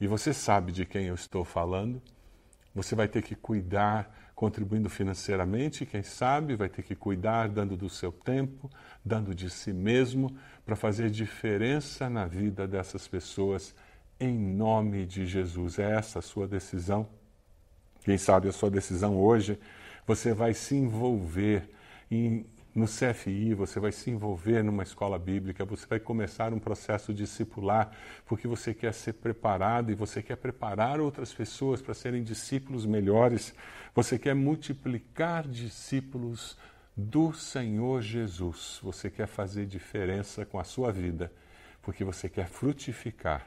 E 0.00 0.06
você 0.08 0.34
sabe 0.34 0.72
de 0.72 0.84
quem 0.84 1.06
eu 1.06 1.14
estou 1.14 1.44
falando? 1.44 2.02
Você 2.76 2.94
vai 2.94 3.08
ter 3.08 3.22
que 3.22 3.34
cuidar 3.34 4.14
contribuindo 4.34 4.90
financeiramente, 4.90 5.86
quem 5.86 6.02
sabe, 6.02 6.54
vai 6.54 6.68
ter 6.68 6.82
que 6.82 6.94
cuidar 6.94 7.48
dando 7.48 7.74
do 7.74 7.88
seu 7.88 8.12
tempo, 8.12 8.70
dando 9.02 9.34
de 9.34 9.48
si 9.48 9.72
mesmo, 9.72 10.36
para 10.62 10.76
fazer 10.76 11.08
diferença 11.08 12.10
na 12.10 12.26
vida 12.26 12.68
dessas 12.68 13.08
pessoas, 13.08 13.74
em 14.20 14.38
nome 14.38 15.06
de 15.06 15.24
Jesus. 15.24 15.78
É 15.78 15.90
essa 15.96 16.18
a 16.18 16.22
sua 16.22 16.46
decisão. 16.46 17.08
Quem 18.04 18.18
sabe 18.18 18.46
a 18.50 18.52
sua 18.52 18.70
decisão 18.70 19.16
hoje, 19.16 19.58
você 20.06 20.34
vai 20.34 20.52
se 20.52 20.76
envolver 20.76 21.70
em 22.10 22.44
no 22.76 22.86
CFI, 22.86 23.54
você 23.54 23.80
vai 23.80 23.90
se 23.90 24.10
envolver 24.10 24.62
numa 24.62 24.82
escola 24.82 25.18
bíblica, 25.18 25.64
você 25.64 25.86
vai 25.86 25.98
começar 25.98 26.52
um 26.52 26.58
processo 26.58 27.14
discipular, 27.14 27.90
porque 28.26 28.46
você 28.46 28.74
quer 28.74 28.92
ser 28.92 29.14
preparado 29.14 29.90
e 29.90 29.94
você 29.94 30.22
quer 30.22 30.36
preparar 30.36 31.00
outras 31.00 31.32
pessoas 31.32 31.80
para 31.80 31.94
serem 31.94 32.22
discípulos 32.22 32.84
melhores. 32.84 33.54
Você 33.94 34.18
quer 34.18 34.34
multiplicar 34.34 35.48
discípulos 35.48 36.58
do 36.94 37.32
Senhor 37.32 38.02
Jesus. 38.02 38.78
Você 38.82 39.08
quer 39.08 39.26
fazer 39.26 39.64
diferença 39.64 40.44
com 40.44 40.60
a 40.60 40.64
sua 40.64 40.92
vida, 40.92 41.32
porque 41.80 42.04
você 42.04 42.28
quer 42.28 42.46
frutificar 42.46 43.46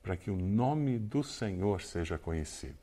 para 0.00 0.16
que 0.16 0.30
o 0.30 0.36
nome 0.36 0.96
do 0.96 1.24
Senhor 1.24 1.82
seja 1.82 2.16
conhecido. 2.16 2.78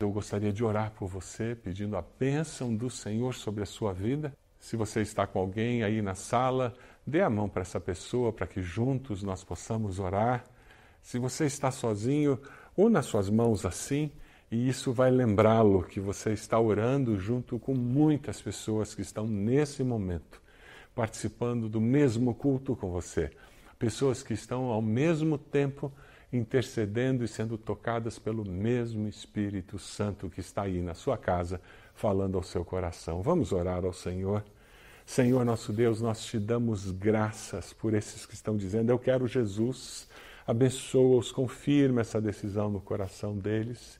Eu 0.00 0.10
gostaria 0.10 0.52
de 0.52 0.64
orar 0.64 0.90
por 0.90 1.06
você, 1.06 1.54
pedindo 1.54 1.96
a 1.96 2.02
bênção 2.02 2.74
do 2.74 2.90
Senhor 2.90 3.32
sobre 3.32 3.62
a 3.62 3.66
sua 3.66 3.92
vida 3.92 4.34
se 4.64 4.76
você 4.76 5.02
está 5.02 5.26
com 5.26 5.38
alguém 5.38 5.82
aí 5.82 6.00
na 6.00 6.14
sala, 6.14 6.74
dê 7.06 7.20
a 7.20 7.28
mão 7.28 7.50
para 7.50 7.60
essa 7.60 7.78
pessoa 7.78 8.32
para 8.32 8.46
que 8.46 8.62
juntos 8.62 9.22
nós 9.22 9.44
possamos 9.44 9.98
orar. 9.98 10.42
Se 11.02 11.18
você 11.18 11.44
está 11.44 11.70
sozinho, 11.70 12.40
una 12.74 13.02
suas 13.02 13.28
mãos 13.28 13.66
assim 13.66 14.10
e 14.50 14.66
isso 14.66 14.90
vai 14.90 15.10
lembrá-lo 15.10 15.82
que 15.82 16.00
você 16.00 16.32
está 16.32 16.58
orando 16.58 17.18
junto 17.18 17.58
com 17.58 17.74
muitas 17.74 18.40
pessoas 18.40 18.94
que 18.94 19.02
estão 19.02 19.26
nesse 19.26 19.84
momento 19.84 20.40
participando 20.94 21.68
do 21.68 21.78
mesmo 21.78 22.34
culto 22.34 22.74
com 22.74 22.90
você. 22.90 23.30
Pessoas 23.78 24.22
que 24.22 24.32
estão 24.32 24.70
ao 24.72 24.80
mesmo 24.80 25.36
tempo 25.36 25.92
intercedendo 26.32 27.22
e 27.22 27.28
sendo 27.28 27.58
tocadas 27.58 28.18
pelo 28.18 28.50
mesmo 28.50 29.06
Espírito 29.06 29.78
Santo 29.78 30.30
que 30.30 30.40
está 30.40 30.62
aí 30.62 30.80
na 30.80 30.94
sua 30.94 31.18
casa, 31.18 31.60
falando 31.94 32.38
ao 32.38 32.42
seu 32.42 32.64
coração. 32.64 33.20
Vamos 33.20 33.52
orar 33.52 33.84
ao 33.84 33.92
Senhor. 33.92 34.42
Senhor 35.06 35.44
nosso 35.44 35.72
Deus, 35.72 36.00
nós 36.00 36.24
te 36.24 36.38
damos 36.38 36.90
graças 36.90 37.72
por 37.72 37.94
esses 37.94 38.24
que 38.24 38.34
estão 38.34 38.56
dizendo: 38.56 38.90
Eu 38.90 38.98
quero 38.98 39.28
Jesus. 39.28 40.08
Abençoa-os, 40.46 41.32
confirma 41.32 42.02
essa 42.02 42.20
decisão 42.20 42.70
no 42.70 42.80
coração 42.80 43.36
deles. 43.36 43.98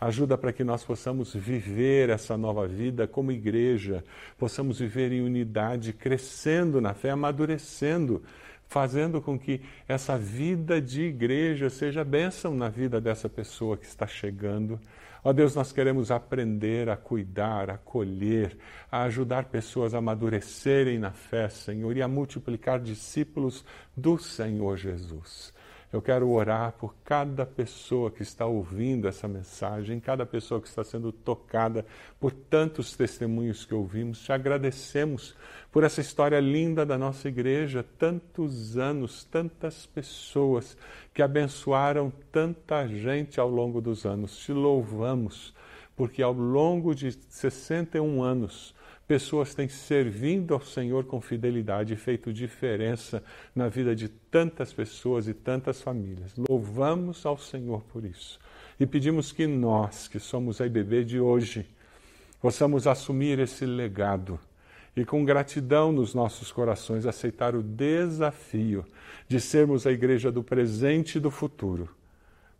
Ajuda 0.00 0.36
para 0.36 0.52
que 0.52 0.64
nós 0.64 0.84
possamos 0.84 1.32
viver 1.34 2.10
essa 2.10 2.36
nova 2.36 2.66
vida 2.66 3.06
como 3.06 3.30
igreja, 3.30 4.04
possamos 4.36 4.80
viver 4.80 5.12
em 5.12 5.22
unidade, 5.22 5.92
crescendo 5.92 6.80
na 6.80 6.92
fé, 6.94 7.10
amadurecendo, 7.10 8.22
fazendo 8.68 9.20
com 9.20 9.38
que 9.38 9.60
essa 9.88 10.18
vida 10.18 10.80
de 10.80 11.02
igreja 11.02 11.70
seja 11.70 12.04
bênção 12.04 12.54
na 12.54 12.68
vida 12.68 13.00
dessa 13.00 13.28
pessoa 13.28 13.76
que 13.76 13.86
está 13.86 14.06
chegando. 14.06 14.80
Ó 15.26 15.32
Deus, 15.32 15.54
nós 15.54 15.72
queremos 15.72 16.10
aprender 16.10 16.90
a 16.90 16.98
cuidar, 16.98 17.70
a 17.70 17.74
acolher, 17.74 18.58
a 18.92 19.04
ajudar 19.04 19.46
pessoas 19.46 19.94
a 19.94 19.98
amadurecerem 19.98 20.98
na 20.98 21.12
fé, 21.12 21.48
Senhor, 21.48 21.96
e 21.96 22.02
a 22.02 22.08
multiplicar 22.08 22.78
discípulos 22.78 23.64
do 23.96 24.18
Senhor 24.18 24.76
Jesus. 24.76 25.53
Eu 25.94 26.02
quero 26.02 26.28
orar 26.28 26.72
por 26.72 26.92
cada 27.04 27.46
pessoa 27.46 28.10
que 28.10 28.20
está 28.20 28.44
ouvindo 28.44 29.06
essa 29.06 29.28
mensagem, 29.28 30.00
cada 30.00 30.26
pessoa 30.26 30.60
que 30.60 30.66
está 30.66 30.82
sendo 30.82 31.12
tocada 31.12 31.86
por 32.18 32.32
tantos 32.32 32.96
testemunhos 32.96 33.64
que 33.64 33.72
ouvimos. 33.72 34.18
Te 34.24 34.32
agradecemos 34.32 35.36
por 35.70 35.84
essa 35.84 36.00
história 36.00 36.40
linda 36.40 36.84
da 36.84 36.98
nossa 36.98 37.28
igreja, 37.28 37.86
tantos 37.96 38.76
anos, 38.76 39.22
tantas 39.22 39.86
pessoas 39.86 40.76
que 41.14 41.22
abençoaram 41.22 42.12
tanta 42.32 42.88
gente 42.88 43.38
ao 43.38 43.48
longo 43.48 43.80
dos 43.80 44.04
anos. 44.04 44.36
Te 44.38 44.52
louvamos, 44.52 45.54
porque 45.94 46.24
ao 46.24 46.32
longo 46.32 46.92
de 46.92 47.12
61 47.12 48.20
anos, 48.20 48.74
pessoas 49.06 49.54
têm 49.54 49.68
servindo 49.68 50.54
ao 50.54 50.60
Senhor 50.60 51.04
com 51.04 51.20
fidelidade 51.20 51.92
e 51.92 51.96
feito 51.96 52.32
diferença 52.32 53.22
na 53.54 53.68
vida 53.68 53.94
de 53.94 54.08
tantas 54.08 54.72
pessoas 54.72 55.28
e 55.28 55.34
tantas 55.34 55.82
famílias. 55.82 56.32
Louvamos 56.48 57.24
ao 57.26 57.38
Senhor 57.38 57.82
por 57.92 58.04
isso. 58.04 58.38
E 58.78 58.86
pedimos 58.86 59.30
que 59.30 59.46
nós, 59.46 60.08
que 60.08 60.18
somos 60.18 60.60
a 60.60 60.66
IBB 60.66 61.04
de 61.04 61.20
hoje, 61.20 61.66
possamos 62.40 62.86
assumir 62.86 63.38
esse 63.38 63.64
legado 63.64 64.38
e 64.96 65.04
com 65.04 65.24
gratidão 65.24 65.92
nos 65.92 66.14
nossos 66.14 66.52
corações 66.52 67.06
aceitar 67.06 67.54
o 67.54 67.62
desafio 67.62 68.84
de 69.28 69.40
sermos 69.40 69.86
a 69.86 69.92
igreja 69.92 70.30
do 70.30 70.42
presente 70.42 71.16
e 71.16 71.20
do 71.20 71.30
futuro, 71.30 71.88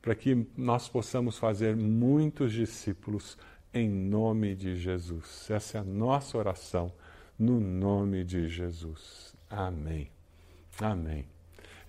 para 0.02 0.14
que 0.14 0.46
nós 0.56 0.88
possamos 0.88 1.38
fazer 1.38 1.76
muitos 1.76 2.52
discípulos 2.52 3.38
em 3.74 3.88
nome 3.88 4.54
de 4.54 4.76
Jesus. 4.76 5.50
Essa 5.50 5.78
é 5.78 5.80
a 5.80 5.84
nossa 5.84 6.38
oração, 6.38 6.92
no 7.36 7.58
nome 7.58 8.22
de 8.22 8.48
Jesus. 8.48 9.34
Amém. 9.50 10.08
Amém. 10.80 11.26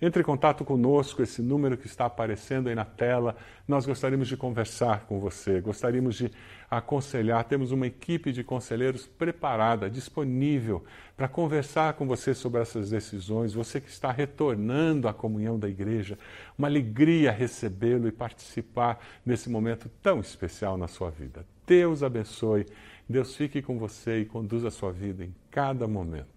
Entre 0.02 0.20
em 0.20 0.24
contato 0.24 0.62
conosco, 0.62 1.22
esse 1.22 1.40
número 1.40 1.78
que 1.78 1.86
está 1.86 2.04
aparecendo 2.04 2.68
aí 2.68 2.74
na 2.74 2.84
tela. 2.84 3.34
Nós 3.66 3.86
gostaríamos 3.86 4.28
de 4.28 4.36
conversar 4.36 5.06
com 5.06 5.18
você, 5.18 5.58
gostaríamos 5.60 6.16
de 6.16 6.30
aconselhar. 6.70 7.44
Temos 7.44 7.72
uma 7.72 7.86
equipe 7.86 8.30
de 8.30 8.44
conselheiros 8.44 9.06
preparada, 9.06 9.88
disponível 9.88 10.84
para 11.16 11.28
conversar 11.28 11.94
com 11.94 12.06
você 12.06 12.34
sobre 12.34 12.60
essas 12.60 12.90
decisões. 12.90 13.54
Você 13.54 13.80
que 13.80 13.88
está 13.88 14.12
retornando 14.12 15.08
à 15.08 15.14
comunhão 15.14 15.58
da 15.58 15.68
igreja, 15.68 16.18
uma 16.58 16.68
alegria 16.68 17.32
recebê-lo 17.32 18.06
e 18.06 18.12
participar 18.12 18.98
nesse 19.24 19.48
momento 19.48 19.88
tão 20.02 20.20
especial 20.20 20.76
na 20.76 20.88
sua 20.88 21.10
vida. 21.10 21.46
Deus 21.66 22.02
abençoe, 22.02 22.66
Deus 23.08 23.34
fique 23.34 23.60
com 23.60 23.78
você 23.78 24.20
e 24.20 24.24
conduza 24.24 24.68
a 24.68 24.70
sua 24.70 24.92
vida 24.92 25.24
em 25.24 25.34
cada 25.50 25.88
momento. 25.88 26.35